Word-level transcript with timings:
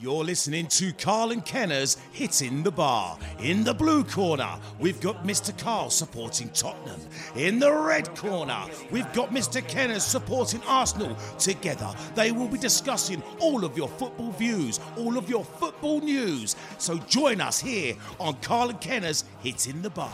You're 0.00 0.22
listening 0.22 0.68
to 0.68 0.92
Carl 0.92 1.32
and 1.32 1.44
Kenner's 1.44 1.96
Hitting 2.12 2.62
the 2.62 2.70
Bar. 2.70 3.18
In 3.40 3.64
the 3.64 3.74
blue 3.74 4.04
corner, 4.04 4.60
we've 4.78 5.00
got 5.00 5.24
Mr. 5.24 5.56
Carl 5.58 5.90
supporting 5.90 6.50
Tottenham. 6.50 7.00
In 7.34 7.58
the 7.58 7.72
red 7.72 8.14
corner, 8.14 8.64
we've 8.92 9.12
got 9.12 9.30
Mr. 9.30 9.66
Kenner's 9.66 10.04
supporting 10.04 10.62
Arsenal. 10.68 11.16
Together, 11.40 11.92
they 12.14 12.30
will 12.30 12.46
be 12.46 12.58
discussing 12.58 13.24
all 13.40 13.64
of 13.64 13.76
your 13.76 13.88
football 13.88 14.30
views, 14.30 14.78
all 14.96 15.18
of 15.18 15.28
your 15.28 15.44
football 15.44 16.00
news. 16.00 16.54
So 16.78 16.98
join 16.98 17.40
us 17.40 17.58
here 17.58 17.96
on 18.20 18.34
Carl 18.34 18.70
and 18.70 18.80
Kenner's 18.80 19.24
Hitting 19.42 19.82
the 19.82 19.90
Bar. 19.90 20.12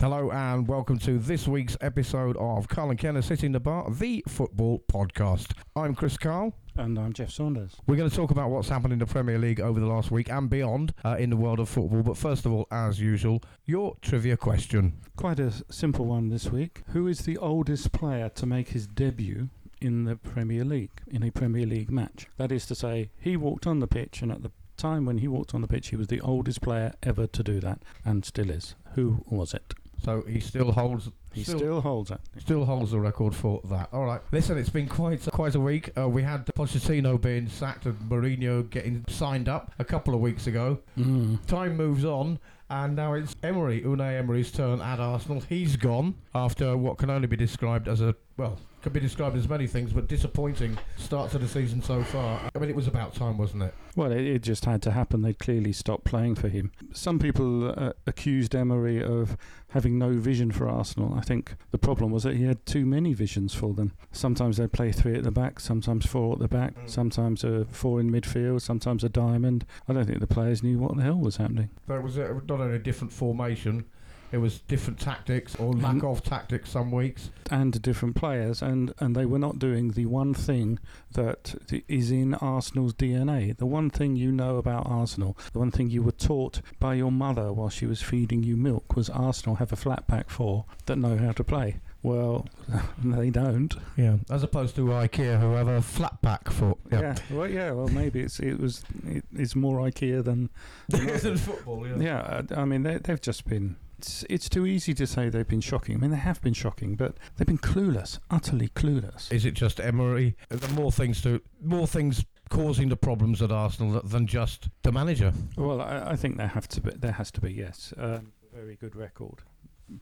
Hello 0.00 0.30
and 0.30 0.66
welcome 0.66 0.98
to 1.00 1.18
this 1.18 1.46
week's 1.46 1.76
episode 1.82 2.34
of 2.38 2.66
Carl 2.68 2.88
and 2.88 2.98
Kenner's 2.98 3.28
Hitting 3.28 3.52
the 3.52 3.60
Bar, 3.60 3.90
the 3.90 4.24
football 4.26 4.82
podcast. 4.90 5.52
I'm 5.76 5.94
Chris 5.94 6.16
Carl. 6.16 6.54
And 6.74 6.98
I'm 6.98 7.12
Jeff 7.12 7.30
Saunders. 7.30 7.76
We're 7.86 7.96
going 7.96 8.08
to 8.08 8.16
talk 8.16 8.30
about 8.30 8.48
what's 8.48 8.70
happened 8.70 8.94
in 8.94 8.98
the 8.98 9.04
Premier 9.04 9.36
League 9.36 9.60
over 9.60 9.78
the 9.78 9.84
last 9.84 10.10
week 10.10 10.30
and 10.30 10.48
beyond 10.48 10.94
uh, 11.04 11.16
in 11.18 11.28
the 11.28 11.36
world 11.36 11.60
of 11.60 11.68
football. 11.68 12.02
But 12.02 12.16
first 12.16 12.46
of 12.46 12.52
all, 12.52 12.66
as 12.70 12.98
usual, 12.98 13.42
your 13.66 13.94
trivia 14.00 14.38
question. 14.38 14.94
Quite 15.16 15.38
a 15.38 15.52
simple 15.70 16.06
one 16.06 16.30
this 16.30 16.50
week. 16.50 16.80
Who 16.94 17.06
is 17.06 17.18
the 17.18 17.36
oldest 17.36 17.92
player 17.92 18.30
to 18.30 18.46
make 18.46 18.70
his 18.70 18.86
debut 18.86 19.50
in 19.82 20.04
the 20.04 20.16
Premier 20.16 20.64
League, 20.64 21.02
in 21.08 21.22
a 21.22 21.30
Premier 21.30 21.66
League 21.66 21.90
match? 21.90 22.26
That 22.38 22.52
is 22.52 22.64
to 22.68 22.74
say, 22.74 23.10
he 23.18 23.36
walked 23.36 23.66
on 23.66 23.80
the 23.80 23.86
pitch, 23.86 24.22
and 24.22 24.32
at 24.32 24.42
the 24.42 24.50
time 24.78 25.04
when 25.04 25.18
he 25.18 25.28
walked 25.28 25.54
on 25.54 25.60
the 25.60 25.68
pitch, 25.68 25.88
he 25.88 25.96
was 25.96 26.06
the 26.06 26.22
oldest 26.22 26.62
player 26.62 26.94
ever 27.02 27.26
to 27.26 27.42
do 27.42 27.60
that, 27.60 27.82
and 28.02 28.24
still 28.24 28.48
is. 28.48 28.76
Who 28.94 29.22
was 29.28 29.52
it? 29.52 29.74
So 30.02 30.22
he 30.26 30.40
still 30.40 30.72
holds. 30.72 31.10
He 31.32 31.44
still, 31.44 31.80
holds 31.80 32.10
it. 32.10 32.18
Still 32.38 32.64
holds 32.64 32.90
the 32.90 32.98
record 32.98 33.36
for 33.36 33.60
that. 33.64 33.88
All 33.92 34.04
right. 34.04 34.20
Listen, 34.32 34.58
it's 34.58 34.68
been 34.68 34.88
quite 34.88 35.22
quite 35.32 35.54
a 35.54 35.60
week. 35.60 35.90
Uh, 35.96 36.08
we 36.08 36.22
had 36.22 36.44
Pochettino 36.46 37.20
being 37.20 37.48
sacked 37.48 37.86
and 37.86 37.96
Mourinho 38.10 38.68
getting 38.68 39.04
signed 39.08 39.48
up 39.48 39.72
a 39.78 39.84
couple 39.84 40.14
of 40.14 40.20
weeks 40.20 40.46
ago. 40.48 40.80
Mm. 40.98 41.44
Time 41.46 41.76
moves 41.76 42.04
on, 42.04 42.40
and 42.68 42.96
now 42.96 43.14
it's 43.14 43.36
Emery, 43.42 43.82
Unai 43.82 44.18
Emery's 44.18 44.50
turn 44.50 44.80
at 44.80 44.98
Arsenal. 44.98 45.40
He's 45.48 45.76
gone 45.76 46.16
after 46.34 46.76
what 46.76 46.98
can 46.98 47.10
only 47.10 47.28
be 47.28 47.36
described 47.36 47.86
as 47.86 48.00
a 48.00 48.16
well, 48.36 48.58
could 48.82 48.92
be 48.92 49.00
described 49.00 49.36
as 49.36 49.48
many 49.48 49.66
things, 49.66 49.92
but 49.92 50.08
disappointing 50.08 50.78
start 50.96 51.30
to 51.32 51.38
the 51.38 51.46
season 51.48 51.82
so 51.82 52.02
far. 52.02 52.40
I 52.54 52.58
mean, 52.58 52.70
it 52.70 52.76
was 52.76 52.86
about 52.86 53.14
time, 53.14 53.36
wasn't 53.36 53.64
it? 53.64 53.74
Well, 53.94 54.10
it, 54.10 54.20
it 54.24 54.42
just 54.42 54.64
had 54.64 54.80
to 54.82 54.90
happen. 54.92 55.22
They 55.22 55.34
clearly 55.34 55.72
stopped 55.72 56.04
playing 56.04 56.36
for 56.36 56.48
him. 56.48 56.72
Some 56.92 57.18
people 57.18 57.70
uh, 57.78 57.92
accused 58.06 58.54
Emery 58.54 59.02
of 59.02 59.36
having 59.68 59.98
no 59.98 60.12
vision 60.14 60.50
for 60.50 60.68
Arsenal. 60.68 61.14
I 61.14 61.20
think 61.20 61.54
the 61.70 61.78
problem 61.78 62.10
was 62.10 62.22
that 62.22 62.36
he 62.36 62.44
had 62.44 62.64
too 62.66 62.86
many 62.86 63.12
visions 63.12 63.54
for 63.54 63.74
them. 63.74 63.92
Sometimes 64.12 64.56
they'd 64.56 64.72
play 64.72 64.92
three 64.92 65.14
at 65.14 65.24
the 65.24 65.30
back, 65.30 65.60
sometimes 65.60 66.06
four 66.06 66.32
at 66.34 66.38
the 66.38 66.48
back, 66.48 66.74
Mm. 66.76 66.88
sometimes 66.90 67.44
a 67.44 67.64
four 67.66 68.00
in 68.00 68.10
midfield, 68.10 68.62
sometimes 68.62 69.04
a 69.04 69.08
diamond. 69.08 69.64
I 69.88 69.92
don't 69.92 70.06
think 70.06 70.20
the 70.20 70.26
players 70.26 70.62
knew 70.62 70.78
what 70.78 70.96
the 70.96 71.02
hell 71.02 71.18
was 71.18 71.36
happening. 71.36 71.70
So 71.86 71.94
it 71.94 72.02
was 72.02 72.18
uh, 72.18 72.32
not 72.48 72.60
only 72.60 72.76
a 72.76 72.78
different 72.78 73.12
formation, 73.12 73.84
it 74.32 74.38
was 74.38 74.60
different 74.60 75.00
tactics 75.00 75.56
or 75.56 75.72
lack 75.72 76.02
of 76.02 76.22
tactics 76.22 76.70
some 76.70 76.90
weeks. 76.90 77.30
and 77.50 77.80
different 77.82 78.14
players, 78.16 78.62
and, 78.62 78.94
and 78.98 79.16
they 79.16 79.26
were 79.26 79.38
not 79.38 79.58
doing 79.58 79.92
the 79.92 80.06
one 80.06 80.34
thing 80.34 80.78
that 81.12 81.54
is 81.88 82.10
in 82.10 82.34
Arsenal's 82.34 82.94
DNA. 82.94 83.56
The 83.56 83.66
one 83.66 83.90
thing 83.90 84.16
you 84.16 84.30
know 84.30 84.56
about 84.56 84.86
Arsenal, 84.86 85.36
the 85.52 85.58
one 85.58 85.70
thing 85.70 85.90
you 85.90 86.02
were 86.02 86.12
taught 86.12 86.60
by 86.78 86.94
your 86.94 87.12
mother 87.12 87.52
while 87.52 87.70
she 87.70 87.86
was 87.86 88.00
feeding 88.02 88.42
you 88.42 88.56
milk, 88.56 88.94
was 88.96 89.10
Arsenal 89.10 89.56
have 89.56 89.72
a 89.72 89.76
flat 89.76 90.06
back 90.06 90.30
four 90.30 90.64
that 90.86 90.96
know 90.96 91.16
how 91.16 91.32
to 91.32 91.44
play. 91.44 91.80
Well, 92.02 92.46
they 93.04 93.28
don't. 93.30 93.74
Yeah, 93.96 94.16
as 94.30 94.42
opposed 94.42 94.74
to 94.76 94.86
IKEA, 94.86 95.38
who 95.38 95.52
have 95.52 95.68
a 95.68 95.82
flat 95.82 96.22
pack 96.22 96.50
foot. 96.50 96.78
Yeah. 96.90 97.14
Well, 97.30 97.48
yeah. 97.48 97.72
Well, 97.72 97.88
maybe 97.88 98.20
it's 98.20 98.40
it 98.40 98.58
was 98.58 98.82
it, 99.06 99.24
it's 99.34 99.54
more 99.54 99.80
IKEA 99.80 100.24
than 100.24 100.48
than 100.88 101.36
football. 101.36 101.86
Yeah. 101.86 101.96
yeah. 102.00 102.42
I 102.56 102.62
I 102.62 102.64
mean, 102.64 102.84
they, 102.84 102.98
they've 102.98 103.20
just 103.20 103.44
been. 103.46 103.76
It's, 104.00 104.24
it's 104.30 104.48
too 104.48 104.64
easy 104.64 104.94
to 104.94 105.06
say 105.06 105.28
they've 105.28 105.46
been 105.46 105.60
shocking. 105.60 105.94
I 105.94 105.98
mean, 105.98 106.10
they 106.10 106.16
have 106.16 106.40
been 106.40 106.54
shocking, 106.54 106.94
but 106.94 107.18
they've 107.36 107.46
been 107.46 107.58
clueless, 107.58 108.18
utterly 108.30 108.68
clueless. 108.68 109.30
Is 109.30 109.44
it 109.44 109.52
just 109.52 109.78
Emery? 109.78 110.38
Are 110.50 110.56
there 110.56 110.70
more 110.70 110.90
things 110.90 111.20
to 111.20 111.42
more 111.62 111.86
things 111.86 112.24
causing 112.48 112.88
the 112.88 112.96
problems 112.96 113.42
at 113.42 113.52
Arsenal 113.52 114.00
than 114.00 114.26
just 114.26 114.70
the 114.84 114.90
manager? 114.90 115.34
Well, 115.54 115.82
I, 115.82 116.12
I 116.12 116.16
think 116.16 116.38
there 116.38 116.46
have 116.46 116.66
to 116.68 116.80
be, 116.80 116.92
there 116.92 117.12
has 117.12 117.30
to 117.32 117.42
be 117.42 117.52
yes, 117.52 117.92
um, 117.98 118.32
very 118.54 118.74
good 118.74 118.96
record 118.96 119.42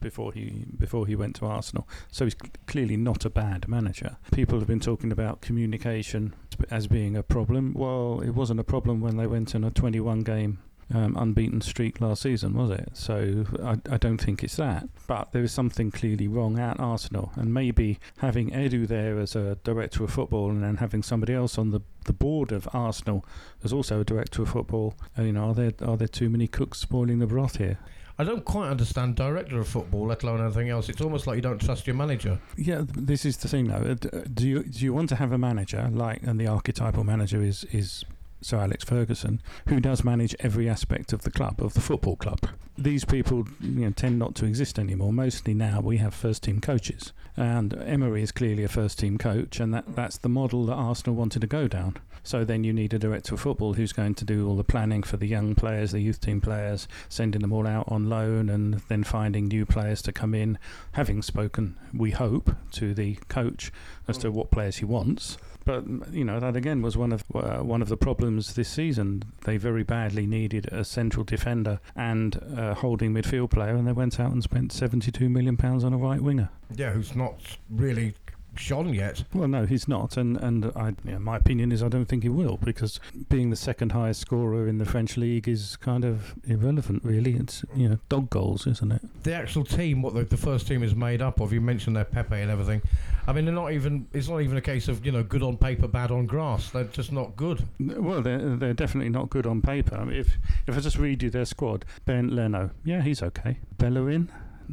before 0.00 0.32
he 0.32 0.64
before 0.78 1.04
he 1.08 1.16
went 1.16 1.34
to 1.36 1.46
Arsenal. 1.46 1.88
So 2.12 2.24
he's 2.24 2.36
c- 2.40 2.52
clearly 2.68 2.96
not 2.96 3.24
a 3.24 3.30
bad 3.30 3.66
manager. 3.66 4.18
People 4.30 4.60
have 4.60 4.68
been 4.68 4.78
talking 4.78 5.10
about 5.10 5.40
communication 5.40 6.36
as 6.70 6.86
being 6.86 7.16
a 7.16 7.24
problem. 7.24 7.74
Well, 7.74 8.20
it 8.20 8.30
wasn't 8.30 8.60
a 8.60 8.64
problem 8.64 9.00
when 9.00 9.16
they 9.16 9.26
went 9.26 9.56
on 9.56 9.64
a 9.64 9.72
21 9.72 10.20
game. 10.20 10.60
Um, 10.94 11.16
unbeaten 11.18 11.60
streak 11.60 12.00
last 12.00 12.22
season, 12.22 12.54
was 12.54 12.70
it? 12.70 12.88
So 12.94 13.44
I, 13.62 13.72
I 13.92 13.98
don't 13.98 14.16
think 14.16 14.42
it's 14.42 14.56
that. 14.56 14.88
But 15.06 15.32
there 15.32 15.42
is 15.42 15.52
something 15.52 15.90
clearly 15.90 16.28
wrong 16.28 16.58
at 16.58 16.80
Arsenal, 16.80 17.30
and 17.36 17.52
maybe 17.52 17.98
having 18.18 18.50
Edu 18.52 18.88
there 18.88 19.18
as 19.18 19.36
a 19.36 19.58
director 19.64 20.02
of 20.04 20.10
football, 20.10 20.48
and 20.48 20.62
then 20.64 20.78
having 20.78 21.02
somebody 21.02 21.34
else 21.34 21.58
on 21.58 21.72
the, 21.72 21.80
the 22.06 22.14
board 22.14 22.52
of 22.52 22.66
Arsenal 22.72 23.22
as 23.62 23.70
also 23.70 24.00
a 24.00 24.04
director 24.04 24.40
of 24.40 24.48
football. 24.48 24.94
uh, 25.18 25.22
You 25.24 25.32
know, 25.34 25.50
are 25.50 25.54
there 25.54 25.72
are 25.86 25.98
there 25.98 26.08
too 26.08 26.30
many 26.30 26.46
cooks 26.48 26.78
spoiling 26.78 27.18
the 27.18 27.26
broth 27.26 27.56
here? 27.58 27.76
I 28.20 28.24
don't 28.24 28.46
quite 28.46 28.70
understand 28.70 29.14
director 29.14 29.58
of 29.60 29.68
football, 29.68 30.06
let 30.06 30.22
alone 30.22 30.40
anything 30.40 30.70
else. 30.70 30.88
It's 30.88 31.02
almost 31.02 31.26
like 31.26 31.36
you 31.36 31.42
don't 31.42 31.60
trust 31.60 31.86
your 31.86 31.96
manager. 31.96 32.40
Yeah, 32.56 32.82
this 32.86 33.26
is 33.26 33.36
the 33.36 33.48
thing 33.48 33.66
though. 33.68 33.76
Uh, 33.92 34.16
uh, 34.16 34.22
Do 34.32 34.48
you 34.48 34.62
do 34.62 34.84
you 34.86 34.94
want 34.94 35.10
to 35.10 35.16
have 35.16 35.32
a 35.32 35.38
manager 35.38 35.86
like, 35.92 36.22
and 36.22 36.40
the 36.40 36.46
archetypal 36.46 37.04
manager 37.04 37.42
is 37.42 37.64
is 37.72 38.04
Sir 38.40 38.58
Alex 38.58 38.84
Ferguson, 38.84 39.42
who 39.66 39.80
does 39.80 40.04
manage 40.04 40.34
every 40.38 40.68
aspect 40.68 41.12
of 41.12 41.22
the 41.22 41.30
club 41.30 41.60
of 41.60 41.74
the 41.74 41.80
football 41.80 42.16
club? 42.16 42.40
These 42.76 43.04
people 43.04 43.48
you 43.60 43.86
know, 43.86 43.90
tend 43.90 44.18
not 44.18 44.36
to 44.36 44.46
exist 44.46 44.78
anymore. 44.78 45.12
Mostly 45.12 45.54
now 45.54 45.80
we 45.80 45.96
have 45.96 46.14
first 46.14 46.44
team 46.44 46.60
coaches, 46.60 47.12
and 47.36 47.74
Emery 47.74 48.22
is 48.22 48.30
clearly 48.30 48.62
a 48.62 48.68
first 48.68 49.00
team 49.00 49.18
coach, 49.18 49.58
and 49.58 49.74
that 49.74 49.96
that's 49.96 50.18
the 50.18 50.28
model 50.28 50.66
that 50.66 50.74
Arsenal 50.74 51.16
wanted 51.16 51.40
to 51.40 51.48
go 51.48 51.66
down. 51.66 51.96
So 52.22 52.44
then 52.44 52.62
you 52.62 52.72
need 52.72 52.94
a 52.94 52.98
director 52.98 53.34
of 53.34 53.40
football 53.40 53.74
who's 53.74 53.92
going 53.92 54.14
to 54.16 54.24
do 54.24 54.46
all 54.46 54.56
the 54.56 54.64
planning 54.64 55.02
for 55.02 55.16
the 55.16 55.26
young 55.26 55.54
players, 55.54 55.92
the 55.92 56.00
youth 56.00 56.20
team 56.20 56.40
players, 56.40 56.86
sending 57.08 57.40
them 57.40 57.52
all 57.52 57.66
out 57.66 57.88
on 57.88 58.08
loan, 58.08 58.48
and 58.48 58.74
then 58.88 59.02
finding 59.02 59.46
new 59.46 59.66
players 59.66 60.02
to 60.02 60.12
come 60.12 60.34
in. 60.34 60.58
Having 60.92 61.22
spoken, 61.22 61.76
we 61.92 62.12
hope, 62.12 62.54
to 62.72 62.94
the 62.94 63.14
coach 63.28 63.72
as 64.06 64.18
to 64.18 64.30
what 64.30 64.50
players 64.50 64.76
he 64.76 64.84
wants. 64.84 65.38
But 65.68 65.84
you 66.14 66.24
know 66.24 66.40
that 66.40 66.56
again 66.56 66.80
was 66.80 66.96
one 66.96 67.12
of 67.12 67.24
uh, 67.34 67.58
one 67.58 67.82
of 67.82 67.90
the 67.90 67.96
problems 67.98 68.54
this 68.54 68.70
season. 68.70 69.22
They 69.44 69.58
very 69.58 69.82
badly 69.82 70.26
needed 70.26 70.64
a 70.72 70.82
central 70.82 71.24
defender 71.24 71.78
and 71.94 72.36
a 72.56 72.72
holding 72.72 73.12
midfield 73.12 73.50
player, 73.50 73.74
and 73.74 73.86
they 73.86 73.92
went 73.92 74.18
out 74.18 74.32
and 74.32 74.42
spent 74.42 74.72
seventy-two 74.72 75.28
million 75.28 75.58
pounds 75.58 75.84
on 75.84 75.92
a 75.92 75.98
right 75.98 76.22
winger. 76.22 76.48
Yeah, 76.74 76.92
who's 76.92 77.14
not 77.14 77.58
really 77.68 78.14
shone 78.58 78.92
yet. 78.94 79.24
Well, 79.32 79.48
no, 79.48 79.66
he's 79.66 79.88
not, 79.88 80.16
and 80.16 80.36
and 80.36 80.66
I, 80.76 80.88
you 81.04 81.12
know, 81.12 81.18
my 81.18 81.36
opinion 81.36 81.72
is 81.72 81.82
I 81.82 81.88
don't 81.88 82.06
think 82.06 82.22
he 82.22 82.28
will 82.28 82.56
because 82.56 83.00
being 83.28 83.50
the 83.50 83.56
second 83.56 83.92
highest 83.92 84.20
scorer 84.20 84.66
in 84.68 84.78
the 84.78 84.84
French 84.84 85.16
league 85.16 85.48
is 85.48 85.76
kind 85.76 86.04
of 86.04 86.34
irrelevant, 86.44 87.04
really. 87.04 87.34
It's 87.34 87.64
you 87.74 87.88
know 87.88 87.98
dog 88.08 88.30
goals, 88.30 88.66
isn't 88.66 88.92
it? 88.92 89.02
The 89.22 89.34
actual 89.34 89.64
team, 89.64 90.02
what 90.02 90.14
the, 90.14 90.24
the 90.24 90.36
first 90.36 90.66
team 90.66 90.82
is 90.82 90.94
made 90.94 91.22
up 91.22 91.40
of, 91.40 91.52
you 91.52 91.60
mentioned 91.60 91.96
their 91.96 92.04
Pepe 92.04 92.36
and 92.36 92.50
everything. 92.50 92.82
I 93.26 93.32
mean, 93.32 93.44
they're 93.44 93.54
not 93.54 93.72
even. 93.72 94.06
It's 94.12 94.28
not 94.28 94.40
even 94.40 94.56
a 94.56 94.62
case 94.62 94.88
of 94.88 95.04
you 95.04 95.12
know 95.12 95.22
good 95.22 95.42
on 95.42 95.56
paper, 95.56 95.86
bad 95.86 96.10
on 96.10 96.26
grass. 96.26 96.70
They're 96.70 96.84
just 96.84 97.12
not 97.12 97.36
good. 97.36 97.62
Well, 97.78 98.22
they're 98.22 98.56
they're 98.56 98.74
definitely 98.74 99.10
not 99.10 99.28
good 99.28 99.46
on 99.46 99.60
paper. 99.60 99.96
I 99.96 100.04
mean, 100.04 100.16
if 100.16 100.38
if 100.66 100.76
I 100.76 100.80
just 100.80 100.98
read 100.98 101.22
you 101.22 101.30
their 101.30 101.44
squad, 101.44 101.84
Bernd 102.06 102.34
Leno, 102.34 102.70
yeah, 102.84 103.02
he's 103.02 103.22
okay. 103.22 103.58
Bellerin, 103.76 104.30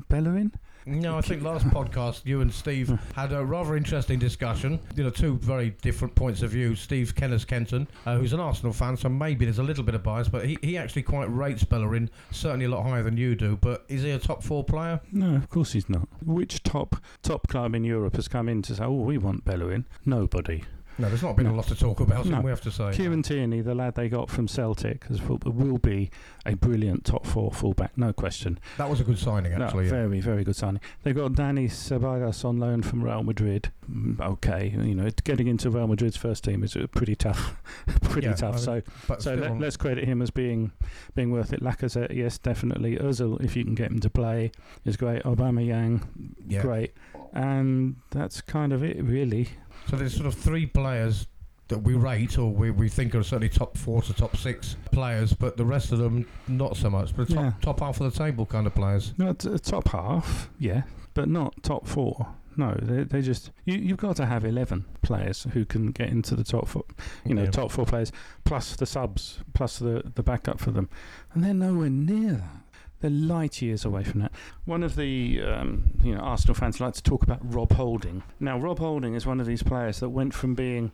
Bellerin, 0.08 0.54
No, 0.88 1.18
I 1.18 1.22
think 1.22 1.42
last 1.42 1.66
podcast 1.68 2.22
you 2.26 2.42
and 2.42 2.54
Steve 2.54 2.90
had 3.16 3.32
a 3.34 3.44
rather 3.44 3.76
interesting 3.76 4.20
discussion. 4.20 4.80
You 4.96 5.04
know, 5.04 5.10
two 5.10 5.38
very 5.38 5.72
different 5.82 6.14
points 6.14 6.44
of 6.44 6.52
view. 6.52 6.76
Steve 6.76 7.16
Kenneth 7.16 7.48
Kenton, 7.48 7.88
uh, 8.06 8.18
who's 8.18 8.34
an 8.34 8.40
Arsenal 8.40 8.72
fan, 8.72 8.96
so 8.96 9.10
maybe 9.10 9.46
there's 9.46 9.60
a 9.60 9.64
little 9.64 9.84
bit 9.84 9.96
of 9.96 10.04
bias, 10.04 10.28
but 10.28 10.46
he, 10.46 10.58
he 10.62 10.78
actually 10.78 11.02
quite 11.02 11.26
rates 11.26 11.64
Bellerin, 11.64 12.10
certainly 12.32 12.66
a 12.66 12.70
lot 12.70 12.84
higher 12.84 13.02
than 13.04 13.18
you 13.18 13.36
do. 13.36 13.58
But 13.60 13.84
is 13.88 14.04
he 14.04 14.12
a 14.12 14.20
top 14.20 14.44
four 14.44 14.64
player? 14.64 15.02
No, 15.12 15.36
of 15.36 15.50
course 15.50 15.74
he's 15.74 15.90
not. 15.90 16.08
Which 16.24 16.62
top 16.64 16.98
top 17.24 17.48
club 17.48 17.74
in 17.74 17.84
Europe 17.84 18.16
has 18.16 18.28
come 18.28 18.48
in 18.48 18.62
to 18.64 18.76
say, 18.76 18.84
"Oh, 18.84 18.94
we 18.94 19.18
want 19.18 19.44
Bellerin"? 19.44 19.86
Nobody. 20.06 20.64
No, 20.98 21.10
there's 21.10 21.24
not 21.24 21.36
been 21.36 21.48
a 21.48 21.54
lot 21.54 21.68
to 21.68 21.76
talk 21.76 22.00
about, 22.00 22.26
No. 22.26 22.40
we 22.42 22.50
have 22.50 22.62
to 22.62 22.72
say. 22.72 22.92
Kieran 22.94 23.22
Tierney, 23.22 23.62
the 23.62 23.76
lad 23.76 23.96
they 23.96 24.08
got 24.08 24.30
from 24.30 24.48
Celtic, 24.48 25.04
has, 25.06 25.22
will 25.22 25.78
be 25.78 26.10
a 26.46 26.56
brilliant 26.56 27.04
top 27.04 27.26
four 27.26 27.52
fullback, 27.52 27.98
no 27.98 28.14
question. 28.14 28.58
That 28.78 28.90
was 28.90 29.02
a 29.02 29.04
good 29.04 29.18
signing, 29.20 29.58
No, 29.58 29.66
actually. 29.66 29.86
yeah. 29.86 29.90
very, 29.92 30.20
very 30.22 30.44
good 30.46 30.56
signing. 30.56 30.80
They've 31.04 31.16
got 31.16 31.34
Dani 31.34 31.66
Ceballos 31.70 32.46
on 32.46 32.58
loan 32.60 32.82
from 32.82 33.04
Real 33.04 33.24
Madrid. 33.24 33.72
Mm, 33.92 34.20
Okay, 34.22 34.70
you 34.70 34.96
know, 34.96 35.10
getting 35.26 35.48
into 35.48 35.70
Real 35.70 35.88
Madrid's 35.88 36.18
first 36.18 36.44
team 36.46 36.64
is 36.64 36.78
pretty 36.92 37.16
tough, 37.16 37.56
pretty 38.04 38.28
Yeah, 38.28 38.34
tough. 38.36 38.56
I- 38.56 38.60
So, 38.60 38.82
but 39.08 39.22
so 39.22 39.36
let, 39.36 39.62
us 39.62 39.78
credit 39.78 40.06
him 40.06 40.22
as 40.22 40.30
being 40.32 40.72
being 41.14 41.32
worth 41.32 41.52
it. 41.54 41.62
Lacazette, 41.62 42.16
yes, 42.16 42.38
definitely. 42.38 42.96
Özil, 42.98 43.44
if 43.44 43.56
you 43.56 43.64
can 43.66 43.76
get 43.76 43.92
him 43.92 44.00
to 44.00 44.10
play, 44.10 44.52
is 44.86 44.96
great. 44.98 45.24
Aubameyang, 45.24 46.02
yeah. 46.48 46.62
great. 46.62 46.94
and 47.34 47.98
that's 48.12 48.40
kind 48.42 48.72
of 48.72 48.82
it, 48.84 49.02
really. 49.04 49.50
So 49.90 49.96
there's 49.98 50.14
sort 50.16 50.26
of 50.28 50.34
three 50.34 50.66
players 50.66 51.28
that 51.68 51.80
we 51.80 51.96
rate 51.96 52.38
or 52.38 52.52
we, 52.52 52.70
we 52.72 52.90
think 52.90 53.16
are 53.16 53.24
certainly 53.24 53.50
top 53.50 53.76
four 53.78 54.02
to 54.04 54.14
top 54.14 54.38
six 54.38 54.76
players, 54.92 55.34
but 55.34 55.58
the 55.58 55.66
rest 55.66 55.92
of 55.92 55.98
them 56.00 56.28
not 56.48 56.78
so 56.78 56.90
much. 56.90 57.16
But 57.16 57.28
top, 57.30 57.36
Yeah. 57.38 57.52
top 57.62 57.80
half 57.80 58.00
of 58.02 58.12
the 58.14 58.18
table 58.18 58.46
kind 58.46 58.68
of 58.68 58.76
players. 58.76 59.14
No, 59.18 59.34
t- 59.34 59.58
top 59.60 59.88
half, 59.90 60.50
yeah, 60.60 60.84
but 61.16 61.28
not 61.28 61.56
top 61.64 61.88
four. 61.88 62.28
No, 62.58 62.74
they 62.82 63.04
they 63.04 63.22
just 63.22 63.52
you 63.66 63.78
you've 63.78 63.98
got 63.98 64.16
to 64.18 64.26
have 64.28 64.46
eleven 64.46 64.86
players 65.02 65.46
who 65.54 65.66
can 65.66 65.92
get 65.92 66.10
into 66.10 66.36
the 66.36 66.44
top 66.44 66.68
four. 66.70 66.86
You 67.26 67.34
know, 67.36 67.44
Yeah. 67.44 67.52
top 67.52 67.70
four 67.72 67.86
players 67.86 68.12
plus 68.46 68.76
the 68.78 68.86
subs 68.86 69.40
plus 69.54 69.78
the 69.80 70.04
the 70.16 70.24
backup 70.24 70.60
for 70.60 70.72
them, 70.72 70.88
and 71.34 71.44
they're 71.44 71.54
nowhere 71.54 71.90
near 71.90 72.34
that. 72.34 72.62
They're 73.02 73.12
light 73.12 73.62
years 73.62 73.86
away 73.86 74.04
from 74.04 74.22
that. 74.22 74.32
One 74.66 74.82
of 74.82 74.96
the 74.96 75.42
um, 75.44 75.84
you 76.04 76.16
know 76.16 76.22
Arsenal 76.22 76.56
fans 76.56 76.80
like 76.80 76.94
to 76.96 77.04
talk 77.04 77.24
about 77.24 77.40
Rob 77.42 77.74
Holding. 77.74 78.24
Now, 78.40 78.58
Rob 78.58 78.80
Holding 78.80 79.16
is 79.16 79.26
one 79.26 79.40
of 79.40 79.46
these 79.46 79.64
players 79.64 80.00
that 80.00 80.10
went 80.10 80.34
from 80.34 80.56
being 80.56 80.92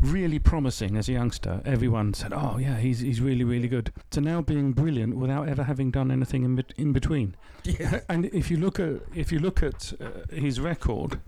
really 0.00 0.38
promising 0.38 0.96
as 0.96 1.08
a 1.08 1.12
youngster. 1.12 1.62
Everyone 1.64 2.12
said, 2.14 2.32
"Oh 2.32 2.58
yeah, 2.58 2.76
he's 2.78 3.00
he's 3.00 3.20
really 3.20 3.44
really 3.44 3.68
good," 3.68 3.92
to 4.10 4.20
now 4.20 4.42
being 4.42 4.72
brilliant 4.72 5.16
without 5.16 5.48
ever 5.48 5.62
having 5.64 5.90
done 5.90 6.10
anything 6.10 6.42
in 6.44 6.56
bet- 6.56 6.74
in 6.76 6.92
between. 6.92 7.34
Yeah. 7.64 8.00
And 8.08 8.26
if 8.26 8.50
you 8.50 8.56
look 8.58 8.78
at 8.78 9.00
if 9.14 9.32
you 9.32 9.38
look 9.38 9.62
at 9.62 9.92
uh, 10.00 10.34
his 10.34 10.60
record, 10.60 11.20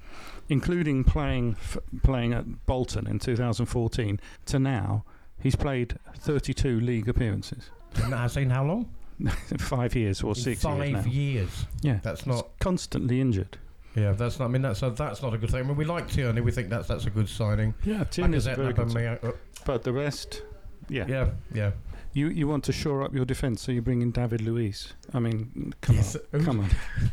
including 0.49 1.05
playing 1.05 1.57
f- 1.59 1.79
playing 2.03 2.33
at 2.33 2.67
Bolton 2.67 3.07
in 3.07 3.19
2014 3.19 4.21
to 4.47 4.59
now, 4.59 5.05
he's 5.41 5.57
played 5.57 5.99
32 6.17 6.81
league 6.81 7.09
appearances. 7.09 7.71
And 8.03 8.13
that 8.13 8.19
has 8.19 8.35
seen 8.35 8.51
how 8.51 8.65
long? 8.65 8.91
five 9.59 9.95
years 9.95 10.23
or 10.23 10.31
In 10.31 10.35
six 10.35 10.63
Five 10.63 10.79
years 10.89 11.05
now. 11.07 11.11
years. 11.11 11.67
Yeah, 11.83 11.99
That's 12.03 12.21
He's 12.23 12.35
not. 12.35 12.49
constantly 12.61 13.21
injured. 13.21 13.59
Yeah, 13.95 14.13
that's 14.13 14.39
not. 14.39 14.45
I 14.45 14.49
mean, 14.49 14.63
that's 14.63 14.83
a, 14.83 14.91
that's 14.91 15.23
not 15.23 15.35
a 15.35 15.39
good 15.39 15.51
thing. 15.51 15.61
I 15.61 15.63
mean, 15.65 15.77
we 15.77 15.85
like 15.85 16.09
Tierney. 16.09 16.41
We 16.41 16.53
think 16.53 16.69
that's 16.69 16.87
that's 16.87 17.07
a 17.07 17.11
good 17.11 17.29
signing. 17.29 17.75
Yeah, 17.85 18.05
Tierney's 18.05 18.47
a 18.47 18.55
very 18.55 18.73
good. 18.73 18.89
Aubameyang, 18.89 19.25
uh, 19.25 19.33
But 19.65 19.83
the 19.83 19.93
rest, 19.93 20.43
yeah. 20.89 21.07
yeah, 21.09 21.31
yeah. 21.53 21.71
You 22.13 22.29
you 22.29 22.47
want 22.47 22.63
to 22.65 22.73
shore 22.73 23.03
up 23.03 23.13
your 23.15 23.25
defence, 23.25 23.61
so 23.63 23.73
you 23.73 23.83
bring 23.83 24.03
in 24.03 24.13
David 24.13 24.41
Luiz. 24.43 24.93
I 25.15 25.19
mean, 25.19 25.75
come 25.81 25.97
Yes, 25.97 26.17
on, 26.33 26.45
come 26.45 26.61
on. 26.61 26.71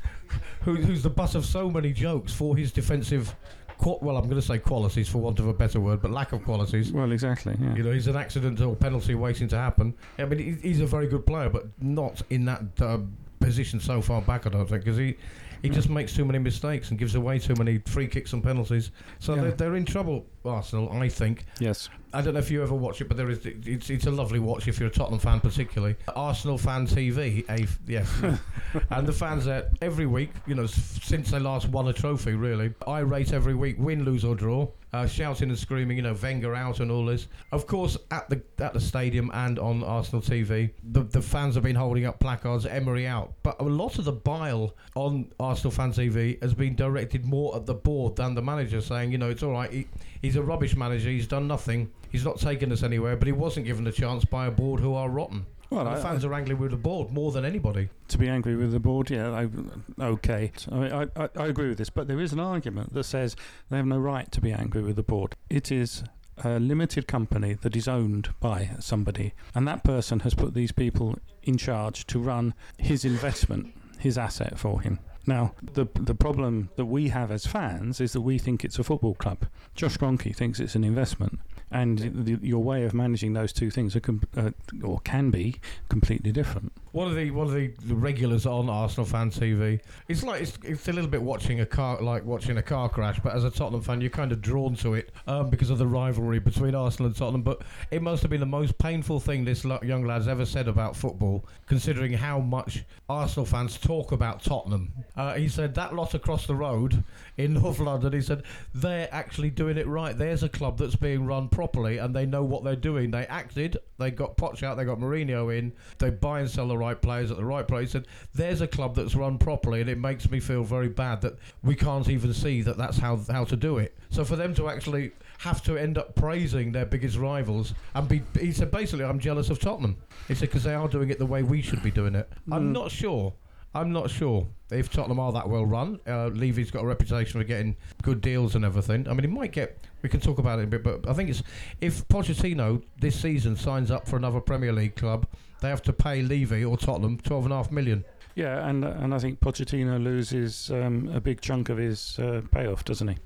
Who, 0.62 0.76
who's 0.76 1.02
the 1.04 1.10
butt 1.10 1.36
of 1.36 1.46
so 1.46 1.70
many 1.70 1.94
jokes 1.94 2.34
for 2.34 2.56
his 2.58 2.72
defensive. 2.72 3.36
Qu- 3.78 3.98
well, 4.02 4.18
I'm 4.18 4.26
going 4.26 4.40
to 4.40 4.46
say 4.46 4.58
qualities 4.58 5.08
for 5.10 5.18
want 5.20 5.40
of 5.40 5.48
a 5.48 5.54
better 5.54 5.80
word, 5.80 6.02
but 6.02 6.12
lack 6.12 6.32
of 6.34 6.44
qualities. 6.44 6.92
Well, 6.92 7.12
exactly. 7.12 7.56
Yeah. 7.60 7.76
You 7.76 7.84
know, 7.84 7.92
he's 7.92 8.08
an 8.08 8.16
accident 8.16 8.62
or 8.62 8.76
penalty 8.76 9.16
waiting 9.16 9.48
to 9.50 9.58
happen. 9.58 9.94
I 10.18 10.26
mean, 10.26 10.60
he's 10.62 10.80
a 10.82 10.86
very 10.86 11.08
good 11.08 11.26
player, 11.26 11.50
but 11.50 11.66
not 11.82 12.22
in 12.30 12.46
that 12.46 12.62
uh, 12.82 13.00
position 13.40 13.80
so 13.80 14.02
far 14.02 14.22
back. 14.22 14.46
I 14.46 14.50
don't 14.50 14.66
think 14.68 14.84
because 14.84 14.98
he 14.98 15.16
he 15.62 15.70
just 15.70 15.90
makes 15.90 16.14
too 16.14 16.26
many 16.26 16.38
mistakes 16.38 16.92
and 16.92 17.00
gives 17.00 17.16
away 17.16 17.40
too 17.40 17.56
many 17.56 17.80
free 17.88 18.08
kicks 18.08 18.34
and 18.34 18.44
penalties. 18.44 18.92
So 19.20 19.34
Yeah. 19.34 19.42
they're, 19.42 19.52
they're 19.52 19.76
in 19.76 19.86
trouble, 19.86 20.26
Arsenal. 20.44 20.92
I 20.92 21.10
think. 21.10 21.46
Yes. 21.60 21.90
I 22.16 22.22
don't 22.22 22.34
know 22.34 22.40
if 22.40 22.50
you 22.50 22.64
ever 22.64 22.74
watch 22.74 23.02
it, 23.02 23.10
but 23.10 23.18
there 23.18 23.30
is 23.30 23.46
it's 23.46 23.90
it's 23.90 24.06
a 24.06 24.12
lovely 24.12 24.40
watch 24.40 24.70
if 24.70 24.80
you're 24.80 24.88
a 24.88 24.92
Tottenham 24.92 25.20
fan, 25.20 25.42
particularly 25.42 25.98
Arsenal 26.16 26.58
fan 26.58 26.88
TV. 26.88 27.44
A, 27.50 27.68
yes, 27.86 28.10
and 28.90 29.06
the 29.06 29.12
fans 29.12 29.44
there 29.44 29.70
every 29.82 30.06
week. 30.06 30.30
You 30.48 30.56
know, 30.56 30.66
since 30.66 31.32
they 31.32 31.40
last 31.40 31.68
won 31.68 31.90
a 31.90 31.94
trophy, 31.94 32.34
really, 32.34 32.74
I 32.88 33.00
rate 33.00 33.34
every 33.34 33.54
week, 33.54 33.76
win, 33.80 34.06
lose 34.06 34.24
or 34.24 34.34
draw, 34.34 34.70
uh, 34.94 35.06
shouting 35.06 35.50
and 35.50 35.60
screaming. 35.60 35.98
You 35.98 36.04
know, 36.04 36.14
Wenger 36.14 36.56
out 36.56 36.80
and 36.80 36.90
all 36.90 37.06
this. 37.06 37.28
Of 37.52 37.68
course, 37.68 37.98
at 38.12 38.30
the 38.30 38.42
at 38.60 38.74
the 38.74 38.80
stadium 38.80 39.30
and 39.34 39.60
on 39.60 39.84
Arsenal 39.84 40.22
TV, 40.22 40.72
the 40.84 41.04
the 41.04 41.22
fans 41.22 41.56
have 41.56 41.66
been 41.66 41.76
holding 41.76 42.06
up 42.06 42.22
placards, 42.22 42.66
Emery 42.66 43.08
out. 43.08 43.34
But 43.44 43.60
a 43.60 43.64
lot 43.64 44.00
of 44.00 44.06
the 44.06 44.14
bile 44.14 44.74
on 44.96 45.34
Arsenal 45.38 45.72
fan 45.72 45.92
TV 45.92 46.42
has 46.42 46.54
been 46.54 46.76
directed 46.76 47.26
more 47.26 47.58
at 47.58 47.66
the 47.66 47.74
board 47.74 48.16
than 48.16 48.36
the 48.36 48.42
manager, 48.42 48.80
saying, 48.80 49.12
you 49.12 49.18
know, 49.18 49.30
it's 49.30 49.44
all 49.44 49.52
right. 49.52 49.70
He, 49.70 49.88
he's 50.26 50.36
a 50.36 50.44
rubbish 50.44 50.76
manager. 50.76 51.10
He's 51.10 51.28
done 51.28 51.48
nothing. 51.48 51.92
He's 52.10 52.26
not 52.26 52.40
taken 52.40 52.72
us 52.72 52.84
anywhere, 52.84 53.16
but 53.16 53.28
he 53.28 53.32
wasn't 53.32 53.66
given 53.66 53.86
a 53.88 53.92
chance 53.92 54.26
by 54.26 54.48
a 54.48 54.52
board 54.52 54.80
who 54.80 54.94
are 54.94 55.10
rotten. 55.10 55.46
Well, 55.70 55.86
the 55.86 55.92
I- 55.92 56.02
fans 56.02 56.26
are 56.26 56.34
angry 56.34 56.56
with 56.56 56.72
the 56.72 56.78
board 56.78 57.12
more 57.12 57.32
than 57.32 57.46
anybody. 57.46 57.90
to 58.08 58.18
be 58.18 58.28
angry 58.28 58.56
with 58.56 58.72
the 58.72 58.80
board, 58.80 59.10
yeah, 59.10 59.32
I, 59.32 60.04
okay. 60.04 60.52
I, 60.72 60.76
mean, 60.76 60.92
I, 60.92 61.24
I, 61.24 61.30
I 61.38 61.48
agree 61.48 61.70
with 61.70 61.78
this, 61.78 61.90
but 61.90 62.08
there 62.08 62.20
is 62.20 62.34
an 62.34 62.40
argument 62.40 62.94
that 62.94 63.04
says 63.04 63.36
they 63.70 63.78
have 63.78 63.86
no 63.86 63.98
right 63.98 64.32
to 64.32 64.42
be 64.42 64.52
angry 64.52 64.82
with 64.82 64.96
the 64.96 65.04
board. 65.04 65.36
It 65.50 65.72
is 65.72 66.04
a 66.44 66.60
limited 66.60 67.08
company 67.08 67.54
that 67.54 67.76
is 67.76 67.88
owned 67.88 68.30
by 68.40 68.72
somebody, 68.80 69.34
and 69.54 69.68
that 69.68 69.84
person 69.84 70.20
has 70.22 70.34
put 70.34 70.54
these 70.54 70.72
people 70.72 71.18
in 71.44 71.58
charge 71.58 72.06
to 72.08 72.20
run 72.20 72.54
his 72.78 73.06
investment, 73.06 73.74
his 74.00 74.18
asset 74.18 74.60
for 74.60 74.82
him. 74.82 75.00
Now, 75.28 75.54
the 75.74 75.88
the 75.96 76.16
problem 76.16 76.70
that 76.76 76.86
we 76.86 77.10
have 77.10 77.32
as 77.32 77.48
fans 77.48 78.00
is 78.00 78.14
that 78.14 78.22
we 78.22 78.38
think 78.38 78.64
it's 78.64 78.80
a 78.80 78.84
football 78.84 79.16
club. 79.16 79.48
Josh 79.74 79.98
Kroenke 79.98 80.36
thinks 80.36 80.60
it's 80.60 80.76
an 80.76 80.84
investment, 80.84 81.40
and 81.76 82.00
the, 82.26 82.40
your 82.42 82.64
way 82.64 82.86
of 82.86 82.94
managing 82.94 83.34
those 83.34 83.52
two 83.52 83.70
things 83.70 83.98
are 83.98 84.00
com- 84.00 84.22
uh, 84.38 84.52
or 84.82 85.02
can 85.02 85.30
be 85.30 85.60
completely 85.90 86.32
different. 86.32 86.72
One 86.94 87.10
of 87.10 87.16
the 87.18 87.30
one 87.32 87.48
of 87.48 87.54
the, 87.54 87.74
the 87.86 87.96
regulars 87.96 88.46
on 88.46 88.70
Arsenal 88.70 89.06
fan 89.06 89.30
TV. 89.30 89.82
It's 90.08 90.24
like 90.24 90.42
it's, 90.42 90.58
it's 90.64 90.88
a 90.88 90.94
little 90.94 91.10
bit 91.10 91.22
watching 91.22 91.60
a 91.60 91.66
car 91.66 92.02
like 92.02 92.24
watching 92.24 92.58
a 92.58 92.62
car 92.62 92.88
crash, 92.88 93.20
but 93.22 93.36
as 93.36 93.44
a 93.44 93.52
Tottenham 93.52 93.82
fan, 93.82 94.00
you're 94.00 94.10
kind 94.10 94.32
of 94.32 94.42
drawn 94.42 94.76
to 94.78 94.94
it 94.94 95.12
um, 95.28 95.50
because 95.50 95.70
of 95.70 95.78
the 95.78 95.86
rivalry 95.86 96.40
between 96.40 96.76
Arsenal 96.76 97.08
and 97.08 97.16
Tottenham. 97.18 97.42
But 97.42 97.64
it 97.92 98.02
must 98.02 98.22
have 98.22 98.32
been 98.32 98.40
the 98.40 98.46
most 98.46 98.78
painful 98.78 99.20
thing 99.20 99.44
this 99.44 99.66
young 99.66 100.06
lad's 100.06 100.30
ever 100.30 100.46
said 100.46 100.70
about 100.70 100.96
football, 100.96 101.46
considering 101.68 102.14
how 102.14 102.40
much 102.40 102.86
Arsenal 103.10 103.46
fans 103.46 103.78
talk 103.78 104.14
about 104.14 104.42
Tottenham. 104.42 104.94
Uh, 105.18 105.34
he 105.34 105.50
said 105.50 105.76
that 105.76 105.94
lot 105.94 106.14
across 106.14 106.48
the 106.48 106.56
road 106.56 107.04
in 107.38 107.54
North 107.54 107.80
London. 107.80 108.14
He 108.14 108.22
said 108.22 108.44
they're 108.74 109.10
actually 109.12 109.50
doing 109.50 109.78
it 109.78 109.88
right. 109.88 110.18
There's 110.18 110.44
a 110.44 110.50
club 110.50 110.78
that's 110.78 110.96
being 110.96 111.26
run 111.26 111.50
properly, 111.50 111.98
and 111.98 112.16
they 112.16 112.26
know 112.26 112.44
what 112.44 112.64
they're 112.64 112.76
doing. 112.76 113.12
They 113.12 113.26
acted. 113.28 113.78
They 113.98 114.12
got 114.12 114.38
Poch 114.38 114.64
out. 114.64 114.78
They 114.78 114.86
got 114.86 115.00
Mourinho 115.00 115.58
in. 115.58 115.74
They 116.00 116.10
buy 116.10 116.42
and 116.42 116.50
sell 116.50 116.68
the 116.68 116.78
right 116.78 117.02
players 117.02 117.32
at 117.32 117.38
the 117.38 117.46
right 117.46 117.68
place. 117.68 117.90
He 117.90 117.92
said 117.94 118.08
there's 118.34 118.62
a 118.62 118.68
club 118.68 118.96
that's 118.96 119.16
run 119.16 119.38
properly, 119.38 119.82
and 119.82 119.90
it 119.90 119.98
makes 119.98 120.30
me 120.30 120.40
feel 120.40 120.64
very 120.64 120.90
bad 120.90 121.22
that 121.22 121.38
we 121.64 121.76
can't 121.76 122.10
even 122.10 122.34
see 122.34 122.62
that 122.62 122.78
that's 122.78 122.98
how 122.98 123.18
how 123.30 123.44
to 123.46 123.56
do 123.56 123.78
it. 123.78 123.98
So 124.10 124.24
for 124.24 124.36
them 124.36 124.54
to 124.56 124.70
actually 124.70 125.12
have 125.40 125.62
to 125.64 125.78
end 125.78 125.98
up 125.98 126.16
praising 126.16 126.72
their 126.72 126.86
biggest 126.86 127.18
rivals 127.18 127.74
and 127.94 128.08
be, 128.08 128.22
he 128.40 128.52
said 128.54 128.72
basically, 128.72 129.04
I'm 129.04 129.20
jealous 129.20 129.50
of 129.50 129.60
Tottenham. 129.60 129.98
He 130.30 130.36
said 130.36 130.48
because 130.50 130.64
they 130.64 130.74
are 130.74 130.88
doing 130.88 131.10
it 131.10 131.20
the 131.20 131.26
way 131.26 131.44
we 131.44 131.62
should 131.62 131.84
be 131.84 131.92
doing 131.92 132.16
it. 132.16 132.30
I'm 132.52 132.70
Mm. 132.70 132.72
not 132.72 132.92
sure. 132.92 133.34
I'm 133.76 133.92
not 133.92 134.10
sure 134.10 134.48
if 134.72 134.90
Tottenham 134.90 135.20
are 135.20 135.34
that 135.34 135.50
well 135.50 135.66
run. 135.66 136.00
Uh, 136.08 136.28
Levy's 136.28 136.72
got 136.72 136.84
a 136.84 136.88
reputation 136.88 137.40
for 137.40 137.44
getting 137.44 137.76
good 138.02 138.22
deals 138.22 138.56
and 138.56 138.64
everything. 138.64 139.06
I 139.08 139.12
mean, 139.12 139.22
he 139.22 139.28
might 139.28 139.52
get. 139.52 139.86
We 140.02 140.08
can 140.08 140.22
talk 140.22 140.38
about 140.40 140.60
it 140.60 140.64
a 140.64 140.68
bit, 140.68 140.84
but 140.84 141.08
I 141.10 141.14
think 141.14 141.30
it's 141.30 141.44
if 141.82 142.08
Pochettino 142.08 142.82
this 143.02 143.20
season 143.20 143.58
signs 143.58 143.92
up 143.92 144.08
for 144.08 144.16
another 144.16 144.40
Premier 144.40 144.72
League 144.72 144.96
club, 144.96 145.28
they 145.62 145.68
have 145.70 145.82
to 145.84 145.94
pay 145.94 146.22
Levy 146.22 146.64
or 146.64 146.78
Tottenham 146.78 147.18
twelve 147.20 147.44
and 147.44 147.54
a 147.54 147.58
half 147.58 147.72
million. 147.72 148.06
Yeah, 148.36 148.68
and 148.68 148.86
and 148.86 149.14
I 149.14 149.20
think 149.20 149.42
Pochettino 149.42 150.02
loses 150.02 150.72
um, 150.72 151.10
a 151.14 151.20
big 151.20 151.42
chunk 151.42 151.70
of 151.70 151.78
his 151.78 152.18
uh, 152.18 152.42
payoff, 152.52 152.86
doesn't 152.86 153.10
he? 153.10 153.18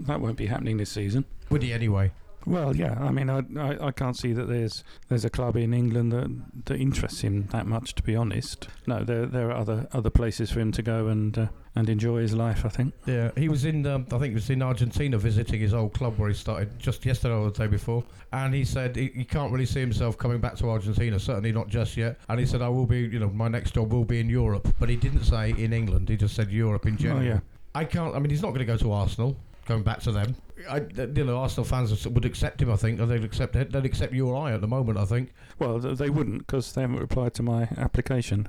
That 0.00 0.20
won't 0.20 0.36
be 0.36 0.46
happening 0.46 0.76
this 0.76 0.90
season. 0.90 1.24
Would 1.48 1.62
he 1.62 1.72
anyway? 1.72 2.12
Well, 2.46 2.76
yeah. 2.76 2.96
I 3.00 3.10
mean, 3.10 3.28
I, 3.28 3.42
I, 3.58 3.88
I 3.88 3.90
can't 3.90 4.16
see 4.16 4.32
that 4.32 4.48
there's 4.48 4.84
there's 5.08 5.24
a 5.24 5.30
club 5.30 5.56
in 5.56 5.74
England 5.74 6.12
that 6.12 6.64
that 6.66 6.80
interests 6.80 7.22
him 7.22 7.48
that 7.50 7.66
much. 7.66 7.94
To 7.96 8.02
be 8.02 8.14
honest, 8.14 8.68
no. 8.86 9.02
There 9.02 9.26
there 9.26 9.50
are 9.50 9.56
other 9.56 9.88
other 9.92 10.10
places 10.10 10.50
for 10.52 10.60
him 10.60 10.70
to 10.72 10.82
go 10.82 11.08
and 11.08 11.36
uh, 11.36 11.46
and 11.74 11.88
enjoy 11.88 12.20
his 12.20 12.34
life. 12.34 12.64
I 12.64 12.68
think. 12.68 12.94
Yeah, 13.04 13.32
he 13.36 13.48
was 13.48 13.64
in. 13.64 13.84
Um, 13.84 14.06
I 14.12 14.18
think 14.18 14.28
he 14.28 14.34
was 14.34 14.48
in 14.48 14.62
Argentina 14.62 15.18
visiting 15.18 15.60
his 15.60 15.74
old 15.74 15.92
club 15.92 16.18
where 16.18 16.28
he 16.28 16.34
started 16.34 16.78
just 16.78 17.04
yesterday 17.04 17.34
or 17.34 17.50
the 17.50 17.58
day 17.58 17.66
before, 17.66 18.04
and 18.32 18.54
he 18.54 18.64
said 18.64 18.94
he, 18.94 19.08
he 19.08 19.24
can't 19.24 19.52
really 19.52 19.66
see 19.66 19.80
himself 19.80 20.16
coming 20.16 20.38
back 20.38 20.54
to 20.56 20.70
Argentina. 20.70 21.18
Certainly 21.18 21.52
not 21.52 21.68
just 21.68 21.96
yet. 21.96 22.18
And 22.28 22.38
he 22.38 22.46
said 22.46 22.62
I 22.62 22.68
will 22.68 22.86
be. 22.86 23.00
You 23.00 23.18
know, 23.18 23.30
my 23.30 23.48
next 23.48 23.74
job 23.74 23.92
will 23.92 24.04
be 24.04 24.20
in 24.20 24.30
Europe, 24.30 24.68
but 24.78 24.88
he 24.88 24.96
didn't 24.96 25.24
say 25.24 25.50
in 25.50 25.72
England. 25.72 26.08
He 26.08 26.16
just 26.16 26.36
said 26.36 26.50
Europe 26.50 26.86
in 26.86 26.96
general. 26.96 27.22
Oh 27.22 27.24
yeah. 27.26 27.40
I 27.74 27.84
can't. 27.84 28.14
I 28.14 28.20
mean, 28.20 28.30
he's 28.30 28.42
not 28.42 28.48
going 28.48 28.60
to 28.60 28.64
go 28.64 28.76
to 28.76 28.92
Arsenal. 28.92 29.36
Going 29.66 29.82
back 29.82 29.98
to 30.02 30.12
them, 30.12 30.36
I, 30.68 30.86
you 30.96 31.24
know, 31.24 31.38
Arsenal 31.38 31.64
fans 31.64 32.06
would 32.06 32.24
accept 32.24 32.62
him. 32.62 32.70
I 32.70 32.76
think, 32.76 33.00
or 33.00 33.06
they'd 33.06 33.24
accept 33.24 33.52
they'd 33.52 33.74
accept 33.84 34.12
you 34.12 34.28
or 34.28 34.36
I 34.36 34.52
at 34.52 34.60
the 34.60 34.66
moment. 34.66 34.98
I 34.98 35.04
think. 35.04 35.32
Well, 35.58 35.78
they 35.78 36.10
wouldn't 36.10 36.46
because 36.46 36.72
they 36.72 36.80
haven't 36.82 36.98
replied 36.98 37.34
to 37.34 37.42
my 37.42 37.68
application. 37.76 38.48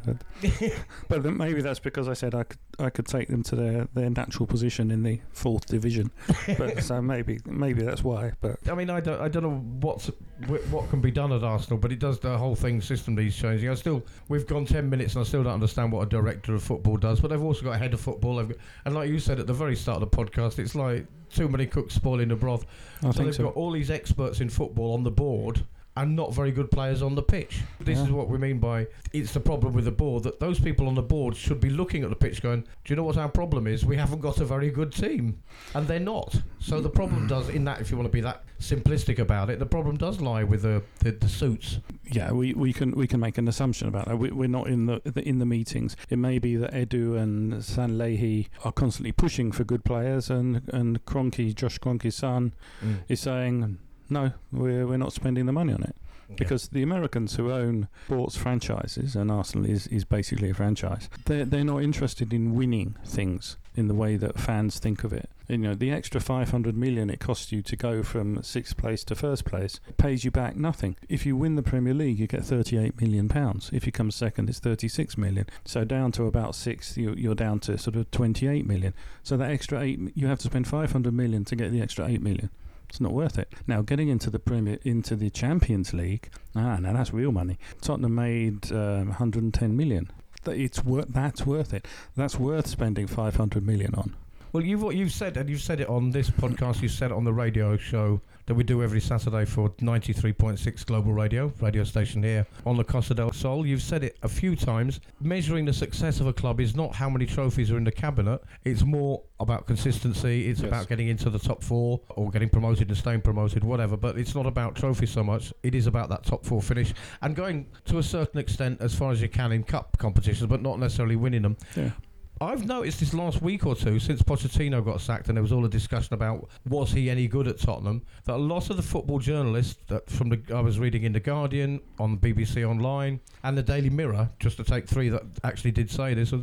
But, 1.10 1.24
maybe 1.24 1.62
that's 1.62 1.80
because 1.80 2.08
I 2.08 2.14
said 2.14 2.34
I 2.34 2.44
could 2.44 2.60
I 2.80 2.90
could 2.90 3.08
take 3.08 3.28
them 3.28 3.44
to 3.44 3.56
their, 3.56 3.88
their 3.94 4.10
natural 4.10 4.46
position 4.46 4.92
in 4.92 5.04
the 5.04 5.20
fourth 5.32 5.66
division. 5.66 6.12
but 6.58 6.84
so 6.84 7.02
maybe 7.02 7.40
maybe 7.46 7.84
that's 7.84 8.04
why. 8.04 8.34
But 8.42 8.58
I 8.70 8.76
mean, 8.76 8.90
I 8.90 9.00
don't, 9.00 9.20
I 9.20 9.28
don't 9.28 9.44
know 9.44 9.58
what's 9.82 10.08
wh- 10.08 10.37
what 10.46 10.89
can 10.89 11.01
be 11.01 11.12
done 11.12 11.32
at 11.32 11.44
Arsenal, 11.44 11.79
but 11.79 11.91
it 11.91 12.00
does 12.00 12.20
the 12.20 12.38
whole 12.38 12.56
thing 12.56 12.79
system 12.79 13.15
needs 13.15 13.36
changing. 13.36 13.70
I 13.70 13.74
still, 13.74 14.03
we've 14.27 14.46
gone 14.46 14.65
ten 14.65 14.89
minutes, 14.89 15.15
and 15.15 15.22
I 15.22 15.27
still 15.27 15.44
don't 15.44 15.53
understand 15.53 15.91
what 15.91 16.01
a 16.01 16.10
director 16.10 16.53
of 16.53 16.63
football 16.63 16.98
does. 16.98 17.20
But 17.20 17.29
they've 17.29 17.41
also 17.41 17.63
got 17.63 17.72
a 17.72 17.77
head 17.77 17.94
of 17.94 18.00
football, 18.00 18.36
they've 18.36 18.50
got, 18.50 18.58
and 18.86 18.96
like 18.96 19.10
you 19.10 19.20
said 19.20 19.39
at 19.39 19.48
the 19.48 19.53
very 19.53 19.75
start 19.75 20.01
of 20.01 20.10
the 20.10 20.17
podcast, 20.17 20.60
it's 20.60 20.75
like 20.75 21.08
too 21.29 21.48
many 21.48 21.65
cooks 21.65 21.96
spoiling 21.96 22.29
the 22.29 22.36
broth. 22.36 22.65
I 23.00 23.08
so 23.08 23.12
think 23.13 23.25
they've 23.25 23.36
so. 23.36 23.44
got 23.46 23.56
all 23.56 23.72
these 23.72 23.89
experts 23.89 24.39
in 24.39 24.50
football 24.50 24.94
on 24.94 25.03
the 25.03 25.12
board. 25.12 25.65
And 25.98 26.16
not 26.16 26.32
very 26.32 26.51
good 26.51 26.70
players 26.70 27.01
on 27.01 27.16
the 27.16 27.24
pitch. 27.24 27.62
This 27.80 27.98
Yeah. 27.98 28.06
is 28.06 28.12
what 28.12 28.30
we 28.30 28.38
mean 28.38 28.60
by 28.60 28.86
it's 29.13 29.34
the 29.34 29.39
problem 29.39 29.74
with 29.74 29.86
the 29.86 29.92
board 29.92 30.22
that 30.24 30.39
those 30.39 30.60
people 30.60 30.88
on 30.88 30.94
the 30.94 31.01
board 31.01 31.36
should 31.36 31.60
be 31.60 31.72
looking 31.72 32.04
at 32.04 32.10
the 32.10 32.16
pitch 32.16 32.44
going, 32.44 32.62
Do 32.62 32.94
you 32.94 32.96
know 32.96 33.04
what 33.04 33.18
our 33.18 33.30
problem 33.30 33.66
is? 33.66 33.84
We 33.84 33.96
haven't 33.96 34.22
got 34.22 34.39
a 34.39 34.46
very 34.46 34.70
good 34.70 34.92
team. 34.92 35.39
And 35.74 35.88
they're 35.88 36.00
not. 36.00 36.39
So 36.60 36.82
the 36.82 36.89
problem 36.89 37.25
mm. 37.25 37.30
does, 37.30 37.50
in 37.50 37.66
that, 37.66 37.82
if 37.82 37.89
you 37.89 37.98
want 37.98 38.08
to 38.08 38.13
be 38.13 38.22
that 38.22 38.44
simplistic 38.60 39.18
about 39.18 39.50
it, 39.50 39.58
the 39.58 39.66
problem 39.66 39.98
does 39.98 40.22
lie 40.22 40.44
with 40.44 40.62
the, 40.62 40.84
the, 41.00 41.12
the 41.12 41.30
suits. 41.30 41.80
Yeah, 42.12 42.32
we, 42.32 42.54
we 42.54 42.74
can 42.74 42.92
we 42.92 43.08
can 43.08 43.20
make 43.20 43.38
an 43.38 43.48
assumption 43.48 43.88
about 43.88 44.06
that. 44.08 44.18
We, 44.18 44.32
we're 44.32 44.48
not 44.48 44.68
in 44.68 44.86
the, 44.86 45.01
the 45.04 45.27
in 45.27 45.39
the 45.39 45.46
meetings. 45.46 45.96
It 46.10 46.18
may 46.18 46.38
be 46.39 46.56
that 46.58 46.74
Edu 46.74 47.18
and 47.18 47.54
Sanllehi 47.56 48.48
are 48.63 48.72
constantly 48.72 49.12
pushing 49.12 49.51
for 49.51 49.63
good 49.63 49.84
players, 49.84 50.30
and 50.30 50.62
and 50.72 51.04
Kroenke, 51.06 51.54
Josh 51.56 51.80
Kroenke's 51.80 52.16
son, 52.16 52.54
mm. 52.84 53.00
is 53.08 53.20
saying 53.20 53.80
no, 54.10 54.32
we're 54.52 54.86
we're 54.88 54.98
not 54.98 55.14
spending 55.14 55.46
the 55.46 55.54
money 55.54 55.74
on 55.74 55.84
it 55.84 55.96
because 56.36 56.70
the 56.70 56.84
Americans 56.84 57.36
who 57.36 57.52
own 57.52 57.88
sports 58.06 58.36
franchises, 58.36 59.16
and 59.16 59.32
Arsenal 59.32 59.70
is, 59.70 59.88
is 59.88 60.04
basically 60.04 60.50
a 60.50 60.54
franchise, 60.54 61.10
they're, 61.26 61.46
they're 61.46 61.64
not 61.64 61.84
interested 61.84 62.34
in 62.34 62.54
winning 62.54 62.96
things 63.06 63.58
in 63.76 63.88
the 63.88 63.94
way 63.94 64.18
that 64.18 64.40
fans 64.40 64.80
think 64.80 65.04
of 65.04 65.14
it. 65.14 65.30
You 65.48 65.60
know, 65.60 65.76
the 65.76 65.92
extra 65.92 66.20
500 66.20 66.76
million 66.76 67.10
it 67.10 67.20
costs 67.20 67.52
you 67.52 67.62
to 67.62 67.76
go 67.76 68.04
from 68.04 68.44
sixth 68.44 68.76
place 68.76 69.04
to 69.06 69.16
first 69.16 69.46
place 69.46 69.80
pays 69.96 70.26
you 70.26 70.32
back 70.32 70.58
nothing. 70.58 70.98
If 71.08 71.26
you 71.26 71.38
win 71.38 71.56
the 71.56 71.64
Premier 71.64 71.94
League, 71.94 72.20
you 72.20 72.28
get 72.28 72.44
38 72.44 73.00
million 73.00 73.30
pounds. 73.30 73.70
If 73.72 73.86
you 73.86 73.92
come 73.92 74.12
second, 74.12 74.50
it's 74.50 74.60
36 74.60 75.18
million. 75.18 75.46
So 75.64 75.86
down 75.86 76.12
to 76.14 76.26
about 76.26 76.56
sixth, 76.56 76.98
you, 76.98 77.14
you're 77.14 77.36
down 77.36 77.60
to 77.62 77.78
sort 77.78 77.96
of 77.96 78.12
28 78.12 78.66
million. 78.66 78.94
So 79.24 79.38
that 79.38 79.52
extra 79.52 79.80
eight, 79.80 80.00
you 80.16 80.28
have 80.28 80.40
to 80.40 80.48
spend 80.48 80.68
500 80.68 81.14
million 81.14 81.46
to 81.46 81.56
get 81.56 81.72
the 81.72 81.82
extra 81.82 82.06
8 82.08 82.22
million. 82.22 82.50
It's 82.89 83.01
not 83.01 83.12
worth 83.12 83.38
it. 83.38 83.53
Now 83.67 83.82
getting 83.82 84.08
into 84.08 84.29
the 84.29 84.39
Premier, 84.39 84.79
into 84.84 85.15
the 85.15 85.29
Champions 85.29 85.94
League, 85.94 86.29
ah, 86.56 86.77
now 86.77 86.94
that's 86.94 87.13
real 87.13 87.32
money. 87.32 87.58
Tottenham 87.82 88.15
made 88.15 88.72
um, 88.72 89.08
110 89.08 89.75
million. 89.75 90.10
It's 90.46 90.84
worth. 90.84 91.08
That's 91.10 91.46
worth 91.46 91.74
it. 91.74 91.86
That's 92.15 92.38
worth 92.39 92.67
spending 92.67 93.08
500 93.08 93.65
million 93.65 93.94
on. 93.96 94.15
Well, 94.53 94.63
you've 94.63 94.82
what 94.82 94.96
you've 94.96 95.12
said, 95.12 95.36
and 95.36 95.50
you've 95.50 95.62
said 95.62 95.82
it 95.82 95.89
on 95.89 96.12
this 96.12 96.29
podcast. 96.29 96.82
You 96.82 96.88
said 96.88 97.12
it 97.12 97.17
on 97.17 97.25
the 97.25 97.34
radio 97.34 97.75
show 97.75 98.22
that 98.48 98.56
we 98.56 98.63
do 98.63 98.82
every 98.82 99.00
Saturday 99.00 99.46
for 99.46 99.72
ninety 99.82 100.13
three 100.13 100.34
point 100.34 100.58
six 100.58 100.84
Global 100.84 101.13
Radio, 101.13 101.51
radio 101.62 101.84
station 101.84 102.24
here 102.24 102.48
on 102.66 102.77
the 102.77 102.84
Costa 102.84 103.13
del 103.13 103.32
Sol. 103.34 103.66
You've 103.66 103.82
said 103.82 104.04
it 104.04 104.18
a 104.24 104.30
few 104.30 104.56
times. 104.56 105.00
Measuring 105.22 105.66
the 105.66 105.74
success 105.74 106.20
of 106.20 106.27
a 106.27 106.34
club 106.34 106.60
is 106.60 106.75
not 106.75 106.96
how 106.96 107.10
many 107.10 107.25
trophies 107.25 107.70
are 107.72 107.77
in 107.77 107.84
the 107.84 107.92
cabinet. 107.92 108.42
It's 108.63 108.84
more 108.84 109.22
about 109.39 109.68
consistency. 109.68 110.50
It's 110.50 110.62
Yes. 110.62 110.68
about 110.70 110.88
getting 110.88 111.10
into 111.10 111.30
the 111.30 111.39
top 111.39 111.62
four 111.63 112.00
or 112.10 112.32
getting 112.32 112.50
promoted 112.50 112.88
and 112.88 112.98
staying 112.98 113.22
promoted, 113.22 113.63
whatever. 113.63 113.96
But 113.98 114.18
it's 114.18 114.34
not 114.34 114.46
about 114.48 114.75
trophies 114.75 115.12
so 115.12 115.24
much. 115.24 115.54
It 115.62 115.75
is 115.75 115.86
about 115.86 116.10
that 116.10 116.24
top 116.24 116.46
four 116.46 116.62
finish 116.62 116.94
and 117.22 117.36
going 117.36 117.68
to 117.86 118.00
a 118.00 118.04
certain 118.04 118.39
extent 118.39 118.82
as 118.82 118.96
far 118.96 119.12
as 119.12 119.22
you 119.22 119.30
can 119.30 119.51
in 119.51 119.63
cup 119.63 119.98
competitions, 119.98 120.48
but 120.50 120.62
not 120.62 120.80
necessarily 120.80 121.16
winning 121.18 121.42
them. 121.44 121.58
Yeah. 121.75 121.92
I've 122.39 122.65
noticed 122.65 123.00
this 123.00 123.13
last 123.13 123.41
week 123.41 123.65
or 123.65 123.75
two 123.75 124.00
since 124.00 124.22
Pochettino 124.22 124.84
got 124.84 125.01
sacked, 125.01 125.27
and 125.27 125.38
there 125.38 125.41
was 125.41 125.51
all 125.51 125.65
a 125.65 125.70
discussion 125.70 126.13
about 126.13 126.50
was 126.67 126.91
he 126.91 127.10
any 127.10 127.27
good 127.27 127.48
at 127.48 127.60
Tottenham. 127.60 128.03
That 128.25 128.36
a 128.36 128.38
lot 128.38 128.70
of 128.70 128.77
the 128.77 128.84
football 128.84 129.20
journalists 129.20 129.77
that 129.88 130.10
from 130.10 130.29
the 130.29 130.41
I 130.53 130.62
was 130.62 130.79
reading 130.79 131.03
in 131.03 131.13
the 131.13 131.20
Guardian, 131.20 131.82
on 132.00 132.17
BBC 132.17 132.67
Online, 132.67 133.20
and 133.44 133.58
the 133.58 133.63
Daily 133.63 133.89
Mirror, 133.89 134.29
just 134.39 134.58
to 134.58 134.63
take 134.63 134.88
three 134.88 135.10
that 135.10 135.24
actually 135.44 135.72
did 135.72 135.89
say 135.89 136.13
this, 136.13 136.34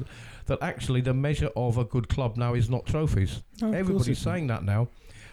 that 0.47 0.59
actually 0.63 1.01
the 1.01 1.15
measure 1.15 1.51
of 1.55 1.79
a 1.79 1.85
good 1.85 2.09
club 2.09 2.37
now 2.37 2.55
is 2.55 2.69
not 2.69 2.87
trophies. 2.87 3.43
Oh, 3.63 3.73
Everybody's 3.73 4.19
saying 4.19 4.49
that 4.49 4.65
now. 4.65 4.89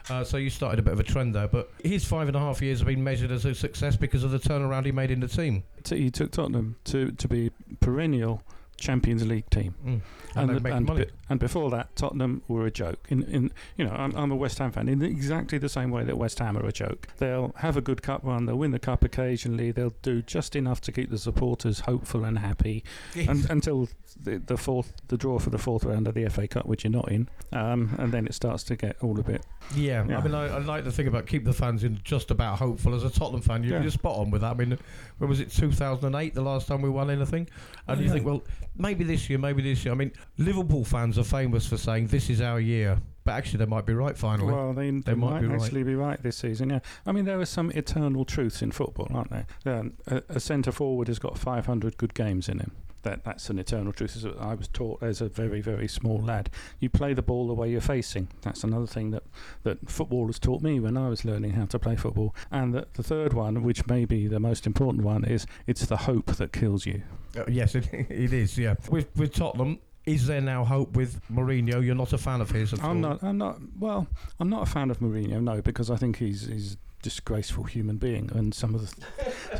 Uh, 0.10 0.24
so 0.24 0.38
you 0.38 0.50
started 0.50 0.80
a 0.80 0.82
bit 0.82 0.94
of 0.94 1.00
a 1.00 1.04
trend 1.04 1.34
there, 1.34 1.48
but 1.48 1.72
his 1.84 2.04
five 2.04 2.28
and 2.28 2.36
a 2.36 2.40
half 2.40 2.62
years 2.62 2.80
have 2.80 2.88
been 2.88 3.04
measured 3.04 3.32
as 3.32 3.46
a 3.46 3.54
success 3.54 3.96
because 3.96 4.24
of 4.24 4.32
the 4.32 4.40
turnaround 4.40 4.86
he 4.86 4.92
made 4.92 5.12
in 5.12 5.20
the 5.20 5.28
team. 5.28 5.64
He 5.88 6.10
took 6.10 6.32
Tottenham 6.32 6.76
to, 6.86 7.12
to 7.12 7.28
be 7.28 7.52
perennial 7.80 8.42
Champions 8.78 9.26
League 9.28 9.50
team. 9.50 9.76
Mm. 9.86 10.02
And, 10.36 10.50
they 10.50 10.60
the- 10.60 10.76
and, 10.76 10.88
be- 10.88 11.06
and 11.30 11.40
before 11.40 11.70
that, 11.72 11.96
Tottenham 11.96 12.42
were 12.48 12.66
a 12.66 12.72
joke. 12.72 13.06
In, 13.10 13.24
in 13.24 13.52
you 13.78 13.86
know, 13.86 13.92
I'm, 13.92 14.16
I'm 14.16 14.32
a 14.32 14.36
West 14.36 14.58
Ham 14.60 14.72
fan. 14.72 14.88
In 14.90 15.02
exactly 15.02 15.58
the 15.58 15.70
same 15.70 15.92
way 15.92 16.04
that 16.04 16.18
West 16.18 16.40
Ham 16.40 16.58
are 16.58 16.66
a 16.66 16.72
joke. 16.72 17.08
They'll 17.18 17.54
have 17.58 17.78
a 17.78 17.82
good 17.82 18.02
cup 18.02 18.22
run. 18.24 18.46
They'll 18.46 18.58
win 18.58 18.72
the 18.72 18.80
cup 18.80 19.04
occasionally. 19.04 19.72
They'll 19.72 19.94
do 20.02 20.22
just 20.22 20.56
enough 20.56 20.82
to 20.82 20.92
keep 20.92 21.10
the 21.12 21.18
supporters 21.18 21.82
hopeful 21.82 22.24
and 22.24 22.40
happy 22.40 22.84
un 23.16 23.46
until 23.50 23.90
the, 24.24 24.38
the 24.40 24.58
fourth, 24.58 24.94
the 25.10 25.18
draw 25.18 25.38
for 25.40 25.50
the 25.52 25.58
fourth 25.58 25.84
round 25.84 26.08
of 26.08 26.14
the 26.16 26.28
FA 26.30 26.48
Cup, 26.48 26.66
which 26.66 26.84
you're 26.84 26.92
not 26.92 27.12
in. 27.12 27.30
Um, 27.52 27.96
and 28.00 28.12
then 28.12 28.26
it 28.26 28.34
starts 28.34 28.64
to 28.66 28.76
get 28.76 28.96
all 29.02 29.20
a 29.20 29.24
bit. 29.24 29.46
Yeah, 29.76 30.06
Yeah. 30.08 30.18
I 30.20 30.24
mean, 30.24 30.34
I, 30.34 30.48
I 30.56 30.60
like 30.60 30.84
the 30.86 30.92
thing 30.92 31.08
about 31.08 31.28
keep 31.28 31.44
the 31.46 31.54
fans 31.54 31.84
in 31.84 32.00
just 32.04 32.32
about 32.32 32.58
hopeful. 32.60 32.96
As 32.96 33.04
a 33.04 33.10
Tottenham 33.10 33.42
fan, 33.42 33.64
you, 33.64 33.72
Yeah. 33.72 33.82
you're 33.82 33.92
spot 33.92 34.18
on 34.18 34.32
with 34.32 34.42
that. 34.42 34.52
I 34.52 34.54
mean, 34.56 34.78
when 35.18 35.30
was 35.30 35.40
it 35.40 35.52
2008, 35.52 36.34
the 36.34 36.42
last 36.42 36.68
time 36.68 36.82
we 36.82 36.90
won 36.90 37.10
anything? 37.10 37.48
And 37.88 38.02
you 38.02 38.10
think, 38.10 38.26
well, 38.26 38.44
maybe 38.78 39.04
this 39.04 39.30
year, 39.30 39.40
maybe 39.40 39.62
this 39.62 39.86
year. 39.86 39.94
I 39.94 39.98
mean, 39.98 40.12
Liverpool 40.38 40.84
fans 40.84 41.18
are 41.18 41.24
famous 41.24 41.66
for 41.66 41.78
saying 41.78 42.08
this 42.08 42.30
is 42.30 42.42
our 42.42 42.60
year, 42.60 43.00
but 43.24 43.34
actually 43.34 43.60
they 43.60 43.66
might 43.66 43.86
be 43.86 43.94
right 43.94 44.18
finally. 44.18 44.52
Well, 44.52 44.74
they, 44.74 44.90
they, 44.92 45.14
might 45.14 45.32
might, 45.32 45.42
be 45.42 45.48
right. 45.48 45.62
actually 45.62 45.84
be 45.84 45.96
right 45.96 46.22
this 46.22 46.38
season. 46.38 46.70
Yeah, 46.70 46.80
I 47.06 47.12
mean 47.12 47.26
there 47.26 47.40
are 47.40 47.46
some 47.46 47.72
eternal 47.72 48.26
truths 48.26 48.62
in 48.62 48.72
football, 48.72 49.08
aren't 49.14 49.30
there? 49.32 49.46
Um, 49.66 49.94
a, 50.08 50.24
a 50.30 50.40
centre 50.40 50.72
forward 50.72 51.08
has 51.08 51.20
got 51.20 51.38
500 51.38 51.98
good 51.98 52.14
games 52.14 52.50
in 52.50 52.60
him. 52.60 52.72
That 53.04 53.24
that's 53.24 53.50
an 53.50 53.60
eternal 53.60 53.94
truth. 53.94 54.16
As 54.16 54.26
I 54.26 54.54
was 54.54 54.68
taught 54.68 55.02
as 55.02 55.22
a 55.22 55.30
very 55.30 55.62
very 55.62 55.88
small 55.88 56.20
lad. 56.20 56.50
You 56.80 56.90
play 56.90 57.14
the 57.14 57.22
ball 57.22 57.48
the 57.48 57.54
way 57.54 57.70
you're 57.70 57.82
facing. 57.82 58.28
That's 58.42 58.64
another 58.64 58.88
thing 58.88 59.12
that 59.12 59.24
that 59.64 59.90
footballers 59.90 60.40
taught 60.40 60.62
me 60.62 60.80
when 60.80 60.98
I 60.98 61.10
was 61.10 61.26
learning 61.26 61.52
how 61.52 61.66
to 61.66 61.80
play 61.80 61.96
football. 61.96 62.36
And 62.52 62.74
the, 62.74 62.88
the 62.94 63.04
third 63.04 63.34
one, 63.34 63.64
which 63.64 63.88
may 63.88 64.06
be 64.06 64.28
the 64.28 64.40
most 64.40 64.66
important 64.66 65.04
one, 65.04 65.26
is 65.26 65.46
it's 65.68 65.86
the 65.86 65.98
hope 65.98 66.36
that 66.36 66.54
kills 66.54 66.86
you. 66.86 67.02
Uh, 67.38 67.44
yes, 67.48 67.76
it, 67.76 67.88
it 67.92 68.34
is. 68.34 68.58
Yeah, 68.58 68.76
with 68.90 69.16
with 69.16 69.34
Tottenham. 69.34 69.80
Is 70.04 70.26
there 70.26 70.42
now 70.42 70.66
hope 70.66 70.96
with 70.96 71.22
Mourinho? 71.32 71.86
You're 71.86 71.94
not 71.94 72.12
a 72.12 72.18
fan 72.18 72.42
of 72.42 72.50
his 72.50 72.74
at 72.74 72.84
all. 72.84 72.90
I'm 72.90 73.02
not. 73.02 73.22
I'm 73.22 73.38
not. 73.38 73.60
Well, 73.80 74.08
I'm 74.40 74.50
not 74.50 74.64
a 74.64 74.66
fan 74.66 74.90
of 74.90 75.00
Mourinho. 75.00 75.42
No, 75.42 75.62
because 75.62 75.92
I 75.92 75.96
think 75.96 76.18
he's 76.18 76.48
he's 76.48 76.78
disgraceful 77.02 77.64
human 77.66 77.98
being, 77.98 78.30
and 78.34 78.54
some 78.54 78.76
of 78.76 78.82
the. 78.90 79.06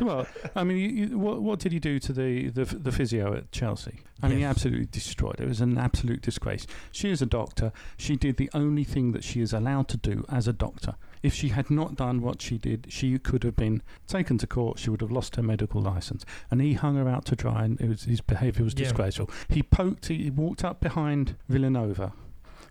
well, 0.04 0.26
I 0.54 0.64
mean, 0.64 0.76
you, 0.78 0.88
you, 0.88 1.18
what 1.18 1.42
what 1.42 1.58
did 1.58 1.72
he 1.72 1.78
do 1.78 1.98
to 2.00 2.12
the 2.12 2.48
the, 2.50 2.64
the 2.64 2.92
physio 2.92 3.34
at 3.34 3.52
Chelsea? 3.52 4.00
I 4.22 4.28
mean, 4.28 4.38
he 4.38 4.44
absolutely 4.44 4.86
destroyed 4.86 5.34
it. 5.40 5.44
It 5.44 5.48
was 5.48 5.60
an 5.60 5.76
absolute 5.78 6.22
disgrace. 6.22 6.64
She 6.92 7.10
is 7.10 7.20
a 7.20 7.26
doctor. 7.26 7.72
She 7.96 8.14
did 8.14 8.36
the 8.36 8.48
only 8.54 8.84
thing 8.84 9.10
that 9.12 9.24
she 9.24 9.40
is 9.40 9.52
allowed 9.52 9.88
to 9.88 9.96
do 9.96 10.24
as 10.28 10.46
a 10.46 10.52
doctor. 10.52 10.94
If 11.24 11.34
she 11.34 11.48
had 11.48 11.70
not 11.70 11.96
done 11.96 12.20
what 12.20 12.40
she 12.40 12.56
did, 12.56 12.86
she 12.88 13.18
could 13.18 13.42
have 13.42 13.56
been 13.56 13.82
taken 14.06 14.38
to 14.38 14.46
court. 14.46 14.78
She 14.78 14.90
would 14.90 15.00
have 15.00 15.10
lost 15.10 15.34
her 15.36 15.42
medical 15.42 15.80
license. 15.80 16.24
And 16.52 16.60
he 16.60 16.74
hung 16.74 16.94
her 16.96 17.08
out 17.08 17.24
to 17.26 17.36
dry, 17.36 17.64
and 17.64 17.80
it 17.80 17.88
was, 17.88 18.04
his 18.04 18.20
behaviour 18.20 18.62
was 18.64 18.74
Yeah. 18.74 18.84
disgraceful. 18.84 19.28
He 19.48 19.62
poked. 19.62 20.06
He 20.06 20.30
walked 20.30 20.62
up 20.64 20.80
behind 20.80 21.34
Vilanova 21.50 22.12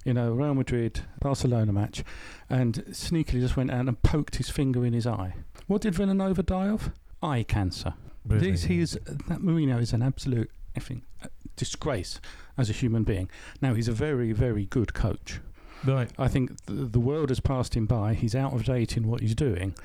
in 0.06 0.16
know, 0.16 0.32
Real 0.32 0.54
Madrid 0.54 1.02
Barcelona 1.20 1.72
match 1.72 2.04
and 2.50 2.76
sneakily 2.90 3.40
just 3.40 3.56
went 3.56 3.72
out 3.72 3.88
and 3.88 4.02
poked 4.02 4.38
his 4.38 4.50
finger 4.50 4.86
in 4.86 4.94
his 4.94 5.06
eye. 5.06 5.36
What 5.68 5.82
did 5.82 5.94
Vilanova 5.94 6.46
die 6.46 6.70
of? 6.70 6.92
Eye 7.22 7.44
cancer. 7.44 7.94
Really? 8.26 8.52
This, 8.52 8.64
he 8.64 8.80
is, 8.80 8.94
that 9.06 9.40
Mourinho 9.40 9.80
is 9.82 9.94
an 9.94 10.02
absolute 10.02 10.50
effing 10.76 11.02
uh, 11.24 11.28
disgrace 11.56 12.20
as 12.58 12.70
a 12.70 12.74
human 12.74 13.04
being. 13.04 13.30
Now, 13.62 13.74
he's 13.74 13.88
a 13.88 13.94
very, 13.94 14.32
very 14.32 14.66
good 14.66 14.94
coach. 14.94 15.40
right. 15.86 16.10
I 16.18 16.28
think 16.28 16.66
the, 16.66 16.74
the 16.74 17.00
world 17.00 17.30
has 17.30 17.40
passed 17.40 17.76
him 17.76 17.86
by. 17.86 18.14
He's 18.14 18.36
out 18.36 18.54
of 18.54 18.64
date 18.66 18.98
in 18.98 19.08
what 19.08 19.22
he's 19.22 19.36
doing. 19.36 19.76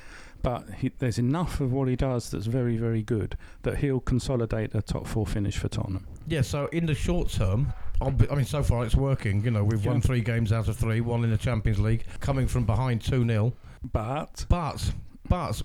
But 0.43 0.69
he, 0.75 0.91
there's 0.99 1.17
enough 1.17 1.59
of 1.59 1.73
what 1.73 1.87
he 1.87 1.95
does 1.95 2.29
that's 2.29 2.45
very, 2.45 2.77
very 2.77 3.01
good 3.01 3.37
that 3.63 3.77
he'll 3.77 3.99
consolidate 3.99 4.75
a 4.75 4.81
top 4.81 5.07
four 5.07 5.25
finish 5.25 5.57
for 5.57 5.67
Tottenham. 5.67 6.05
Yeah, 6.27 6.41
so 6.41 6.67
in 6.67 6.85
the 6.85 6.93
short 6.93 7.29
term, 7.29 7.73
I 8.01 8.09
mean, 8.35 8.45
so 8.45 8.61
far 8.63 8.85
it's 8.85 8.95
working. 8.95 9.43
You 9.43 9.51
know, 9.51 9.63
we've 9.63 9.85
won 9.85 10.01
three 10.01 10.21
games 10.21 10.51
out 10.51 10.67
of 10.67 10.77
three, 10.77 11.01
one 11.01 11.23
in 11.23 11.31
the 11.31 11.37
Champions 11.37 11.79
League, 11.79 12.03
coming 12.19 12.47
from 12.47 12.65
behind 12.65 13.01
2 13.01 13.25
0. 13.25 13.53
But 13.91 14.45
But, 14.49 14.91
but, 15.27 15.61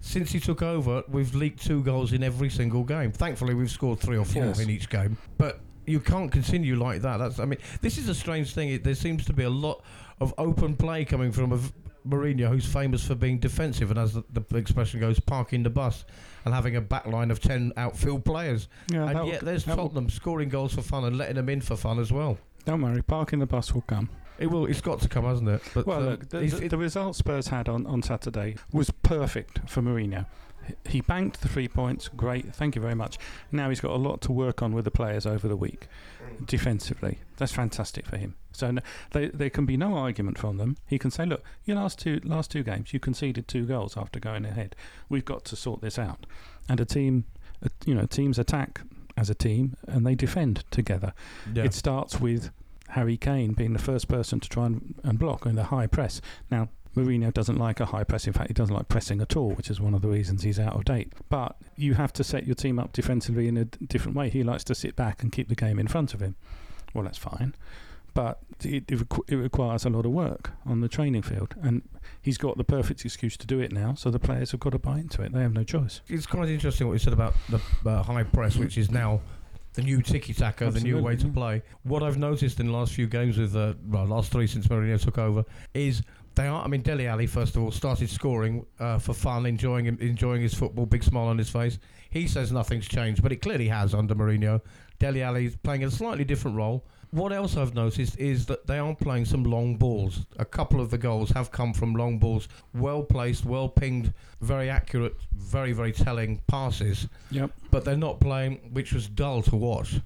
since 0.00 0.32
he 0.32 0.40
took 0.40 0.62
over, 0.62 1.02
we've 1.08 1.34
leaked 1.34 1.64
two 1.64 1.82
goals 1.82 2.12
in 2.12 2.22
every 2.22 2.50
single 2.50 2.84
game. 2.84 3.12
Thankfully, 3.12 3.54
we've 3.54 3.70
scored 3.70 4.00
three 4.00 4.16
or 4.16 4.24
four 4.24 4.44
Yes. 4.46 4.60
in 4.60 4.70
each 4.70 4.88
game. 4.88 5.16
But 5.38 5.60
you 5.86 6.00
can't 6.00 6.30
continue 6.30 6.76
like 6.76 7.02
that. 7.02 7.16
That's, 7.18 7.38
I 7.40 7.44
mean, 7.44 7.58
this 7.80 7.96
is 7.98 8.08
a 8.08 8.14
strange 8.14 8.54
thing. 8.54 8.70
It, 8.70 8.84
there 8.84 8.94
seems 8.94 9.24
to 9.26 9.32
be 9.32 9.44
a 9.44 9.50
lot 9.50 9.82
of 10.20 10.34
open 10.38 10.76
play 10.76 11.04
coming 11.04 11.32
from 11.32 11.52
a 11.52 11.58
Mourinho, 12.06 12.48
who's 12.48 12.66
famous 12.66 13.06
for 13.06 13.14
being 13.14 13.38
defensive 13.38 13.90
and, 13.90 13.98
as 13.98 14.14
the, 14.14 14.24
the 14.32 14.56
expression 14.56 15.00
goes, 15.00 15.20
parking 15.20 15.62
the 15.62 15.70
bus 15.70 16.04
and 16.44 16.54
having 16.54 16.76
a 16.76 16.80
back 16.80 17.06
line 17.06 17.30
of 17.30 17.40
10 17.40 17.72
outfield 17.76 18.24
players. 18.24 18.68
yeah, 18.90 19.08
and 19.10 19.28
yet 19.28 19.40
there's 19.40 19.64
Tottenham 19.64 20.08
scoring 20.08 20.48
goals 20.48 20.74
for 20.74 20.82
fun 20.82 21.04
and 21.04 21.18
letting 21.18 21.36
them 21.36 21.48
in 21.48 21.60
for 21.60 21.76
fun 21.76 21.98
as 21.98 22.12
well. 22.12 22.38
Don't 22.64 22.82
worry, 22.82 23.02
parking 23.02 23.38
the 23.38 23.46
bus 23.46 23.72
will 23.72 23.82
come. 23.82 24.08
It 24.38 24.46
will. 24.46 24.66
It's 24.66 24.80
got 24.80 25.00
to 25.00 25.08
come, 25.08 25.24
hasn't 25.24 25.48
it? 25.48 25.62
But 25.74 25.86
Well, 25.86 25.98
um, 25.98 26.04
look, 26.06 26.28
the, 26.28 26.46
the, 26.46 26.68
the 26.68 26.78
result 26.78 27.16
Spurs 27.16 27.48
had 27.48 27.68
on, 27.68 27.86
on 27.86 28.02
Saturday 28.02 28.56
was 28.72 28.90
perfect 28.90 29.68
for 29.68 29.82
Mourinho. 29.82 30.26
He 30.84 31.00
banked 31.00 31.40
the 31.40 31.48
three 31.48 31.68
points. 31.68 32.08
Great, 32.08 32.54
thank 32.54 32.74
you 32.74 32.82
very 32.82 32.94
much. 32.94 33.18
Now 33.52 33.68
he's 33.68 33.80
got 33.80 33.92
a 33.92 33.96
lot 33.96 34.20
to 34.22 34.32
work 34.32 34.62
on 34.62 34.72
with 34.72 34.84
the 34.84 34.90
players 34.90 35.26
over 35.26 35.48
the 35.48 35.56
week, 35.56 35.88
defensively. 36.44 37.18
That's 37.36 37.52
fantastic 37.52 38.06
for 38.06 38.16
him. 38.16 38.34
So 38.52 38.70
no, 38.70 38.82
they, 39.12 39.28
there 39.28 39.50
can 39.50 39.66
be 39.66 39.76
no 39.76 39.94
argument 39.96 40.38
from 40.38 40.56
them. 40.56 40.76
He 40.86 40.98
can 40.98 41.10
say, 41.10 41.24
"Look, 41.26 41.44
your 41.64 41.76
last 41.76 41.98
two 41.98 42.20
last 42.24 42.50
two 42.50 42.62
games, 42.62 42.92
you 42.92 43.00
conceded 43.00 43.48
two 43.48 43.66
goals 43.66 43.96
after 43.96 44.18
going 44.20 44.44
ahead. 44.44 44.74
We've 45.08 45.24
got 45.24 45.44
to 45.46 45.56
sort 45.56 45.80
this 45.80 45.98
out." 45.98 46.26
And 46.68 46.80
a 46.80 46.84
team, 46.84 47.24
uh, 47.64 47.68
you 47.86 47.94
know, 47.94 48.06
teams 48.06 48.38
attack 48.38 48.82
as 49.16 49.28
a 49.28 49.34
team 49.34 49.76
and 49.86 50.06
they 50.06 50.14
defend 50.14 50.64
together. 50.70 51.12
Yeah. 51.52 51.64
It 51.64 51.74
starts 51.74 52.20
with 52.20 52.50
Harry 52.90 53.16
Kane 53.16 53.52
being 53.52 53.72
the 53.72 53.78
first 53.78 54.08
person 54.08 54.40
to 54.40 54.48
try 54.48 54.66
and, 54.66 54.94
and 55.02 55.18
block 55.18 55.44
in 55.44 55.56
the 55.56 55.64
high 55.64 55.86
press. 55.86 56.20
Now, 56.50 56.68
Mourinho 56.96 57.32
doesn't 57.32 57.56
like 57.56 57.80
a 57.80 57.86
high 57.86 58.04
press. 58.04 58.26
In 58.26 58.32
fact, 58.32 58.48
he 58.48 58.54
doesn't 58.54 58.74
like 58.74 58.88
pressing 58.88 59.20
at 59.20 59.36
all, 59.36 59.50
which 59.52 59.70
is 59.70 59.80
one 59.80 59.94
of 59.94 60.02
the 60.02 60.08
reasons 60.08 60.42
he's 60.42 60.58
out 60.58 60.74
of 60.74 60.84
date. 60.84 61.12
But 61.28 61.56
you 61.76 61.94
have 61.94 62.12
to 62.14 62.24
set 62.24 62.46
your 62.46 62.54
team 62.54 62.78
up 62.78 62.92
defensively 62.92 63.48
in 63.48 63.56
a 63.56 63.64
different 63.64 64.16
way. 64.16 64.30
He 64.30 64.42
likes 64.42 64.64
to 64.64 64.74
sit 64.74 64.96
back 64.96 65.22
and 65.22 65.30
keep 65.30 65.48
the 65.48 65.54
game 65.54 65.78
in 65.78 65.86
front 65.88 66.14
of 66.14 66.20
him. 66.20 66.36
Well, 66.94 67.04
that's 67.04 67.18
fine. 67.18 67.54
But 68.14 68.40
it, 68.64 68.84
it, 68.90 68.98
requ- 68.98 69.30
it 69.30 69.36
requires 69.36 69.84
a 69.84 69.90
lot 69.90 70.04
of 70.04 70.10
work 70.10 70.50
on 70.66 70.80
the 70.80 70.88
training 70.88 71.22
field. 71.22 71.54
And 71.62 71.82
he's 72.20 72.38
got 72.38 72.56
the 72.56 72.64
perfect 72.64 73.04
excuse 73.04 73.36
to 73.36 73.46
do 73.46 73.60
it 73.60 73.70
now, 73.70 73.94
so 73.94 74.10
the 74.10 74.18
players 74.18 74.50
have 74.50 74.60
got 74.60 74.70
to 74.70 74.78
buy 74.78 74.98
into 74.98 75.22
it. 75.22 75.32
They 75.32 75.42
have 75.42 75.52
no 75.52 75.62
choice. 75.62 76.00
it's 76.08 76.26
quite 76.26 76.48
interesting 76.48 76.88
what 76.88 76.94
you 76.94 76.98
said 76.98 77.12
about 77.12 77.34
the 77.48 77.60
uh, 77.86 78.02
high 78.02 78.24
press, 78.24 78.56
which 78.56 78.76
is 78.76 78.90
now 78.90 79.20
the 79.74 79.82
new 79.82 80.02
tiki 80.02 80.32
taka, 80.34 80.70
the 80.70 80.80
new 80.80 81.00
way 81.00 81.14
to 81.14 81.28
play. 81.28 81.62
What 81.84 82.02
I've 82.02 82.18
noticed 82.18 82.58
in 82.58 82.66
the 82.66 82.72
last 82.72 82.94
few 82.94 83.06
games 83.06 83.38
with 83.38 83.54
uh, 83.54 83.74
well, 83.86 84.06
last 84.06 84.32
three 84.32 84.48
since 84.48 84.66
Mourinho 84.66 85.00
took 85.00 85.18
over 85.18 85.44
is 85.74 86.02
they 86.38 86.46
are. 86.46 86.64
I 86.64 86.68
mean, 86.68 86.82
Dele 86.82 87.06
Alli 87.06 87.26
first 87.26 87.56
of 87.56 87.62
all 87.62 87.70
started 87.70 88.08
scoring 88.08 88.64
uh, 88.78 88.98
for 88.98 89.12
fun, 89.12 89.44
enjoying 89.44 89.84
him, 89.84 89.98
enjoying 90.00 90.40
his 90.40 90.54
football, 90.54 90.86
big 90.86 91.02
smile 91.02 91.26
on 91.26 91.36
his 91.36 91.50
face. 91.50 91.78
He 92.10 92.26
says 92.26 92.52
nothing's 92.52 92.88
changed, 92.88 93.22
but 93.22 93.32
it 93.32 93.42
clearly 93.42 93.68
has 93.68 93.92
under 93.92 94.14
Mourinho. 94.14 94.60
Dele 94.98 95.22
Alli's 95.22 95.56
playing 95.56 95.84
a 95.84 95.90
slightly 95.90 96.24
different 96.24 96.56
role. 96.56 96.84
What 97.10 97.32
else 97.32 97.56
I've 97.56 97.74
noticed 97.74 98.18
is 98.18 98.46
that 98.46 98.66
they 98.66 98.78
are 98.78 98.94
playing 98.94 99.24
some 99.24 99.42
long 99.42 99.76
balls. 99.76 100.26
A 100.38 100.44
couple 100.44 100.80
of 100.80 100.90
the 100.90 100.98
goals 100.98 101.30
have 101.30 101.50
come 101.50 101.72
from 101.72 101.94
long 101.94 102.18
balls, 102.18 102.48
well 102.74 103.02
placed, 103.02 103.44
well 103.44 103.68
pinged, 103.68 104.12
very 104.40 104.68
accurate, 104.70 105.16
very 105.32 105.72
very 105.72 105.92
telling 105.92 106.40
passes 106.46 107.08
Yep. 107.30 107.50
but 107.70 107.84
they're 107.84 107.96
not 107.96 108.20
playing, 108.20 108.70
which 108.72 108.92
was 108.92 109.08
dull 109.08 109.42
to 109.42 109.56
watch. 109.56 110.00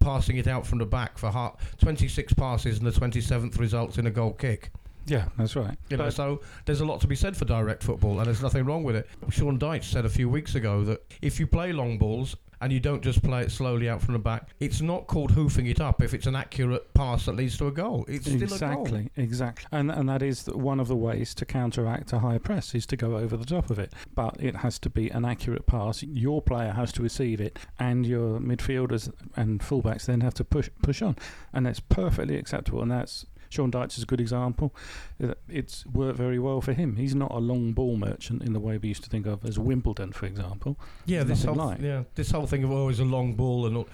Passing 0.00 0.36
it 0.38 0.46
out 0.46 0.66
from 0.66 0.78
the 0.78 0.86
back 0.86 1.18
for 1.18 1.30
heart, 1.30 1.58
26 1.78 2.32
passes 2.34 2.78
and 2.78 2.86
the 2.86 3.00
27th 3.00 3.58
results 3.58 3.98
in 3.98 4.06
a 4.06 4.10
goal 4.10 4.32
kick. 4.32 4.70
Yeah, 5.06 5.26
that's 5.38 5.56
right. 5.56 5.76
You 5.88 5.96
know, 5.96 6.10
so 6.10 6.40
there's 6.64 6.80
a 6.80 6.84
lot 6.84 7.00
to 7.00 7.06
be 7.06 7.16
said 7.16 7.36
for 7.36 7.44
direct 7.44 7.82
football, 7.82 8.18
and 8.18 8.26
there's 8.26 8.42
nothing 8.42 8.64
wrong 8.64 8.82
with 8.84 8.96
it. 8.96 9.08
Sean 9.30 9.58
Dyche 9.58 9.84
said 9.84 10.04
a 10.04 10.08
few 10.10 10.28
weeks 10.28 10.54
ago 10.54 10.84
that 10.84 11.00
if 11.22 11.38
you 11.40 11.46
play 11.46 11.72
long 11.72 11.96
balls 11.98 12.36
and 12.62 12.72
you 12.72 12.80
don't 12.80 13.02
just 13.02 13.22
play 13.22 13.42
it 13.42 13.50
slowly 13.50 13.86
out 13.88 14.00
from 14.00 14.14
the 14.14 14.18
back, 14.18 14.48
it's 14.60 14.80
not 14.80 15.06
called 15.06 15.30
hoofing 15.30 15.66
it 15.66 15.80
up 15.80 16.02
if 16.02 16.14
it's 16.14 16.26
an 16.26 16.34
accurate 16.34 16.92
pass 16.94 17.26
that 17.26 17.36
leads 17.36 17.58
to 17.58 17.66
a 17.66 17.70
goal. 17.70 18.04
It's 18.08 18.24
still 18.24 18.36
a 18.36 18.38
goal. 18.38 18.82
exactly, 18.86 19.10
exactly, 19.16 19.66
and 19.72 19.90
and 19.90 20.08
that 20.08 20.22
is 20.22 20.46
one 20.46 20.80
of 20.80 20.88
the 20.88 20.96
ways 20.96 21.34
to 21.34 21.44
counteract 21.44 22.12
a 22.12 22.18
high 22.18 22.38
press 22.38 22.74
is 22.74 22.86
to 22.86 22.96
go 22.96 23.16
over 23.16 23.36
the 23.36 23.44
top 23.44 23.70
of 23.70 23.78
it. 23.78 23.92
But 24.14 24.36
it 24.42 24.56
has 24.56 24.78
to 24.80 24.90
be 24.90 25.10
an 25.10 25.24
accurate 25.24 25.66
pass. 25.66 26.02
Your 26.02 26.40
player 26.42 26.72
has 26.72 26.92
to 26.92 27.02
receive 27.02 27.40
it, 27.40 27.58
and 27.78 28.06
your 28.06 28.40
midfielders 28.40 29.12
and 29.36 29.60
fullbacks 29.60 30.06
then 30.06 30.22
have 30.22 30.34
to 30.34 30.44
push 30.44 30.70
push 30.82 31.02
on, 31.02 31.16
and 31.52 31.66
that's 31.66 31.80
perfectly 31.80 32.36
acceptable. 32.36 32.80
And 32.82 32.90
that's 32.90 33.26
Sean 33.48 33.70
Dyche 33.70 33.96
is 33.98 34.02
a 34.02 34.06
good 34.06 34.20
example. 34.20 34.74
Uh, 35.22 35.34
It's 35.48 35.86
worked 35.86 36.18
very 36.18 36.38
well 36.38 36.60
for 36.60 36.72
him. 36.72 36.96
He's 36.96 37.14
not 37.14 37.30
a 37.32 37.38
long 37.38 37.72
ball 37.72 37.96
merchant 37.96 38.42
in 38.42 38.52
the 38.52 38.60
way 38.60 38.78
we 38.78 38.88
used 38.88 39.04
to 39.04 39.10
think 39.10 39.26
of 39.26 39.44
as 39.44 39.58
Wimbledon, 39.58 40.12
for 40.12 40.26
example. 40.26 40.76
Yeah, 41.06 41.22
There's 41.24 41.40
this 41.40 41.44
whole 41.46 41.54
like. 41.56 41.80
yeah 41.80 42.04
this 42.14 42.30
whole 42.30 42.46
thing 42.46 42.64
of 42.64 42.70
always 42.70 43.00
a 43.00 43.04
long 43.04 43.34
ball 43.34 43.66
and 43.66 43.76
all. 43.76 43.88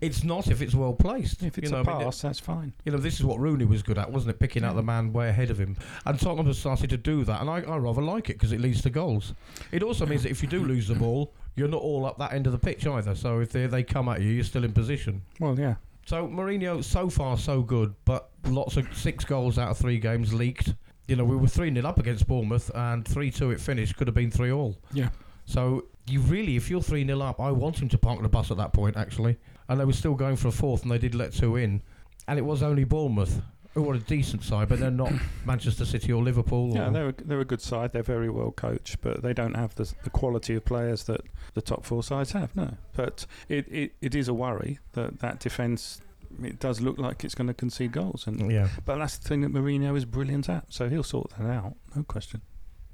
It's 0.00 0.22
not 0.22 0.46
if 0.46 0.62
it's 0.62 0.76
well 0.76 0.92
placed. 0.92 1.42
If 1.42 1.58
it's 1.58 1.70
you 1.70 1.72
know, 1.76 1.82
a 1.82 1.84
I 1.90 1.96
mean, 1.98 2.04
pass, 2.04 2.22
that's 2.22 2.38
fine. 2.38 2.72
You 2.84 2.92
know, 2.92 2.98
this 2.98 3.14
is 3.18 3.24
what 3.24 3.40
Rooney 3.40 3.64
was 3.64 3.82
good 3.82 3.98
at, 3.98 4.12
wasn't 4.12 4.30
it? 4.30 4.38
Picking 4.38 4.62
out 4.62 4.76
the 4.76 4.82
man 4.82 5.12
way 5.12 5.28
ahead 5.28 5.50
of 5.50 5.58
him. 5.58 5.76
And 6.06 6.20
Tottenham 6.20 6.46
has 6.46 6.56
started 6.56 6.88
to 6.90 6.96
do 6.96 7.24
that, 7.24 7.40
and 7.40 7.50
I, 7.50 7.62
I 7.62 7.78
rather 7.78 8.00
like 8.00 8.30
it 8.30 8.34
because 8.34 8.52
it 8.52 8.60
leads 8.60 8.80
to 8.82 8.90
goals. 8.90 9.34
It 9.72 9.82
also 9.82 10.06
means 10.06 10.22
that 10.22 10.30
if 10.30 10.40
you 10.40 10.48
do 10.48 10.64
lose 10.64 10.86
the 10.86 10.94
ball, 10.94 11.32
you're 11.56 11.66
not 11.66 11.82
all 11.82 12.06
up 12.06 12.16
that 12.18 12.32
end 12.32 12.46
of 12.46 12.52
the 12.52 12.58
pitch 12.60 12.86
either. 12.86 13.16
So 13.16 13.40
if 13.40 13.50
they, 13.50 13.66
they 13.66 13.82
come 13.82 14.08
at 14.08 14.20
you, 14.20 14.30
you're 14.30 14.44
still 14.44 14.62
in 14.62 14.72
position. 14.72 15.22
Well, 15.40 15.58
yeah. 15.58 15.74
So 16.08 16.26
Mourinho, 16.26 16.82
so 16.82 17.10
far 17.10 17.36
so 17.36 17.60
good, 17.60 17.94
but 18.06 18.30
lots 18.46 18.78
of 18.78 18.88
six 18.96 19.26
goals 19.26 19.58
out 19.58 19.72
of 19.72 19.76
three 19.76 19.98
games 19.98 20.32
leaked. 20.32 20.72
You 21.06 21.16
know, 21.16 21.24
we 21.24 21.36
were 21.36 21.48
3 21.48 21.70
0 21.70 21.86
up 21.86 21.98
against 21.98 22.26
Bournemouth, 22.26 22.70
and 22.74 23.06
3 23.06 23.30
2 23.30 23.50
it 23.50 23.60
finished, 23.60 23.94
could 23.98 24.08
have 24.08 24.14
been 24.14 24.30
3 24.30 24.50
all. 24.50 24.74
Yeah. 24.94 25.10
So 25.44 25.84
you 26.06 26.20
really, 26.20 26.56
if 26.56 26.70
you're 26.70 26.80
3 26.80 27.04
0 27.04 27.20
up, 27.20 27.40
I 27.40 27.50
want 27.50 27.82
him 27.82 27.90
to 27.90 27.98
park 27.98 28.22
the 28.22 28.28
bus 28.30 28.50
at 28.50 28.56
that 28.56 28.72
point, 28.72 28.96
actually. 28.96 29.36
And 29.68 29.78
they 29.78 29.84
were 29.84 29.92
still 29.92 30.14
going 30.14 30.36
for 30.36 30.48
a 30.48 30.50
fourth, 30.50 30.80
and 30.80 30.90
they 30.90 30.96
did 30.96 31.14
let 31.14 31.34
two 31.34 31.56
in. 31.56 31.82
And 32.26 32.38
it 32.38 32.42
was 32.42 32.62
only 32.62 32.84
Bournemouth, 32.84 33.42
who 33.78 33.84
were 33.84 33.94
a 33.94 34.00
decent 34.00 34.42
side, 34.42 34.68
but 34.68 34.80
they're 34.80 34.90
not 34.90 35.12
Manchester 35.44 35.84
City 35.84 36.12
or 36.12 36.22
Liverpool. 36.22 36.72
Yeah, 36.74 36.88
or, 36.88 36.90
they're 36.90 37.08
a, 37.10 37.14
they're 37.24 37.40
a 37.40 37.44
good 37.44 37.60
side. 37.60 37.92
They're 37.92 38.02
very 38.02 38.28
well 38.28 38.50
coached, 38.50 39.00
but 39.00 39.22
they 39.22 39.32
don't 39.32 39.54
have 39.54 39.74
the, 39.76 39.92
the 40.02 40.10
quality 40.10 40.56
of 40.56 40.64
players 40.64 41.04
that 41.04 41.20
the 41.54 41.62
top 41.62 41.84
four 41.84 42.02
sides 42.02 42.32
have. 42.32 42.54
No, 42.56 42.74
but 42.94 43.24
it, 43.48 43.66
it, 43.68 43.92
it 44.00 44.14
is 44.14 44.26
a 44.28 44.34
worry 44.34 44.80
that 44.92 45.20
that 45.20 45.38
defence. 45.38 46.00
It 46.42 46.58
does 46.58 46.80
look 46.80 46.98
like 46.98 47.24
it's 47.24 47.34
going 47.34 47.46
to 47.46 47.54
concede 47.54 47.92
goals, 47.92 48.26
and 48.26 48.50
yeah. 48.50 48.68
but 48.84 48.98
that's 48.98 49.16
the 49.16 49.28
thing 49.28 49.40
that 49.42 49.52
Mourinho 49.52 49.96
is 49.96 50.04
brilliant 50.04 50.48
at. 50.48 50.64
So 50.68 50.88
he'll 50.88 51.02
sort 51.02 51.30
that 51.30 51.48
out, 51.48 51.74
no 51.96 52.02
question. 52.02 52.42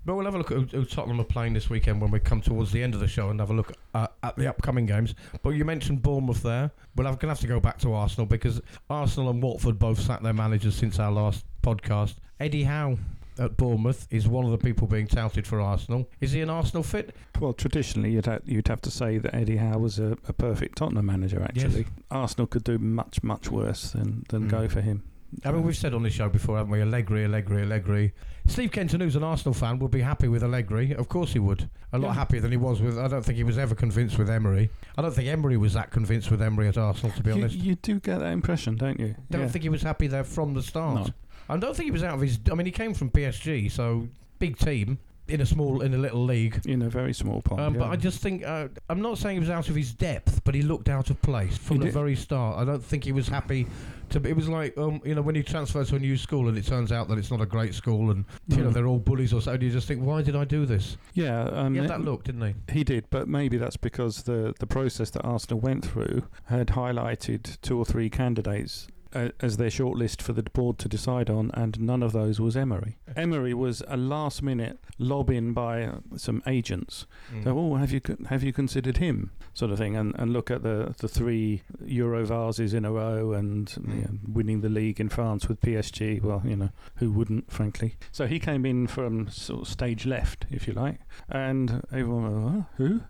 But 0.04 0.14
we'll 0.16 0.24
have 0.26 0.34
a 0.34 0.38
look 0.38 0.50
at 0.50 0.56
who, 0.58 0.64
who 0.66 0.84
Tottenham 0.84 1.20
are 1.20 1.24
playing 1.24 1.54
this 1.54 1.70
weekend 1.70 2.00
when 2.00 2.10
we 2.10 2.20
come 2.20 2.40
towards 2.40 2.72
the 2.72 2.82
end 2.82 2.94
of 2.94 3.00
the 3.00 3.08
show 3.08 3.30
and 3.30 3.40
have 3.40 3.50
a 3.50 3.54
look 3.54 3.72
uh, 3.94 4.08
at 4.22 4.36
the 4.36 4.46
upcoming 4.46 4.86
games. 4.86 5.14
But 5.42 5.50
you 5.50 5.64
mentioned 5.64 6.02
Bournemouth 6.02 6.42
there. 6.42 6.70
Well, 6.96 7.06
I'm 7.06 7.14
going 7.14 7.20
to 7.20 7.28
have 7.28 7.40
to 7.40 7.46
go 7.46 7.58
back 7.60 7.78
to 7.78 7.92
Arsenal 7.94 8.26
because 8.26 8.60
Arsenal 8.90 9.30
and 9.30 9.42
Watford 9.42 9.78
both 9.78 10.00
sacked 10.00 10.22
their 10.22 10.32
managers 10.34 10.74
since 10.76 10.98
our 10.98 11.10
last 11.12 11.44
podcast. 11.62 12.16
Eddie 12.40 12.64
Howe 12.64 12.98
at 13.38 13.56
Bournemouth 13.56 14.06
is 14.10 14.28
one 14.28 14.44
of 14.44 14.50
the 14.52 14.58
people 14.58 14.86
being 14.86 15.06
touted 15.08 15.46
for 15.46 15.60
Arsenal. 15.60 16.08
Is 16.20 16.32
he 16.32 16.40
an 16.40 16.50
Arsenal 16.50 16.82
fit? 16.84 17.16
Well, 17.40 17.52
traditionally, 17.52 18.12
you'd 18.12 18.26
have, 18.26 18.42
you'd 18.44 18.68
have 18.68 18.80
to 18.82 18.90
say 18.92 19.18
that 19.18 19.34
Eddie 19.34 19.56
Howe 19.56 19.78
was 19.78 19.98
a, 19.98 20.16
a 20.28 20.32
perfect 20.32 20.76
Tottenham 20.78 21.06
manager. 21.06 21.42
Actually, 21.42 21.86
Arsenal 22.10 22.46
could 22.46 22.62
do 22.62 22.78
much 22.78 23.22
much 23.24 23.50
worse 23.50 23.90
than 23.92 24.24
than 24.28 24.44
Mm. 24.44 24.50
go 24.50 24.68
for 24.68 24.82
him. 24.82 25.02
I 25.44 25.53
mean, 25.53 25.62
we've 25.62 25.77
said 25.77 25.94
on 25.94 26.03
this 26.03 26.12
show 26.14 26.29
before, 26.29 26.57
haven't 26.57 26.70
we? 26.73 26.81
Allegri, 26.83 27.25
Allegri, 27.25 27.62
Allegri. 27.62 28.12
Steve 28.47 28.70
Kenton, 28.73 29.01
who's 29.01 29.16
an 29.16 29.25
Arsenal 29.25 29.55
fan, 29.55 29.79
would 29.79 29.90
be 29.90 30.01
happy 30.03 30.29
with 30.29 30.42
Allegri. 30.44 30.94
Of 30.94 31.09
course 31.09 31.33
he 31.33 31.38
would. 31.38 31.68
A 31.92 31.99
lot 31.99 32.09
Yeah. 32.09 32.14
happier 32.14 32.40
than 32.40 32.51
he 32.51 32.57
was 32.57 32.81
with. 32.83 32.99
I 32.99 33.09
don't 33.09 33.25
think 33.25 33.37
he 33.37 33.44
was 33.44 33.57
ever 33.59 33.75
convinced 33.75 34.18
with 34.18 34.29
Emery. 34.29 34.70
I 34.99 35.03
don't 35.03 35.14
think 35.14 35.29
Emery 35.29 35.57
was 35.57 35.73
that 35.75 35.90
convinced 35.90 36.31
with 36.31 36.42
Emery 36.42 36.68
at 36.68 36.77
Arsenal, 36.77 37.14
to 37.16 37.23
be 37.23 37.31
you, 37.31 37.37
honest. 37.37 37.57
you 37.57 37.75
do 37.77 38.01
get 38.01 38.18
that 38.18 38.33
impression, 38.33 38.77
don't 38.77 39.01
you? 39.01 39.14
don't 39.31 39.42
Yeah. 39.42 39.49
think 39.49 39.62
he 39.62 39.68
was 39.70 39.83
happy 39.83 40.07
there 40.07 40.25
from 40.25 40.55
the 40.55 40.62
start. 40.62 41.07
No. 41.07 41.14
I 41.49 41.57
don't 41.57 41.75
think 41.77 41.87
he 41.87 41.90
was 41.90 42.03
out 42.03 42.14
of 42.14 42.20
his. 42.20 42.38
I 42.51 42.55
mean, 42.55 42.66
he 42.66 42.73
came 42.73 42.94
from 42.94 43.11
PSG, 43.11 43.68
so 43.70 44.09
big 44.38 44.57
team 44.59 44.99
in 45.27 45.40
a 45.40 45.47
small, 45.47 45.81
in 45.81 45.94
a 45.94 45.99
little 45.99 46.23
league. 46.25 46.61
in 46.66 46.83
a 46.83 46.90
very 46.90 47.14
small 47.14 47.40
pond. 47.40 47.61
Um, 47.61 47.73
But. 47.75 47.88
I 47.90 47.97
just 47.97 48.20
think 48.20 48.44
uh, 48.44 48.68
I'm 48.90 49.01
not 49.01 49.16
saying 49.18 49.37
he 49.37 49.40
was 49.40 49.49
out 49.51 49.70
of 49.70 49.75
his 49.75 49.92
depth, 49.94 50.42
but 50.44 50.55
he 50.55 50.61
looked 50.62 50.88
out 50.90 51.09
of 51.09 51.20
place 51.23 51.57
from 51.57 51.77
He 51.77 51.81
the 51.81 51.85
did. 51.87 51.94
very 51.94 52.14
start. 52.16 52.59
I 52.59 52.64
don't 52.66 52.85
think 52.85 53.05
he 53.05 53.12
was 53.12 53.29
happy. 53.29 53.66
To 54.14 54.29
it 54.29 54.35
was 54.37 54.48
like 54.48 54.77
um, 54.79 55.00
you 55.05 55.14
know 55.14 55.22
when 55.22 55.35
you 55.35 55.42
transfer 55.42 55.85
to 55.85 55.96
a 55.96 55.98
new 55.98 56.16
school 56.16 56.48
and 56.48 56.57
it 56.59 56.66
turns 56.66 56.90
out 56.92 57.09
that 57.09 57.18
it's 57.18 57.31
not 57.31 57.40
a 57.40 57.46
great 57.46 57.74
school 57.74 58.11
and 58.11 58.24
you 58.48 58.59
know 58.59 58.70
Mm. 58.70 58.72
they're 58.74 58.87
all 58.87 58.98
bullies 58.98 59.33
or 59.33 59.40
something. 59.40 59.62
You 59.62 59.70
just 59.70 59.87
think, 59.88 60.03
why 60.03 60.22
did 60.22 60.37
I 60.37 60.44
do 60.44 60.66
this? 60.66 60.96
yeah, 61.14 61.42
um, 61.44 61.74
He 61.74 61.81
had 61.81 61.90
that 61.90 62.00
look, 62.00 62.24
didn't 62.24 62.42
he? 62.42 62.72
He 62.72 62.85
did, 62.85 63.05
but 63.11 63.29
maybe 63.29 63.57
that's 63.59 63.77
because 63.77 64.22
the 64.24 64.55
the 64.61 64.66
process 64.66 65.11
that 65.11 65.22
Arsenal 65.22 65.61
went 65.61 65.85
through 65.85 66.22
had 66.44 66.68
highlighted 66.68 67.61
two 67.61 67.79
or 67.79 67.85
three 67.85 68.09
candidates 68.09 68.87
uh, 69.14 69.29
as 69.40 69.57
their 69.57 69.68
shortlist 69.68 70.20
for 70.20 70.33
the 70.33 70.42
board 70.42 70.79
to 70.79 70.88
decide 70.88 71.31
on, 71.31 71.50
and 71.55 71.81
none 71.81 72.03
of 72.03 72.12
those 72.12 72.40
was 72.40 72.57
Emery. 72.57 72.98
Emery 73.16 73.55
was 73.55 73.83
a 73.88 73.96
last 73.96 74.42
minute 74.42 74.79
lob 74.98 75.31
in 75.31 75.53
by 75.53 75.83
uh, 75.85 75.98
some 76.16 76.42
agents. 76.46 77.07
Mm. 77.33 77.44
So, 77.44 77.59
oh, 77.59 77.74
have 77.77 77.92
you 77.92 78.00
have 78.29 78.42
you 78.42 78.53
considered 78.53 78.98
him, 78.98 79.31
sort 79.53 79.70
of 79.70 79.79
thing, 79.79 79.96
and 79.96 80.14
and 80.18 80.33
look 80.33 80.50
at 80.50 80.62
the 80.62 80.94
the 80.98 81.09
three 81.09 81.62
Europas 81.85 82.74
in 82.74 82.85
a 82.85 82.92
row 82.92 83.33
and 83.33 83.74
you 83.87 83.94
know, 83.94 84.18
winning 84.27 84.61
the 84.61 84.68
league 84.68 85.00
in 85.00 85.09
France 85.09 85.48
with 85.48 85.61
PSG. 85.61 86.22
Well, 86.22 86.42
you 86.44 86.57
know, 86.57 86.70
who 86.96 87.11
wouldn't, 87.11 87.50
frankly. 87.50 87.96
So 88.12 88.27
he 88.27 88.38
came 88.38 88.64
in 88.66 88.87
from 88.87 89.29
sort 89.29 89.62
of 89.62 89.68
stage 89.68 90.07
left, 90.07 90.46
if 90.50 90.66
you 90.66 90.74
like, 90.74 90.98
and 91.29 91.83
everyone, 91.92 92.44
went, 92.44 92.55
"Huh? 92.55 92.62
who? 92.77 93.00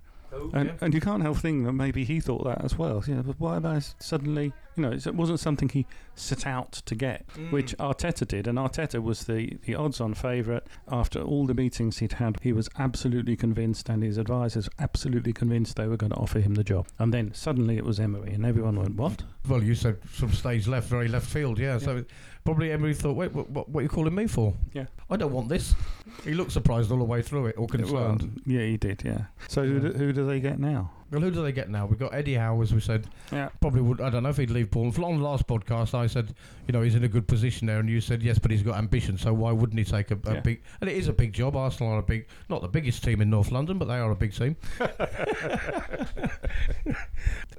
And, 0.52 0.72
and 0.80 0.94
you 0.94 1.00
can't 1.00 1.22
help 1.22 1.38
thinking 1.38 1.64
that 1.64 1.72
maybe 1.72 2.04
he 2.04 2.20
thought 2.20 2.44
that 2.44 2.64
as 2.64 2.76
well. 2.78 3.02
You 3.06 3.16
know, 3.16 3.22
but 3.22 3.38
why 3.40 3.56
am 3.56 3.66
I 3.66 3.80
suddenly, 3.98 4.52
you 4.76 4.82
know, 4.82 4.92
it 4.92 5.14
wasn't 5.14 5.40
something 5.40 5.68
he 5.68 5.86
set 6.14 6.46
out 6.46 6.72
to 6.72 6.94
get, 6.94 7.26
Mm. 7.36 7.50
which 7.50 7.76
Arteta 7.78 8.26
did. 8.26 8.46
And 8.46 8.58
Arteta 8.58 9.02
was 9.02 9.24
the, 9.24 9.56
the 9.64 9.74
odds 9.74 10.00
on 10.00 10.14
favourite. 10.14 10.62
After 10.90 11.20
all 11.20 11.46
the 11.46 11.54
meetings 11.54 11.98
he'd 11.98 12.12
had, 12.14 12.38
he 12.42 12.52
was 12.52 12.68
absolutely 12.78 13.36
convinced, 13.36 13.88
and 13.88 14.02
his 14.02 14.18
advisors 14.18 14.68
absolutely 14.78 15.32
convinced 15.32 15.76
they 15.76 15.88
were 15.88 15.96
going 15.96 16.12
to 16.12 16.18
offer 16.18 16.40
him 16.40 16.54
the 16.54 16.64
job. 16.64 16.86
And 16.98 17.12
then 17.12 17.32
suddenly 17.34 17.76
it 17.76 17.84
was 17.84 17.98
Emery, 17.98 18.32
and 18.32 18.44
everyone 18.46 18.76
went, 18.78 18.94
What? 18.96 19.22
Well, 19.48 19.62
you 19.62 19.74
said 19.74 19.98
from 20.04 20.32
stage 20.32 20.66
left, 20.68 20.88
very 20.88 21.08
left 21.08 21.26
field, 21.26 21.58
yeah. 21.58 21.78
So 21.78 22.04
probably 22.44 22.70
Emery 22.72 22.94
thought, 22.94 23.16
wait, 23.16 23.32
what, 23.32 23.50
what, 23.50 23.68
what 23.68 23.80
are 23.80 23.82
you 23.82 23.88
calling 23.88 24.14
me 24.14 24.26
for? 24.26 24.54
Yeah. 24.72 24.86
I 25.10 25.16
don't 25.16 25.32
want 25.32 25.48
this. 25.48 25.74
He 26.22 26.32
looked 26.34 26.52
surprised 26.52 26.90
all 26.92 26.98
the 26.98 27.04
way 27.04 27.20
through 27.22 27.46
it, 27.46 27.56
or 27.58 27.66
Well, 27.66 27.68
concerned. 28.16 28.40
yeah, 28.46 28.60
he 28.62 28.76
did. 28.76 29.02
Yeah. 29.04 29.24
So 29.48 29.64
who 29.64 29.80
do, 29.80 29.88
who 29.98 30.12
do 30.12 30.26
they 30.26 30.40
get 30.40 30.58
now? 30.58 30.90
Well, 31.10 31.20
who 31.20 31.30
do 31.30 31.42
they 31.42 31.52
get 31.52 31.68
now? 31.68 31.86
We've 31.86 31.98
got 31.98 32.14
Eddie 32.14 32.34
Howe, 32.34 32.60
as 32.62 32.72
we 32.74 32.80
said. 32.80 33.06
Yeah. 33.30 33.50
Probably 33.60 33.82
would. 33.82 34.00
I 34.00 34.08
don't 34.10 34.22
know 34.22 34.30
if 34.30 34.36
he'd 34.38 34.50
leave 34.50 34.70
Paul. 34.70 34.86
On 35.04 35.18
the 35.18 35.22
last 35.24 35.46
podcast, 35.46 35.94
I 35.94 36.06
said, 36.06 36.34
you 36.66 36.72
know, 36.72 36.80
he's 36.82 36.94
in 36.94 37.04
a 37.04 37.08
good 37.08 37.28
position 37.28 37.66
there, 37.66 37.78
and 37.78 37.88
you 37.88 38.00
said 38.00 38.22
yes, 38.22 38.38
but 38.38 38.50
he's 38.50 38.62
got 38.62 38.76
ambition. 38.78 39.16
So 39.18 39.32
why 39.34 39.52
wouldn't 39.52 39.78
he 39.78 39.84
take 39.84 40.10
a, 40.10 40.18
a 40.28 40.34
Yeah. 40.34 40.40
big? 40.40 40.62
And 40.80 40.88
it 40.90 40.96
is 40.96 41.06
a 41.08 41.12
big 41.12 41.32
job. 41.32 41.56
Arsenal 41.56 41.92
are 41.92 41.98
a 41.98 42.02
big, 42.02 42.26
not 42.48 42.62
the 42.62 42.68
biggest 42.68 43.04
team 43.04 43.20
in 43.20 43.28
North 43.30 43.52
London, 43.52 43.78
but 43.78 43.84
they 43.86 43.94
are 43.98 44.10
a 44.10 44.16
big 44.16 44.32
team. 44.34 44.56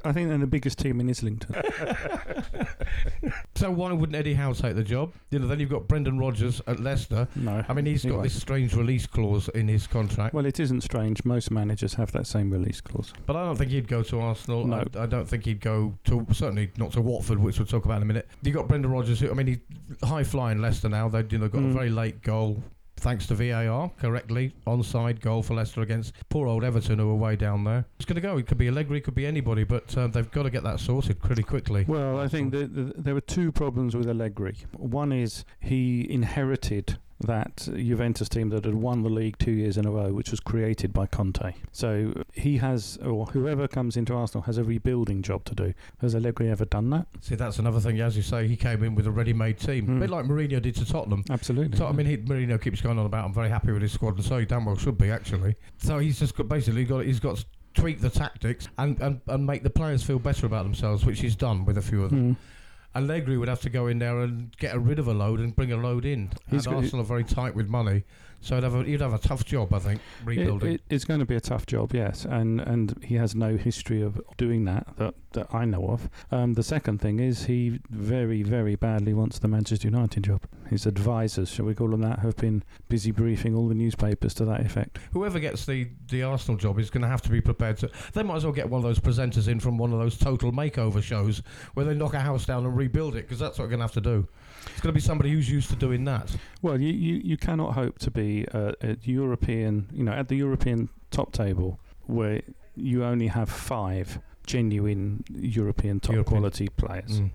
I 0.04 0.12
think 0.12 0.30
they're 0.30 0.38
the 0.38 0.48
biggest 0.48 0.78
team 0.80 1.00
in 1.00 1.10
Islington. 1.10 1.56
So 3.56 3.72
why 3.72 3.92
wouldn't 3.94 4.16
Eddie 4.18 4.34
Howe 4.34 4.52
take 4.54 4.76
the 4.76 4.84
job? 4.84 5.14
You 5.32 5.40
know, 5.40 5.48
then 5.48 5.60
you've 5.62 5.70
got 5.70 5.88
Brendan 5.88 6.20
Rodgers 6.20 6.62
at 6.68 6.80
Leicester. 6.82 7.28
no. 7.36 7.64
I 7.68 7.74
mean, 7.74 7.86
he's 7.86 8.04
he 8.04 8.10
got 8.10 8.16
won't. 8.16 8.24
this 8.26 8.34
strange 8.46 8.76
release 8.76 9.08
clause 9.08 9.50
in 9.50 9.68
his 9.68 9.88
contract, 9.88 10.34
Well, 10.36 10.46
it 10.46 10.60
isn't 10.60 10.82
strange. 10.82 11.26
Most 11.26 11.50
managers 11.50 11.96
have 11.96 12.12
that 12.12 12.28
same 12.28 12.52
release 12.52 12.80
clause. 12.80 13.12
but 13.26 13.36
I 13.36 13.44
don't 13.44 13.56
think 13.56 13.72
he'd 13.72 13.88
go 13.88 14.04
to 14.04 14.20
Arsenal. 14.20 14.68
No. 14.68 14.84
I, 14.96 15.04
I 15.04 15.06
don't 15.08 15.26
think 15.28 15.46
he'd 15.46 15.62
go 15.62 15.98
to 16.06 16.26
certainly 16.32 16.70
not 16.78 16.92
to 16.92 17.02
Watford, 17.02 17.40
which 17.40 17.58
we'll 17.58 17.66
talk 17.66 17.86
about 17.86 17.98
in 17.98 18.04
a 18.04 18.06
minute. 18.06 18.28
You 18.44 18.52
got 18.52 18.68
Brendan 18.68 18.92
Rodgers. 18.92 19.20
Who, 19.20 19.32
I 19.32 19.34
mean, 19.34 19.48
he 19.48 19.58
high 20.06 20.24
flying 20.24 20.62
Leicester 20.62 20.90
now. 20.90 21.10
They 21.10 21.26
you 21.32 21.40
know 21.40 21.48
got 21.48 21.60
a 21.60 21.62
Mm. 21.66 21.74
very 21.74 21.90
late 21.90 22.22
goal. 22.22 22.62
Thanks 22.98 23.28
to 23.28 23.36
VAR, 23.36 23.92
correctly 24.00 24.54
onside 24.66 25.20
goal 25.20 25.44
for 25.44 25.54
Leicester 25.56 25.82
against 25.82 26.14
poor 26.30 26.48
old 26.48 26.64
Everton, 26.64 26.98
who 27.00 27.10
are 27.10 27.16
way 27.16 27.36
down 27.36 27.64
there. 27.66 27.84
It's 27.98 28.06
going 28.06 28.16
to 28.16 28.22
go. 28.22 28.38
It 28.38 28.48
could 28.48 28.58
be 28.58 28.70
Allegri, 28.70 29.00
it 29.00 29.04
could 29.04 29.16
be 29.16 29.26
anybody, 29.26 29.66
but 29.66 29.96
uh, 29.98 30.08
they've 30.08 30.32
got 30.32 30.44
to 30.44 30.50
get 30.50 30.64
that 30.64 30.80
sorted 30.80 31.20
pretty 31.22 31.44
quickly. 31.44 31.84
Well, 31.88 32.18
I 32.20 32.28
think 32.30 32.52
that 32.54 32.74
that 32.76 33.04
there 33.04 33.14
were 33.14 33.22
two 33.22 33.52
problems 33.52 33.96
with 33.98 34.08
Allegri. 34.08 34.56
One 34.78 35.12
is 35.12 35.44
he 35.60 36.10
inherited 36.10 36.98
that 37.22 37.68
Juventus 37.76 38.28
team 38.28 38.50
that 38.50 38.66
had 38.66 38.76
won 38.76 39.02
the 39.04 39.10
league 39.10 39.38
two 39.38 39.52
years 39.52 39.78
in 39.78 39.86
a 39.86 39.92
row, 39.92 40.12
which 40.14 40.32
was 40.32 40.40
created 40.40 40.92
by 40.94 41.06
Conte. 41.06 41.54
So 41.72 42.14
he 42.34 42.58
has, 42.58 42.98
or 43.04 43.26
whoever 43.28 43.68
comes 43.68 43.96
into 43.96 44.14
Arsenal 44.14 44.44
has 44.44 44.58
a 44.58 44.64
rebuilding 44.64 45.22
job 45.22 45.46
to 45.46 45.56
do. 45.56 45.74
Has 46.02 46.14
Allegri 46.16 46.50
ever 46.50 46.66
done 46.66 46.90
that? 46.90 47.08
See, 47.22 47.36
that's 47.36 47.58
another 47.60 47.80
thing. 47.80 48.02
As 48.02 48.18
you 48.18 48.24
say, 48.24 48.48
he 48.48 48.58
came 48.58 48.84
in 48.84 48.96
with 48.96 49.08
a 49.08 49.12
ready-made 49.12 49.60
team, 49.60 49.86
a 49.86 49.92
Mm. 49.94 50.00
bit 50.02 50.10
like 50.10 50.26
Mourinho 50.26 50.62
did 50.62 50.76
to 50.76 50.86
Tottenham. 50.86 51.24
Absolutely. 51.30 51.78
So, 51.78 51.88
I 51.88 51.94
mean, 51.94 52.06
he, 52.06 52.18
Mourinho 52.18 52.62
keeps 52.62 52.82
going 52.82 53.00
on 53.00 53.06
about 53.06 53.26
I'm 53.26 53.34
very 53.34 53.50
happy 53.50 53.72
with 53.72 53.82
his 53.82 53.94
squad, 53.94 54.16
and 54.16 54.24
so 54.26 54.38
he 54.38 54.46
damn 54.46 54.66
well 54.66 54.76
should 54.76 54.98
be 54.98 55.10
actually. 55.10 55.56
So 55.78 56.00
he's 56.00 56.20
just 56.20 56.36
got 56.36 56.50
basically 56.50 56.84
got 56.84 57.06
he's 57.06 57.20
got 57.20 57.38
to 57.38 57.46
tweak 57.76 58.00
the 58.00 58.10
tactics 58.10 58.68
and, 58.78 58.98
and, 59.02 59.20
and 59.28 59.46
make 59.46 59.62
the 59.64 59.70
players 59.70 60.02
feel 60.02 60.18
better 60.20 60.46
about 60.46 60.64
themselves, 60.64 61.06
which 61.06 61.20
he's 61.20 61.36
done 61.36 61.66
with 61.66 61.78
a 61.78 61.82
few 61.82 62.04
of 62.04 62.10
them. 62.10 62.36
Mm. 62.36 62.38
Allegri 62.96 63.38
would 63.38 63.50
have 63.50 63.62
to 63.62 63.70
go 63.70 63.88
in 63.88 64.00
there 64.00 64.20
and 64.20 64.56
get 64.58 64.80
rid 64.80 65.00
of 65.00 65.08
a 65.08 65.14
load 65.14 65.40
and 65.40 65.56
bring 65.56 65.72
a 65.72 65.78
load 65.78 66.06
in. 66.06 66.30
He's 66.50 66.66
and 66.66 66.76
got- 66.76 66.84
Arsenal 66.84 67.02
are 67.04 67.08
very 67.08 67.24
tight 67.26 67.54
with 67.56 67.68
money, 67.68 68.04
so 68.46 68.56
he'd 68.56 68.64
have 68.64 68.76
a, 68.76 68.84
he'd 68.84 69.02
have 69.02 69.14
a 69.14 69.18
tough 69.18 69.44
job, 69.44 69.74
I 69.74 69.80
think, 69.80 70.00
It, 70.00 70.26
rebuilding. 70.26 70.74
it, 70.76 70.82
it's 70.90 71.04
going 71.04 71.20
to 71.20 71.26
be 71.26 71.36
a 71.36 71.42
tough 71.42 71.66
job, 71.66 71.94
yes, 71.94 72.26
and 72.26 72.62
and 72.62 73.04
he 73.04 73.16
has 73.16 73.36
no 73.36 73.58
history 73.58 74.02
of 74.02 74.22
doing 74.38 74.66
that 74.66 74.88
that, 74.98 75.16
that 75.34 75.48
I 75.54 75.66
know 75.66 75.88
of. 75.90 76.10
Um, 76.32 76.54
the 76.54 76.64
second 76.64 77.00
thing 77.02 77.20
is 77.20 77.46
he 77.46 77.80
very 77.90 78.44
very 78.44 78.76
badly 78.76 79.14
wants 79.14 79.40
the 79.40 79.48
Manchester 79.48 79.88
United 79.88 80.24
job. 80.24 80.42
His 80.70 80.86
advisors, 80.86 81.50
shall 81.50 81.66
we 81.66 81.76
call 81.76 81.90
them 81.90 82.02
that, 82.02 82.20
have 82.20 82.38
been 82.38 82.64
busy 82.90 83.12
briefing 83.12 83.56
all 83.56 83.68
the 83.68 83.76
newspapers 83.76 84.34
to 84.36 84.46
that 84.46 84.62
effect. 84.62 84.98
Whoever 85.14 85.40
gets 85.40 85.66
the, 85.66 85.88
the 86.10 86.24
Arsenal 86.24 86.58
job 86.58 86.80
is 86.80 86.90
going 86.90 87.04
to 87.04 87.08
have 87.08 87.22
to 87.24 87.30
be 87.30 87.42
prepared 87.42 87.78
to. 87.78 87.90
They 88.14 88.24
might 88.24 88.38
as 88.38 88.44
well 88.46 88.54
get 88.54 88.70
one 88.70 88.80
of 88.80 88.84
those 88.84 89.00
presenters 89.00 89.48
in 89.48 89.60
from 89.60 89.78
one 89.78 89.94
of 89.94 90.00
those 90.00 90.18
total 90.18 90.52
makeover 90.52 91.04
shows 91.04 91.42
where 91.76 91.86
they 91.86 91.94
knock 91.94 92.14
a 92.14 92.20
house 92.20 92.46
down 92.46 92.66
and 92.66 92.76
rebuild 92.76 93.16
it, 93.16 93.24
because 93.24 93.40
that's 93.40 93.60
what 93.60 93.66
they're 93.70 93.78
going 93.78 93.80
to 93.80 93.84
have 93.84 93.92
to 93.94 94.02
do. 94.02 94.28
It's 94.72 94.82
going 94.82 94.94
to 94.94 94.94
be 94.94 95.00
somebody 95.00 95.32
who's 95.32 95.50
used 95.50 95.70
to 95.70 95.76
doing 95.76 96.06
that. 96.06 96.36
Well, 96.62 96.80
you, 96.80 96.92
you, 96.94 97.22
you 97.24 97.38
cannot 97.38 97.74
hope 97.74 98.00
to 98.00 98.12
be 98.12 98.46
a, 98.52 98.74
a 98.82 98.98
European, 99.04 99.88
you 99.94 100.04
know, 100.04 100.12
at 100.12 100.28
the 100.28 100.36
European 100.36 100.90
top 101.12 101.32
table 101.32 101.80
where 102.08 102.42
you 102.76 103.04
only 103.04 103.28
have 103.28 103.50
five 103.50 104.20
genuine 104.46 105.24
European 105.34 106.00
top 106.00 106.14
European. 106.14 106.40
quality 106.40 106.70
players. 106.70 107.22
Mm. 107.22 107.32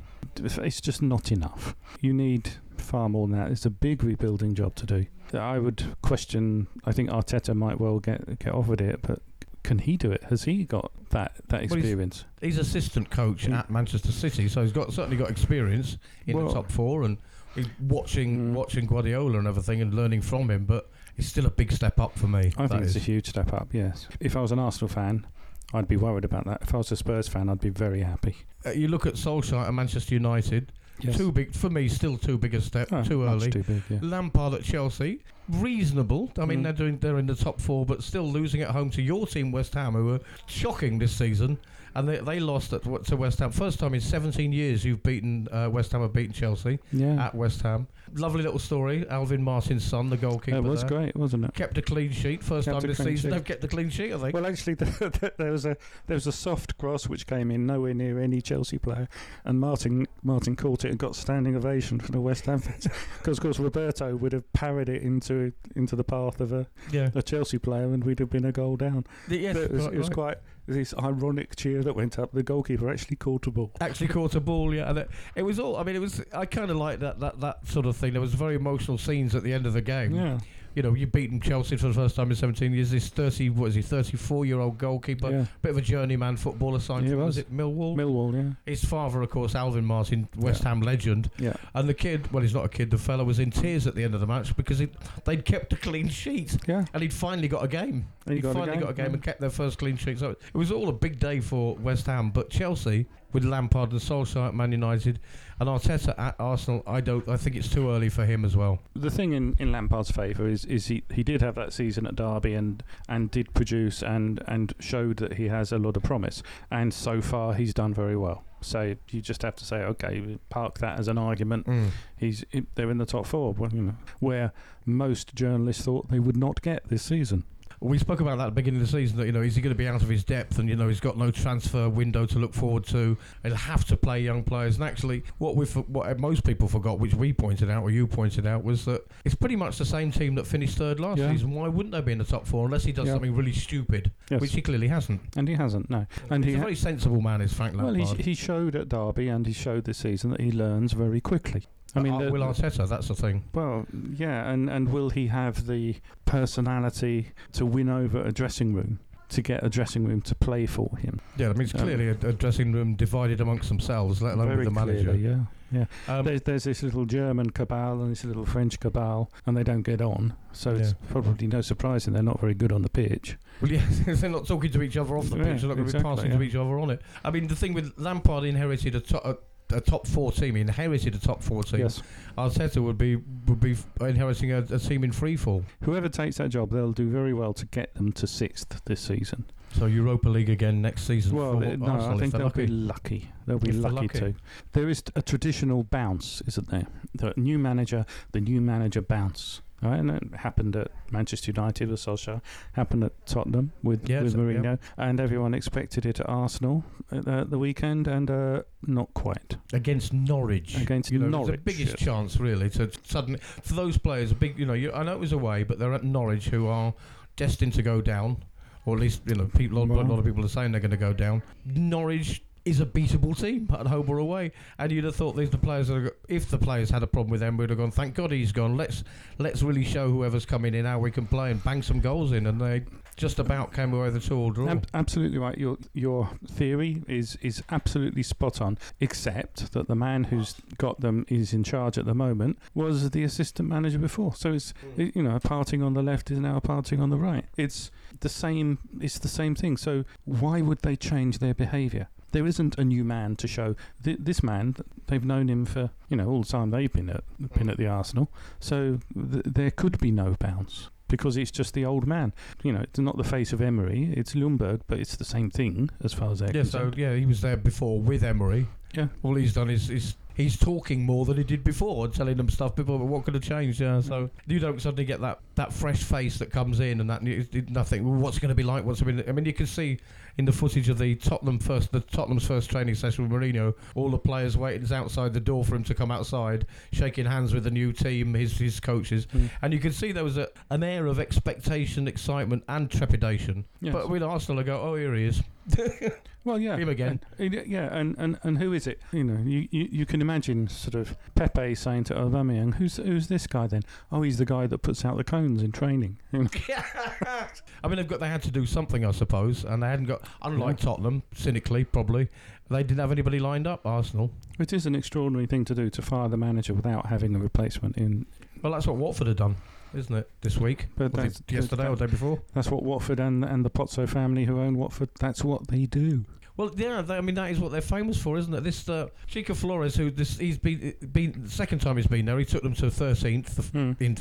It's 0.64 0.80
just 0.80 1.02
not 1.02 1.32
enough. 1.32 1.74
You 2.00 2.12
need 2.12 2.50
far 2.76 3.08
more 3.08 3.26
than 3.26 3.36
that. 3.38 3.50
It's 3.50 3.66
a 3.66 3.70
big 3.70 4.04
rebuilding 4.04 4.54
job 4.54 4.74
to 4.76 4.86
do. 4.86 5.06
I 5.32 5.58
would 5.58 5.96
question. 6.02 6.66
I 6.84 6.92
think 6.92 7.10
Arteta 7.10 7.54
might 7.54 7.80
well 7.80 7.98
get 7.98 8.38
get 8.38 8.52
offered 8.52 8.80
it, 8.80 9.00
but 9.02 9.20
can 9.62 9.78
he 9.78 9.96
do 9.96 10.10
it? 10.10 10.22
Has 10.24 10.44
he 10.44 10.64
got 10.64 10.90
that 11.10 11.34
that 11.48 11.52
Well, 11.52 11.60
he's- 11.60 11.72
experience? 11.72 12.24
He's 12.40 12.58
assistant 12.58 13.10
coach 13.10 13.46
Mm. 13.46 13.54
at 13.58 13.70
Manchester 13.70 14.12
City, 14.12 14.48
so 14.48 14.62
he's 14.62 14.72
got 14.72 14.92
certainly 14.92 15.16
got 15.16 15.30
experience 15.30 15.98
in 16.26 16.36
Well- 16.36 16.48
the 16.48 16.54
top 16.54 16.70
four 16.70 17.02
and 17.02 17.18
he's 17.54 17.66
watching 17.80 18.50
Mm. 18.50 18.52
watching 18.54 18.86
Guardiola 18.86 19.38
and 19.38 19.46
everything 19.48 19.80
and 19.82 19.92
learning 19.94 20.22
from 20.22 20.50
him. 20.50 20.64
But 20.64 20.88
it's 21.16 21.26
still 21.28 21.46
a 21.46 21.50
big 21.50 21.72
step 21.72 21.98
up 22.00 22.18
for 22.18 22.28
me. 22.28 22.52
I 22.56 22.62
that 22.62 22.68
think 22.70 22.82
it's 22.84 22.94
a 22.94 22.98
is. 22.98 23.04
huge 23.04 23.28
step 23.28 23.52
up. 23.52 23.68
Yes. 23.72 24.08
If 24.20 24.36
I 24.36 24.40
was 24.40 24.52
an 24.52 24.58
Arsenal 24.58 24.88
fan, 24.88 25.26
I'd 25.74 25.86
be 25.88 25.96
worried 25.96 26.24
about 26.24 26.46
that. 26.46 26.62
If 26.62 26.74
I 26.74 26.78
was 26.78 26.90
a 26.92 26.96
Spurs 26.96 27.28
fan, 27.28 27.48
I'd 27.48 27.60
be 27.60 27.68
very 27.70 28.00
happy. 28.02 28.36
Uh, 28.66 28.70
you 28.70 28.88
look 28.88 29.06
at 29.06 29.14
Solskjaer 29.14 29.66
at 29.68 29.74
Manchester 29.74 30.14
United. 30.14 30.72
Yes. 31.00 31.16
Too 31.16 31.32
big 31.32 31.54
for 31.54 31.70
me. 31.70 31.88
Still 31.88 32.18
too 32.18 32.36
big 32.36 32.54
a 32.54 32.60
step. 32.60 32.88
Oh, 32.92 33.02
too 33.02 33.18
much 33.20 33.30
early. 33.42 33.50
Too 33.50 33.62
big. 33.62 33.82
Yeah. 33.88 33.98
Lampard 34.02 34.52
at 34.54 34.62
Chelsea, 34.64 35.20
reasonable. 35.50 36.30
I 36.38 36.44
mean, 36.44 36.60
Mm. 36.60 36.62
they're 36.64 36.72
doing 36.72 36.98
they're 36.98 37.18
in 37.18 37.26
the 37.26 37.34
top 37.34 37.60
four, 37.60 37.84
but 37.86 38.02
still 38.02 38.30
losing 38.30 38.62
at 38.62 38.70
home 38.70 38.90
to 38.90 39.02
your 39.02 39.26
team, 39.26 39.52
West 39.52 39.74
Ham, 39.74 39.94
who 39.94 40.06
were 40.06 40.20
shocking 40.46 40.98
this 40.98 41.12
season. 41.12 41.58
And 41.94 42.08
they, 42.08 42.18
they 42.18 42.40
lost 42.40 42.72
at, 42.72 42.82
to 43.06 43.16
West 43.16 43.38
Ham. 43.40 43.50
First 43.50 43.78
time 43.80 43.94
in 43.94 44.00
17 44.00 44.52
years 44.52 44.84
you've 44.84 45.02
beaten 45.02 45.48
uh, 45.50 45.68
West 45.70 45.92
Ham 45.92 46.02
have 46.02 46.12
beaten 46.12 46.32
Chelsea 46.32 46.78
Yeah. 46.92 47.26
at 47.26 47.34
West 47.34 47.62
Ham. 47.62 47.88
Lovely 48.14 48.42
little 48.42 48.58
story. 48.58 49.08
Alvin 49.08 49.42
Martin's 49.42 49.84
son, 49.84 50.10
the 50.10 50.16
goalkeeper, 50.16 50.56
It 50.58 50.62
was 50.64 50.80
there, 50.80 50.88
great, 50.88 51.16
wasn't 51.16 51.44
it? 51.44 51.54
kept 51.54 51.78
a 51.78 51.82
clean 51.82 52.10
sheet. 52.10 52.42
First 52.42 52.66
Kept 52.66 52.80
time 52.80 52.88
this 52.88 52.98
season 52.98 53.16
sheet. 53.16 53.30
they've 53.30 53.44
kept 53.44 53.62
a 53.64 53.68
clean 53.68 53.88
sheet. 53.90 54.12
I 54.12 54.18
think. 54.18 54.34
Well, 54.34 54.46
actually, 54.46 54.74
there 55.38 55.52
was 55.52 55.64
a 55.64 55.76
there 56.06 56.14
was 56.16 56.26
a 56.26 56.32
soft 56.32 56.76
cross 56.76 57.08
which 57.08 57.26
came 57.26 57.50
in 57.52 57.66
nowhere 57.66 57.94
near 57.94 58.18
any 58.20 58.40
Chelsea 58.40 58.78
player, 58.78 59.08
and 59.44 59.60
Martin 59.60 60.06
Martin 60.24 60.56
caught 60.56 60.84
it 60.84 60.90
and 60.90 60.98
got 60.98 61.14
standing 61.14 61.54
ovation 61.54 62.00
from 62.00 62.12
the 62.12 62.20
West 62.20 62.46
Ham 62.46 62.58
fans 62.58 62.88
because, 63.18 63.38
of 63.38 63.42
course, 63.42 63.58
Roberto 63.60 64.16
would 64.16 64.32
have 64.32 64.52
parried 64.52 64.88
it 64.88 65.02
into 65.02 65.52
into 65.76 65.94
the 65.94 66.04
path 66.04 66.40
of 66.40 66.52
a, 66.52 66.66
yeah. 66.90 67.10
a 67.14 67.22
Chelsea 67.22 67.58
player, 67.58 67.92
and 67.92 68.02
we'd 68.02 68.18
have 68.18 68.30
been 68.30 68.44
a 68.44 68.52
goal 68.52 68.76
down. 68.76 69.04
yes, 69.28 69.54
But 69.54 69.62
it 69.64 69.70
was, 69.72 69.82
quite 69.84 69.94
it 69.94 69.98
was 69.98 70.08
right. 70.08 70.14
quite 70.14 70.36
this 70.66 70.94
ironic 70.98 71.56
cheer 71.56 71.79
that 71.82 71.94
went 71.94 72.18
up. 72.18 72.32
The 72.32 72.42
goalkeeper 72.42 72.90
actually 72.90 73.16
caught 73.16 73.46
a 73.46 73.50
ball. 73.50 73.70
actually 73.80 74.08
caught 74.08 74.34
a 74.34 74.40
ball. 74.40 74.74
Yeah, 74.74 74.88
and 74.88 74.98
it, 74.98 75.10
it 75.34 75.42
was 75.42 75.58
all. 75.58 75.76
I 75.76 75.82
mean, 75.82 75.96
it 75.96 76.00
was. 76.00 76.22
I 76.32 76.46
kind 76.46 76.70
of 76.70 76.76
like 76.76 77.00
that, 77.00 77.20
that 77.20 77.40
that 77.40 77.66
sort 77.66 77.86
of 77.86 77.96
thing. 77.96 78.12
There 78.12 78.20
was 78.20 78.34
very 78.34 78.54
emotional 78.54 78.98
scenes 78.98 79.34
at 79.34 79.42
the 79.42 79.52
end 79.52 79.66
of 79.66 79.72
the 79.72 79.82
game. 79.82 80.14
Yeah, 80.14 80.38
You 80.74 80.82
know, 80.84 80.94
you've 80.94 81.10
beaten 81.10 81.40
Chelsea 81.40 81.76
for 81.76 81.88
the 81.88 81.94
first 81.94 82.14
time 82.14 82.30
in 82.30 82.36
17 82.36 82.72
years. 82.72 82.90
This 82.92 83.08
30, 83.08 83.50
what 83.50 83.66
is 83.70 83.74
he, 83.74 83.82
34 83.82 84.44
year 84.46 84.60
old 84.60 84.78
goalkeeper, 84.78 85.30
yeah. 85.30 85.44
bit 85.62 85.70
of 85.72 85.78
a 85.78 85.80
journeyman 85.80 86.36
footballer. 86.36 86.78
Signed 86.78 87.06
Yeah, 87.06 87.12
from, 87.12 87.18
was. 87.20 87.26
was 87.36 87.38
it 87.38 87.52
Millwall? 87.52 87.96
Millwall, 87.96 88.32
yeah, 88.34 88.50
His 88.66 88.84
father, 88.84 89.20
of 89.22 89.30
course, 89.30 89.54
Alvin 89.54 89.84
Martin, 89.84 90.28
West 90.36 90.62
Yeah. 90.62 90.68
Ham 90.68 90.80
legend, 90.82 91.30
yeah. 91.38 91.54
and 91.74 91.88
the 91.88 91.94
kid. 91.94 92.30
Well, 92.32 92.42
he's 92.42 92.54
not 92.54 92.64
a 92.64 92.68
kid. 92.68 92.90
The 92.90 92.98
fella 92.98 93.24
was 93.24 93.38
in 93.40 93.50
tears 93.50 93.86
at 93.86 93.94
the 93.94 94.04
end 94.04 94.14
of 94.14 94.20
the 94.20 94.26
match 94.26 94.56
because 94.56 94.78
he, 94.78 94.88
they'd 95.24 95.44
kept 95.44 95.72
a 95.72 95.76
clean 95.76 96.08
sheet. 96.08 96.56
Yeah, 96.68 96.84
And 96.94 97.02
he'd 97.02 97.12
finally 97.12 97.48
got 97.48 97.64
a 97.64 97.68
game. 97.68 98.06
And 98.26 98.34
he 98.34 98.36
He 98.36 98.40
got 98.40 98.50
a 98.50 98.54
finally 98.54 98.72
game, 98.72 98.80
got 98.82 98.90
a 98.90 98.94
game 98.94 99.06
yeah. 99.06 99.12
and 99.14 99.22
kept 99.22 99.40
their 99.40 99.50
first 99.50 99.78
clean 99.78 99.96
sheet. 99.96 100.18
So 100.20 100.30
it 100.30 100.38
was 100.54 100.70
all 100.70 100.88
a 100.88 100.92
big 100.92 101.18
day 101.18 101.40
for 101.40 101.74
West 101.76 102.06
Ham. 102.06 102.30
But 102.30 102.48
Chelsea, 102.50 103.06
with 103.32 103.44
Lampard 103.44 103.92
and 103.92 104.00
Solskjaer 104.00 104.48
at 104.48 104.54
Man 104.54 104.72
United, 104.72 105.20
and 105.58 105.68
Arteta 105.68 106.18
at 106.18 106.34
Arsenal, 106.38 106.82
I 106.86 107.00
don't. 107.00 107.28
I 107.28 107.36
think 107.36 107.56
it's 107.56 107.68
too 107.68 107.90
early 107.90 108.08
for 108.08 108.24
him 108.24 108.44
as 108.44 108.56
well. 108.56 108.80
the 108.94 109.10
thing 109.10 109.32
in, 109.32 109.56
in 109.58 109.72
Lampard's 109.72 110.10
favour 110.10 110.48
is 110.48 110.64
is 110.64 110.86
he, 110.86 111.02
he 111.12 111.22
did 111.22 111.42
have 111.42 111.54
that 111.56 111.72
season 111.72 112.06
at 112.06 112.16
Derby 112.16 112.54
and 112.54 112.82
and 113.08 113.30
did 113.30 113.52
produce 113.54 114.02
and 114.02 114.42
and 114.46 114.74
showed 114.78 115.18
that 115.18 115.34
he 115.34 115.48
has 115.48 115.72
a 115.72 115.78
lot 115.78 115.96
of 115.96 116.02
promise 116.02 116.42
and 116.70 116.92
so 116.92 117.20
far 117.20 117.54
he's 117.54 117.74
done 117.74 117.92
very 117.94 118.16
well. 118.16 118.44
So 118.62 118.94
you 119.10 119.20
just 119.20 119.42
have 119.42 119.56
to 119.56 119.64
say 119.64 119.76
okay, 119.76 120.38
park 120.48 120.78
that 120.78 120.98
as 120.98 121.08
an 121.08 121.18
argument. 121.18 121.66
Mm. 121.66 121.90
He's 122.16 122.44
they're 122.74 122.90
in 122.90 122.98
the 122.98 123.06
top 123.06 123.26
four, 123.26 123.52
well, 123.52 123.72
you 123.72 123.82
know, 123.82 123.94
where 124.18 124.52
most 124.84 125.34
journalists 125.34 125.84
thought 125.84 126.10
they 126.10 126.18
would 126.18 126.36
not 126.36 126.62
get 126.62 126.88
this 126.88 127.02
season. 127.02 127.44
We 127.82 127.96
spoke 127.96 128.20
about 128.20 128.36
that 128.36 128.48
at 128.48 128.50
the 128.50 128.54
beginning 128.56 128.82
of 128.82 128.86
the 128.90 128.92
season. 128.98 129.16
That 129.16 129.24
you 129.26 129.32
know, 129.32 129.40
is 129.40 129.56
he 129.56 129.62
going 129.62 129.74
to 129.74 129.78
be 129.78 129.88
out 129.88 130.02
of 130.02 130.08
his 130.08 130.22
depth? 130.22 130.58
And 130.58 130.68
you 130.68 130.76
know, 130.76 130.88
he's 130.88 131.00
got 131.00 131.16
no 131.16 131.30
transfer 131.30 131.88
window 131.88 132.26
to 132.26 132.38
look 132.38 132.52
forward 132.52 132.84
to. 132.88 133.16
He'll 133.42 133.54
have 133.54 133.86
to 133.86 133.96
play 133.96 134.20
young 134.20 134.42
players. 134.42 134.74
And 134.76 134.84
actually, 134.84 135.22
what 135.38 135.56
we 135.56 135.64
what 135.64 136.18
most 136.20 136.44
people 136.44 136.68
forgot, 136.68 136.98
which 136.98 137.14
we 137.14 137.32
pointed 137.32 137.70
out, 137.70 137.82
or 137.82 137.90
you 137.90 138.06
pointed 138.06 138.46
out, 138.46 138.64
was 138.64 138.84
that 138.84 139.02
it's 139.24 139.34
pretty 139.34 139.56
much 139.56 139.78
the 139.78 139.86
same 139.86 140.12
team 140.12 140.34
that 140.34 140.46
finished 140.46 140.76
third 140.76 141.00
last 141.00 141.18
Yeah. 141.18 141.32
season. 141.32 141.52
Why 141.52 141.68
wouldn't 141.68 141.92
they 141.92 142.02
be 142.02 142.12
in 142.12 142.18
the 142.18 142.24
top 142.24 142.46
four 142.46 142.66
unless 142.66 142.84
he 142.84 142.92
does 142.92 143.06
Yeah. 143.06 143.14
something 143.14 143.34
really 143.34 143.54
stupid, 143.54 144.12
Yes. 144.30 144.42
which 144.42 144.52
he 144.52 144.60
clearly 144.60 144.88
hasn't? 144.88 145.22
and 145.36 145.48
he 145.48 145.54
hasn't, 145.54 145.88
no. 145.88 146.06
And 146.28 146.44
he's 146.44 146.52
he 146.52 146.56
a 146.56 146.58
ha- 146.58 146.64
very 146.64 146.76
sensible 146.76 147.22
man, 147.22 147.40
is 147.40 147.52
Frank 147.54 147.76
well, 147.76 147.92
Lampard. 147.92 148.18
he, 148.18 148.22
he 148.24 148.34
showed 148.34 148.76
at 148.76 148.90
Derby 148.90 149.28
and 149.28 149.46
he 149.46 149.54
showed 149.54 149.84
this 149.84 149.96
season 149.98 150.30
that 150.32 150.40
he 150.42 150.52
learns 150.52 150.92
very 150.92 151.20
quickly. 151.22 151.64
I 151.94 152.00
mean, 152.00 152.18
the- 152.18 152.30
Will 152.30 152.42
Arteta, 152.42 152.88
that's 152.88 153.08
the 153.08 153.14
thing. 153.14 153.44
Well, 153.52 153.86
yeah, 154.12 154.50
and, 154.50 154.68
and 154.70 154.90
will 154.92 155.10
he 155.10 155.26
have 155.28 155.66
the 155.66 155.96
personality 156.44 157.32
to 157.52 157.66
win 157.66 157.88
over 157.88 158.22
a 158.24 158.32
dressing 158.32 158.74
room? 158.74 159.00
to 159.30 159.42
get 159.42 159.62
a 159.62 159.68
dressing 159.68 160.04
room 160.08 160.20
to 160.20 160.34
play 160.34 160.66
for 160.66 160.90
him. 160.98 161.20
Yeah, 161.36 161.50
I 161.50 161.52
mean, 161.52 161.60
it's 161.62 161.74
Um, 161.76 161.82
clearly 161.82 162.08
a, 162.08 162.16
a 162.26 162.32
dressing 162.32 162.72
room 162.72 162.96
divided 162.96 163.40
amongst 163.40 163.68
themselves, 163.68 164.20
let 164.20 164.34
alone 164.34 164.56
with 164.56 164.64
the 164.64 164.72
manager. 164.72 165.04
clearly, 165.14 165.22
yeah. 165.22 165.38
Yeah, 165.70 165.84
Um, 166.18 166.24
there's, 166.24 166.42
there's 166.42 166.64
this 166.64 166.82
little 166.82 167.04
German 167.04 167.50
cabal 167.50 168.02
and 168.02 168.10
this 168.10 168.24
little 168.24 168.44
French 168.44 168.80
cabal, 168.80 169.30
and 169.46 169.56
they 169.56 169.62
don't 169.62 169.82
get 169.82 170.00
on. 170.02 170.32
So 170.50 170.74
it's 170.74 170.94
probably 171.10 171.46
no 171.46 171.60
surprise 171.60 172.06
that 172.06 172.10
they're 172.10 172.24
not 172.24 172.40
very 172.40 172.54
good 172.54 172.72
on 172.72 172.82
the 172.82 172.88
pitch. 172.90 173.36
Well, 173.62 173.70
yeah, 173.70 173.82
they're 174.08 174.28
not 174.30 174.48
talking 174.48 174.72
to 174.72 174.82
each 174.82 174.96
other 174.96 175.16
off 175.16 175.30
the 175.30 175.36
Yeah, 175.36 175.44
pitch. 175.44 175.60
They're 175.60 175.68
not 175.68 175.76
going 175.76 175.88
to 175.88 175.96
exactly, 175.96 176.10
be 176.10 176.16
passing 176.16 176.30
yeah. 176.32 176.36
to 176.38 176.42
each 176.42 176.54
other 176.56 176.80
on 176.80 176.90
it. 176.90 177.00
I 177.24 177.30
mean, 177.30 177.46
the 177.46 177.54
thing 177.54 177.72
with 177.72 177.92
Lampard 177.98 178.42
inherited 178.42 178.96
a, 178.96 179.00
to- 179.00 179.30
a, 179.30 179.36
a 179.72 179.80
top 179.80 180.06
four 180.06 180.32
team. 180.32 180.54
He 180.54 180.60
inherited 180.60 181.14
a 181.14 181.18
top 181.18 181.42
four 181.42 181.62
team. 181.62 181.80
Yes. 181.80 182.02
Arteta 182.36 182.82
would 182.82 182.98
be 182.98 183.16
would 183.46 183.60
be 183.60 183.76
inheriting 184.00 184.52
a, 184.52 184.58
a 184.58 184.78
team 184.78 185.04
in 185.04 185.12
free 185.12 185.36
fall. 185.36 185.64
Whoever 185.82 186.08
takes 186.08 186.36
that 186.36 186.50
job, 186.50 186.70
they'll 186.70 186.92
do 186.92 187.08
very 187.08 187.34
well 187.34 187.52
to 187.54 187.66
get 187.66 187.94
them 187.94 188.12
to 188.12 188.26
sixth 188.26 188.80
this 188.84 189.00
season. 189.00 189.44
So 189.72 189.86
Europa 189.86 190.28
League 190.28 190.50
again 190.50 190.82
next 190.82 191.02
season. 191.06 191.36
Well, 191.36 191.60
for 191.60 191.76
no, 191.76 191.86
Arsenal, 191.86 192.16
I 192.16 192.18
think 192.18 192.32
they'll 192.32 192.42
lucky. 192.44 192.66
be 192.66 192.72
lucky. 192.72 193.30
They'll 193.46 193.58
be 193.58 193.72
lucky, 193.72 193.94
lucky. 193.94 194.18
too. 194.18 194.34
There 194.72 194.88
is 194.88 195.02
a 195.14 195.22
traditional 195.22 195.84
bounce, 195.84 196.42
isn't 196.46 196.70
there? 196.70 196.86
The 197.14 197.34
new 197.36 197.58
manager, 197.58 198.04
the 198.32 198.40
new 198.40 198.60
manager 198.60 199.00
bounce. 199.00 199.62
Right, 199.82 199.98
and 199.98 200.10
it 200.10 200.22
happened 200.36 200.76
at 200.76 200.90
Manchester 201.10 201.52
United 201.52 201.88
with 201.88 202.00
Solskjaer, 202.00 202.42
happened 202.72 203.02
at 203.02 203.26
Tottenham 203.26 203.72
with, 203.82 204.08
Yeah, 204.10 204.22
with 204.22 204.34
yeah. 204.34 204.40
Mourinho, 204.40 204.78
and 204.98 205.18
everyone 205.18 205.54
expected 205.54 206.04
it 206.04 206.20
at 206.20 206.28
Arsenal 206.28 206.84
at 207.10 207.26
uh, 207.26 207.44
the 207.44 207.58
weekend, 207.58 208.06
and 208.06 208.30
uh, 208.30 208.62
not 208.86 209.12
quite. 209.14 209.56
against 209.72 210.12
Norwich. 210.12 210.76
Against 210.76 211.10
you 211.10 211.18
know, 211.18 211.28
Norwich, 211.28 211.52
the 211.52 211.58
biggest 211.58 211.92
yes. 211.92 212.00
chance, 212.00 212.38
really, 212.38 212.68
to 212.70 212.90
suddenly 213.04 213.40
for 213.40 213.72
those 213.72 213.96
players. 213.96 214.32
A 214.32 214.34
big, 214.34 214.58
you 214.58 214.66
know, 214.66 214.74
you, 214.74 214.92
I 214.92 215.02
know 215.02 215.12
it 215.12 215.20
was 215.20 215.32
away, 215.32 215.62
but 215.62 215.78
they're 215.78 215.94
at 215.94 216.04
Norwich, 216.04 216.48
who 216.48 216.68
are 216.68 216.92
destined 217.36 217.72
to 217.74 217.82
go 217.82 218.02
down, 218.02 218.44
or 218.84 218.96
at 218.96 219.00
least 219.00 219.22
you 219.26 219.34
know, 219.34 219.46
people, 219.46 219.78
a 219.78 219.84
lot, 219.84 220.04
a 220.04 220.08
lot 220.08 220.18
of 220.18 220.26
people 220.26 220.44
are 220.44 220.48
saying 220.48 220.72
they're 220.72 220.80
going 220.80 220.90
to 220.90 220.98
go 220.98 221.14
down. 221.14 221.42
Norwich 221.64 222.42
is 222.64 222.80
a 222.80 222.86
beatable 222.86 223.38
team 223.38 223.68
at 223.78 223.86
home 223.86 224.08
or 224.10 224.18
away, 224.18 224.52
and 224.78 224.92
you'd 224.92 225.04
have 225.04 225.16
thought 225.16 225.36
these 225.36 225.50
the 225.50 225.58
players 225.58 225.88
that 225.88 225.96
are, 225.96 226.12
if 226.28 226.48
the 226.50 226.58
players 226.58 226.90
had 226.90 227.02
a 227.02 227.06
problem 227.06 227.30
with 227.30 227.40
them, 227.40 227.56
we'd 227.56 227.70
have 227.70 227.78
gone. 227.78 227.90
Thank 227.90 228.14
God 228.14 228.30
he's 228.32 228.52
gone. 228.52 228.76
Let's 228.76 229.02
let's 229.38 229.62
really 229.62 229.84
show 229.84 230.10
whoever's 230.10 230.44
coming 230.46 230.74
in 230.74 230.84
how 230.84 230.98
we 230.98 231.10
can 231.10 231.26
play 231.26 231.50
and 231.50 231.62
bang 231.64 231.82
some 231.82 232.00
goals 232.00 232.32
in, 232.32 232.46
and 232.46 232.60
they 232.60 232.82
just 233.16 233.38
about 233.38 233.72
came 233.72 233.92
away 233.92 234.04
with 234.04 234.16
a 234.16 234.20
two-all 234.20 234.50
draw. 234.50 234.68
Ab- 234.68 234.86
absolutely 234.94 235.38
right. 235.38 235.56
Your 235.58 235.78
your 235.94 236.30
theory 236.46 237.02
is 237.08 237.36
is 237.42 237.62
absolutely 237.70 238.22
spot 238.22 238.60
on. 238.60 238.78
Except 239.00 239.72
that 239.72 239.88
the 239.88 239.94
man 239.96 240.24
who's 240.24 240.54
got 240.78 241.00
them 241.00 241.24
is 241.28 241.52
in 241.52 241.64
charge 241.64 241.96
at 241.98 242.04
the 242.06 242.14
moment 242.14 242.58
was 242.74 243.10
the 243.10 243.22
assistant 243.24 243.68
manager 243.68 243.98
before. 243.98 244.34
So 244.34 244.52
it's 244.52 244.74
it- 244.96 245.16
you 245.16 245.22
know 245.22 245.34
a 245.36 245.40
parting 245.40 245.82
on 245.82 245.94
the 245.94 246.02
left 246.02 246.30
is 246.30 246.38
now 246.38 246.56
a 246.56 246.60
parting 246.60 247.00
on 247.00 247.10
the 247.10 247.16
right. 247.16 247.46
It's 247.56 247.90
the 248.20 248.28
same. 248.28 248.78
It's 249.00 249.18
the 249.18 249.28
same 249.28 249.54
thing. 249.54 249.76
So 249.76 250.04
why 250.24 250.60
would 250.60 250.80
they 250.82 250.96
change 250.96 251.38
their 251.38 251.54
behaviour? 251.54 252.08
There 252.32 252.46
isn't 252.46 252.78
a 252.78 252.84
new 252.84 253.04
man 253.04 253.36
to 253.36 253.48
show. 253.48 253.74
Th- 254.02 254.18
this 254.20 254.42
man, 254.42 254.76
they've 255.06 255.24
known 255.24 255.48
him 255.48 255.64
for 255.64 255.90
you 256.08 256.16
know 256.16 256.28
all 256.28 256.42
the 256.42 256.48
time 256.48 256.70
they've 256.70 256.92
been 256.92 257.10
at 257.10 257.24
been 257.54 257.70
at 257.70 257.76
the 257.76 257.86
Arsenal. 257.86 258.30
So 258.58 259.00
th- 259.14 259.44
there 259.44 259.70
could 259.70 259.98
be 259.98 260.10
no 260.10 260.36
bounce 260.38 260.90
because 261.08 261.36
it's 261.36 261.50
just 261.50 261.74
the 261.74 261.84
old 261.84 262.06
man 262.06 262.32
you 262.62 262.72
know, 262.72 262.80
it's 262.80 262.98
not 262.98 263.16
the 263.16 263.24
face 263.24 263.52
of 263.52 263.60
Emery, 263.60 264.12
it's 264.16 264.34
Ljungberg, 264.34 264.82
but 264.86 264.98
it's 264.98 265.16
the 265.16 265.24
same 265.24 265.50
thing 265.50 265.90
as 266.02 266.12
far 266.12 266.30
as 266.30 266.40
they're 266.40 266.54
Yeah, 266.54 266.64
so 266.64 266.92
yeah, 266.96 267.14
he 267.14 267.26
was 267.26 267.40
there 267.40 267.56
before 267.56 268.00
with 268.00 268.22
Emery. 268.22 268.66
Yeah. 268.94 269.08
All 269.22 269.34
he's 269.34 269.54
done 269.54 269.70
is, 269.70 269.88
is 269.88 270.16
he's 270.34 270.56
talking 270.56 271.04
more 271.04 271.24
than 271.24 271.36
he 271.36 271.44
did 271.44 271.62
before 271.62 272.04
and 272.04 272.14
telling 272.14 272.36
them 272.36 272.48
stuff 272.48 272.74
before. 272.74 272.98
But 272.98 273.06
what 273.06 273.24
could 273.24 273.34
have 273.34 273.42
changed? 273.42 273.80
Yeah, 273.80 274.00
so 274.00 274.30
you 274.46 274.58
don't 274.58 274.80
suddenly 274.80 275.04
get 275.04 275.20
that, 275.20 275.40
that 275.54 275.72
fresh 275.72 276.02
face 276.02 276.38
that 276.38 276.50
comes 276.50 276.80
in 276.80 277.00
and 277.00 277.08
that 277.08 277.22
nothing. 277.70 278.20
What's 278.20 278.38
going 278.38 278.50
to 278.50 278.54
be 278.54 278.62
like? 278.62 278.84
What's 278.84 279.00
going 279.00 279.18
to 279.18 279.28
I 279.28 279.32
mean, 279.32 279.44
you 279.44 279.52
can 279.52 279.66
see 279.66 279.98
in 280.38 280.44
the 280.44 280.52
footage 280.52 280.88
of 280.88 280.98
the 280.98 281.14
Tottenham 281.16 281.58
first, 281.58 281.92
the 281.92 282.00
Tottenham's 282.00 282.46
first 282.46 282.70
training 282.70 282.94
session 282.94 283.28
with 283.28 283.32
Mourinho, 283.42 283.74
all 283.94 284.10
the 284.10 284.18
players 284.18 284.56
waiting 284.56 284.90
outside 284.94 285.32
the 285.32 285.40
door 285.40 285.64
for 285.64 285.74
him 285.76 285.84
to 285.84 285.94
come 285.94 286.10
outside, 286.10 286.66
shaking 286.92 287.26
hands 287.26 287.52
with 287.54 287.64
the 287.64 287.70
new 287.70 287.92
team, 287.92 288.34
his 288.34 288.58
his 288.58 288.80
coaches, 288.80 289.26
Mm. 289.26 289.50
and 289.62 289.72
you 289.72 289.78
can 289.80 289.92
see 289.92 290.12
there 290.12 290.24
was 290.24 290.36
a, 290.38 290.48
an 290.70 290.82
air 290.82 291.06
of 291.06 291.18
expectation, 291.20 292.08
excitement, 292.08 292.64
and 292.68 292.90
trepidation. 292.90 293.64
Yes. 293.80 293.92
But 293.92 294.10
with 294.10 294.22
Arsenal, 294.22 294.60
I 294.60 294.64
go, 294.64 294.80
oh, 294.80 294.94
here 294.94 295.14
he 295.14 295.24
is. 295.26 295.42
Well, 296.42 296.58
yeah, 296.58 296.76
Him 296.78 296.88
again. 296.88 297.20
And, 297.38 297.52
yeah, 297.66 297.94
and, 297.94 298.16
and, 298.18 298.38
and 298.42 298.58
who 298.58 298.72
is 298.72 298.86
it? 298.86 299.00
You 299.12 299.24
know, 299.24 299.42
you, 299.44 299.68
you, 299.70 299.88
you 299.90 300.06
can 300.06 300.22
imagine 300.22 300.68
sort 300.68 300.94
of 300.94 301.16
Pepe 301.34 301.74
saying 301.74 302.04
to 302.04 302.14
Aubameyang, 302.14 302.74
"Who's 302.74 302.96
who's 302.96 303.28
this 303.28 303.46
guy 303.46 303.66
then? 303.66 303.82
Oh, 304.10 304.22
he's 304.22 304.38
the 304.38 304.46
guy 304.46 304.66
that 304.66 304.78
puts 304.78 305.04
out 305.04 305.18
the 305.18 305.24
cones 305.24 305.62
in 305.62 305.70
training." 305.70 306.18
I 306.32 307.88
mean, 307.88 307.96
they've 307.96 308.08
got 308.08 308.20
they 308.20 308.28
had 308.28 308.42
to 308.44 308.50
do 308.50 308.64
something, 308.64 309.04
I 309.04 309.10
suppose, 309.10 309.64
and 309.64 309.82
they 309.82 309.88
hadn't 309.88 310.06
got. 310.06 310.22
Unlike 310.42 310.78
Tottenham, 310.78 311.22
cynically, 311.34 311.84
probably 311.84 312.28
they 312.70 312.82
didn't 312.82 313.00
have 313.00 313.12
anybody 313.12 313.38
lined 313.38 313.66
up. 313.66 313.84
Arsenal. 313.84 314.30
It 314.58 314.72
is 314.72 314.86
an 314.86 314.94
extraordinary 314.94 315.46
thing 315.46 315.64
to 315.66 315.74
do 315.74 315.90
to 315.90 316.02
fire 316.02 316.28
the 316.28 316.36
manager 316.38 316.72
without 316.72 317.06
having 317.06 317.34
a 317.36 317.38
replacement 317.38 317.98
in. 317.98 318.26
Well, 318.62 318.72
that's 318.72 318.86
what 318.86 318.96
Watford 318.96 319.26
had 319.26 319.36
done, 319.36 319.56
isn't 319.94 320.14
it? 320.14 320.30
This 320.40 320.58
week, 320.58 320.86
But 320.96 321.12
that's, 321.12 321.42
yesterday 321.48 321.86
or 321.88 321.96
the 321.96 322.06
day 322.06 322.10
before. 322.10 322.40
that's 322.54 322.70
what 322.70 322.82
Watford 322.82 323.20
and 323.20 323.44
and 323.44 323.64
the 323.64 323.70
Pozzo 323.70 324.08
family 324.08 324.44
who 324.44 324.60
own 324.60 324.76
Watford. 324.76 325.10
That's 325.18 325.42
what 325.44 325.68
they 325.68 325.86
do. 325.86 326.24
Well, 326.56 326.70
yeah, 326.76 327.00
they, 327.00 327.16
I 327.16 327.20
mean 327.22 327.36
that 327.36 327.50
is 327.50 327.58
what 327.58 327.72
they're 327.72 327.80
famous 327.80 328.20
for, 328.20 328.36
isn't 328.36 328.52
it? 328.52 328.62
This 328.64 328.86
uh, 328.88 329.08
Quique 329.32 329.54
Flores, 329.54 329.94
who 329.96 330.10
this 330.10 330.36
he's 330.36 330.58
been 330.58 330.94
been 331.12 331.44
the 331.44 331.50
second 331.50 331.78
time 331.78 331.96
he's 331.96 332.06
been 332.06 332.26
there. 332.26 332.38
He 332.38 332.44
took 332.44 332.62
them 332.62 332.74
to 332.74 332.86
13th 332.86 333.70
Hmm. 333.70 333.92
in 334.02 334.14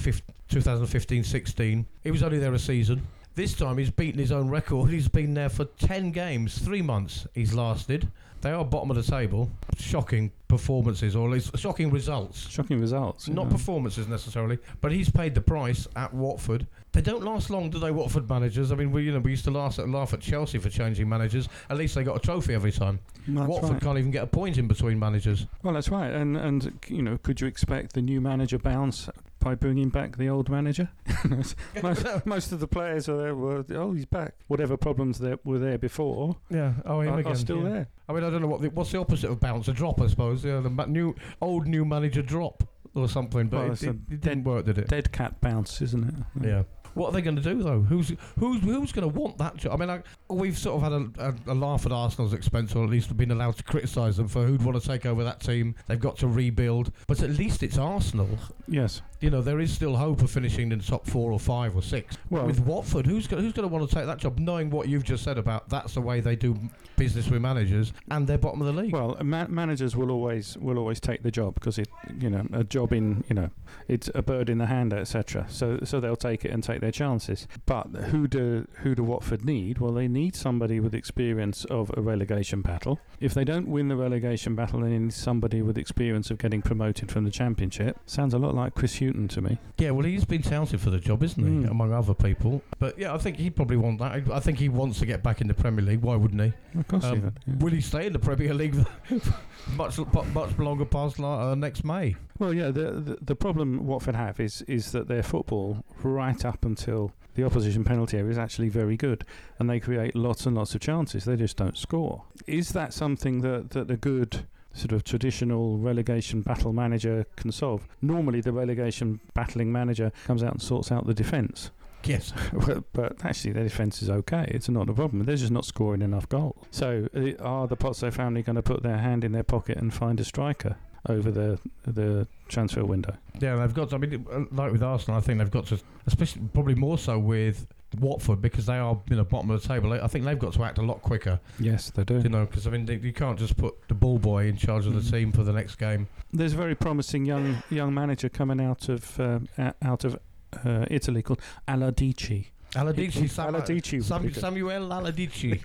2015-16. 0.49 1.85
He 2.03 2.11
was 2.11 2.23
only 2.23 2.39
there 2.39 2.53
a 2.53 2.59
season. 2.59 3.05
This 3.35 3.53
time 3.53 3.77
he's 3.77 3.91
beaten 3.91 4.19
his 4.19 4.31
own 4.31 4.49
record. 4.49 4.89
He's 4.91 5.07
been 5.07 5.33
there 5.33 5.49
for 5.49 5.65
10 5.65 6.11
games, 6.11 6.57
three 6.57 6.81
months 6.81 7.25
he's 7.33 7.53
lasted. 7.53 8.09
They 8.41 8.51
are 8.51 8.63
bottom 8.63 8.89
of 8.89 8.95
the 8.95 9.03
table. 9.03 9.49
Shocking 9.77 10.31
performances, 10.47 11.15
or 11.15 11.27
at 11.27 11.33
least 11.33 11.57
shocking 11.57 11.91
results. 11.91 12.49
Shocking 12.49 12.79
results. 12.79 13.27
Not 13.27 13.45
know. 13.45 13.51
performances 13.51 14.07
necessarily, 14.07 14.57
but 14.81 14.91
he's 14.91 15.09
paid 15.09 15.35
the 15.35 15.41
price 15.41 15.87
at 15.95 16.13
Watford. 16.13 16.67
They 16.91 17.01
don't 17.01 17.23
last 17.23 17.49
long, 17.49 17.69
do 17.69 17.79
they? 17.79 17.91
Watford 17.91 18.27
managers. 18.29 18.71
I 18.71 18.75
mean, 18.75 18.91
we 18.91 19.03
you 19.03 19.11
know 19.11 19.19
we 19.19 19.31
used 19.31 19.45
to 19.45 19.51
laugh 19.51 19.77
at, 19.77 19.89
laugh 19.89 20.13
at 20.13 20.21
Chelsea 20.21 20.57
for 20.57 20.69
changing 20.69 21.07
managers. 21.07 21.47
At 21.69 21.77
least 21.77 21.95
they 21.95 22.03
got 22.03 22.17
a 22.17 22.19
trophy 22.19 22.53
every 22.53 22.71
time. 22.71 22.99
That's 23.27 23.47
Watford 23.47 23.71
right. 23.71 23.81
can't 23.81 23.97
even 23.97 24.11
get 24.11 24.23
a 24.23 24.27
point 24.27 24.57
in 24.57 24.67
between 24.67 24.97
managers. 24.97 25.45
Well, 25.61 25.73
that's 25.73 25.89
right. 25.89 26.11
And 26.11 26.35
and 26.35 26.79
you 26.87 27.01
know, 27.01 27.17
could 27.21 27.41
you 27.41 27.47
expect 27.47 27.93
the 27.93 28.01
new 28.01 28.21
manager 28.21 28.57
bounce 28.57 29.09
by 29.39 29.55
bringing 29.55 29.89
back 29.89 30.17
the 30.17 30.29
old 30.29 30.49
manager? 30.49 30.89
most, 31.81 32.25
most 32.25 32.51
of 32.51 32.59
the 32.59 32.67
players 32.67 33.07
are 33.09 33.17
there. 33.17 33.35
Were, 33.35 33.65
oh, 33.71 33.93
he's 33.93 34.05
back. 34.05 34.35
Whatever 34.47 34.77
problems 34.77 35.19
that 35.19 35.45
were 35.45 35.59
there 35.59 35.77
before 35.77 36.37
Yeah. 36.49 36.73
Oh, 36.85 37.01
him 37.01 37.13
are, 37.13 37.19
again. 37.19 37.31
are 37.31 37.35
still 37.35 37.63
yeah. 37.63 37.69
there. 37.69 37.87
I 38.07 38.13
mean, 38.13 38.23
I 38.23 38.29
don't 38.29 38.41
know 38.41 38.47
what 38.47 38.61
the, 38.61 38.69
what's 38.69 38.91
the 38.91 38.99
opposite 38.99 39.29
of 39.29 39.39
bounce. 39.39 39.67
A 39.67 39.73
drop, 39.73 40.01
I 40.01 40.07
suppose. 40.07 40.43
Yeah, 40.43 40.59
the 40.59 40.69
ma- 40.69 40.85
new 40.85 41.15
old 41.41 41.67
new 41.67 41.85
manager 41.85 42.21
drop 42.21 42.63
or 42.95 43.07
something. 43.07 43.47
But 43.47 43.57
Well, 43.57 43.71
it, 43.71 43.83
it, 43.83 43.95
it 44.11 44.21
didn't 44.21 44.43
work, 44.43 44.65
did 44.65 44.77
it? 44.77 44.87
Dead 44.87 45.11
cat 45.11 45.39
bounce, 45.41 45.81
isn't 45.81 46.07
it? 46.07 46.45
Yeah. 46.45 46.63
What 46.93 47.09
are 47.09 47.11
they 47.11 47.21
going 47.21 47.35
to 47.35 47.41
do 47.41 47.61
though? 47.61 47.81
Who's 47.81 48.13
who's 48.37 48.61
who's 48.61 48.91
going 48.91 49.09
to 49.09 49.19
want 49.19 49.37
that 49.37 49.57
job? 49.57 49.73
I 49.73 49.77
mean, 49.77 49.87
like, 49.87 50.05
we've 50.29 50.57
sort 50.57 50.81
of 50.81 50.91
had 50.91 50.93
a, 50.93 51.29
a, 51.47 51.53
a 51.53 51.55
laugh 51.55 51.85
at 51.85 51.91
Arsenal's 51.91 52.33
expense, 52.33 52.75
or 52.75 52.83
at 52.83 52.89
least 52.89 53.15
been 53.17 53.31
allowed 53.31 53.57
to 53.57 53.63
criticise 53.63 54.17
them 54.17 54.27
for 54.27 54.45
who'd 54.45 54.61
want 54.63 54.81
to 54.81 54.87
take 54.87 55.05
over 55.05 55.23
that 55.23 55.39
team. 55.39 55.75
They've 55.87 55.99
got 55.99 56.17
to 56.17 56.27
rebuild, 56.27 56.91
but 57.07 57.21
at 57.21 57.31
least 57.31 57.63
it's 57.63 57.77
Arsenal. 57.77 58.29
Yes. 58.67 59.01
You 59.21 59.29
know, 59.29 59.41
there 59.41 59.59
is 59.59 59.73
still 59.73 59.97
hope 59.97 60.21
of 60.21 60.31
finishing 60.31 60.71
in 60.71 60.79
the 60.79 60.85
top 60.85 61.05
four 61.05 61.31
or 61.31 61.39
five 61.39 61.75
or 61.75 61.81
six. 61.81 62.17
Well, 62.29 62.45
with 62.45 62.61
Watford, 62.61 63.05
who's 63.05 63.27
going 63.27 63.43
who's 63.43 63.53
going 63.53 63.67
to 63.67 63.73
want 63.73 63.89
to 63.89 63.93
take 63.93 64.05
that 64.05 64.17
job, 64.19 64.39
knowing 64.39 64.69
what 64.69 64.87
you've 64.87 65.03
just 65.03 65.23
said 65.23 65.37
about 65.37 65.69
that's 65.69 65.93
the 65.93 66.01
way 66.01 66.21
they 66.21 66.35
do 66.35 66.57
business 66.95 67.29
with 67.29 67.41
managers, 67.41 67.91
and 68.11 68.27
they're 68.27 68.37
bottom 68.37 68.61
of 68.61 68.67
the 68.73 68.81
league. 68.81 68.93
well, 68.93 69.17
ma- 69.23 69.47
managers 69.47 69.95
will 69.95 70.11
always 70.11 70.57
will 70.57 70.77
always 70.77 70.99
take 70.99 71.23
the 71.23 71.31
job 71.31 71.53
because 71.55 71.77
it, 71.77 71.89
you 72.19 72.29
know, 72.29 72.45
a 72.53 72.63
job 72.63 72.93
in, 72.93 73.23
you 73.27 73.35
know, 73.35 73.49
it's 73.87 74.09
a 74.15 74.21
bird 74.21 74.49
in 74.49 74.57
the 74.57 74.65
hand, 74.67 74.93
etc. 74.93 75.45
So 75.49 75.79
so 75.83 75.99
they'll 75.99 76.15
take 76.15 76.45
it 76.45 76.51
and 76.51 76.63
take 76.63 76.78
their 76.81 76.91
chances. 76.91 77.47
But 77.65 77.87
who 77.87 78.27
do 78.27 78.67
who 78.81 78.95
do 78.95 79.03
Watford 79.03 79.43
need? 79.45 79.79
Well, 79.79 79.91
they 79.93 80.07
need 80.07 80.35
somebody 80.35 80.79
with 80.79 80.93
experience 80.95 81.65
of 81.65 81.91
a 81.97 82.01
relegation 82.01 82.61
battle. 82.61 82.99
If 83.19 83.33
they 83.33 83.43
don't 83.43 83.67
win 83.67 83.87
the 83.87 83.95
relegation 83.95 84.55
battle, 84.55 84.81
they 84.81 84.97
need 84.97 85.13
somebody 85.13 85.61
with 85.61 85.77
experience 85.77 86.31
of 86.31 86.37
getting 86.37 86.61
promoted 86.61 87.11
from 87.11 87.23
the 87.25 87.31
Championship. 87.31 87.97
Sounds 88.05 88.33
a 88.33 88.37
lot 88.37 88.55
like 88.55 88.75
Chris 88.75 88.99
Hughton 88.99 89.27
to 89.29 89.41
me. 89.41 89.57
Yeah, 89.77 89.91
well, 89.91 90.05
he's 90.05 90.25
been 90.25 90.41
touted 90.41 90.79
for 90.81 90.89
the 90.89 90.99
job, 90.99 91.23
isn't 91.23 91.43
he? 91.43 91.67
Mm. 91.67 91.71
Among 91.71 91.93
other 91.93 92.13
people. 92.13 92.61
But 92.79 92.97
yeah, 92.97 93.13
I 93.13 93.17
think 93.17 93.37
he'd 93.37 93.55
probably 93.55 93.77
want 93.77 93.99
that. 93.99 94.11
I- 94.11 94.35
I 94.35 94.39
think 94.39 94.57
he 94.59 94.69
wants 94.69 94.99
to 94.99 95.05
get 95.05 95.21
back 95.23 95.41
in 95.41 95.47
the 95.47 95.53
Premier 95.53 95.83
League. 95.83 96.01
Why 96.01 96.15
wouldn't 96.15 96.41
he? 96.41 96.79
Of 96.79 96.87
course, 96.87 97.03
Um, 97.03 97.15
he 97.15 97.19
would, 97.21 97.39
yeah. 97.45 97.53
Will 97.59 97.71
he 97.71 97.81
stay 97.81 98.05
in 98.07 98.13
the 98.13 98.19
Premier 98.19 98.53
League 98.53 98.75
much 99.75 99.97
much 100.33 100.57
longer 100.57 100.85
past 100.85 101.19
uh, 101.19 101.55
next 101.55 101.83
May? 101.83 102.15
Well, 102.39 102.53
yeah. 102.53 102.71
The, 102.71 102.91
the 102.91 103.17
the 103.21 103.35
problem 103.35 103.85
Watford 103.85 104.15
have 104.15 104.39
is 104.39 104.61
is 104.63 104.93
that 104.93 105.07
their 105.07 105.23
football 105.23 105.83
right 106.01 106.43
up 106.45 106.65
until 106.65 107.11
the 107.35 107.43
opposition 107.43 107.83
penalty 107.83 108.17
area 108.17 108.31
is 108.31 108.37
actually 108.37 108.69
very 108.69 108.97
good, 108.97 109.25
and 109.59 109.69
they 109.69 109.79
create 109.79 110.15
lots 110.15 110.45
and 110.45 110.55
lots 110.55 110.73
of 110.73 110.81
chances. 110.81 111.25
They 111.25 111.35
just 111.35 111.57
don't 111.57 111.77
score. 111.77 112.23
Is 112.47 112.69
that 112.69 112.93
something 112.93 113.41
that 113.41 113.71
that 113.71 113.91
a 113.91 113.97
good 113.97 114.47
sort 114.71 114.93
of 114.93 115.03
traditional 115.03 115.77
relegation 115.77 116.41
battle 116.41 116.71
manager 116.71 117.25
can 117.35 117.51
solve? 117.51 117.85
Normally, 118.01 118.39
the 118.39 118.53
relegation 118.53 119.19
battling 119.33 119.71
manager 119.71 120.11
comes 120.25 120.41
out 120.41 120.53
and 120.53 120.61
sorts 120.61 120.91
out 120.93 121.05
the 121.05 121.13
defence. 121.13 121.71
Yes. 122.05 122.31
but, 122.53 122.85
but 122.93 123.25
actually 123.25 123.51
their 123.51 123.63
defence 123.63 124.01
is 124.01 124.09
okay. 124.09 124.45
It's 124.47 124.69
not 124.69 124.89
a 124.89 124.93
problem. 124.93 125.25
They're 125.25 125.35
just 125.35 125.51
not 125.51 125.65
scoring 125.65 126.01
enough 126.01 126.29
goals. 126.29 126.65
So 126.71 127.09
uh, 127.13 127.43
are 127.43 127.67
the 127.67 127.75
Pozzo 127.75 128.13
family 128.13 128.41
going 128.41 128.55
to 128.55 128.61
put 128.61 128.83
their 128.83 128.99
hand 128.99 129.25
in 129.25 129.33
their 129.33 129.43
pocket 129.43 129.77
and 129.77 129.93
find 129.93 130.17
a 130.21 130.23
striker 130.23 130.77
over 131.07 131.31
the 131.31 131.59
the 131.85 132.27
transfer 132.47 132.83
window? 132.85 133.15
Yeah, 133.39 133.55
they've 133.55 133.73
got. 133.73 133.89
To, 133.89 133.95
I 133.95 133.99
mean, 133.99 134.25
uh, 134.31 134.41
like 134.51 134.71
with 134.71 134.83
Arsenal, 134.83 135.17
I 135.17 135.21
think 135.21 135.39
they've 135.39 135.49
got 135.51 135.67
to, 135.67 135.79
especially 136.07 136.41
probably 136.53 136.75
more 136.75 136.97
so 136.97 137.17
with 137.17 137.67
Watford 137.99 138.41
because 138.41 138.65
they 138.67 138.77
are 138.77 138.99
you 139.09 139.15
know 139.15 139.23
bottom 139.23 139.49
of 139.51 139.61
the 139.61 139.67
table. 139.67 139.93
I 139.93 140.07
think 140.07 140.25
they've 140.25 140.37
got 140.37 140.53
to 140.53 140.63
act 140.63 140.77
a 140.77 140.81
lot 140.81 141.01
quicker. 141.01 141.39
Yes, 141.59 141.89
they 141.91 142.03
do. 142.03 142.19
You 142.19 142.29
know, 142.29 142.45
because 142.45 142.67
I 142.67 142.69
mean, 142.69 142.85
they, 142.85 142.97
you 142.97 143.13
can't 143.13 143.39
just 143.39 143.57
put 143.57 143.75
the 143.87 143.95
ball 143.95 144.19
boy 144.19 144.47
in 144.47 144.57
charge 144.57 144.85
of 144.85 144.93
the 144.93 144.99
Mhm. 145.01 145.11
team 145.11 145.31
for 145.31 145.43
the 145.43 145.53
next 145.53 145.75
game. 145.75 146.07
There's 146.33 146.53
a 146.53 146.57
very 146.57 146.75
promising 146.75 147.25
young 147.25 147.63
young 147.69 147.93
manager 147.93 148.29
coming 148.29 148.59
out 148.61 148.89
of 148.89 149.19
uh, 149.19 149.39
out 149.81 150.03
of 150.03 150.19
uh, 150.65 150.85
Italy 150.91 151.21
called 151.21 151.41
Aladici. 151.67 152.47
Aladici, 152.75 153.29
Sam, 153.29 153.53
Aladici 153.53 154.03
Sam, 154.03 154.21
would 154.21 154.27
be 154.29 154.33
good. 154.33 154.41
Samuel 154.41 154.87
Aladici. 154.89 155.59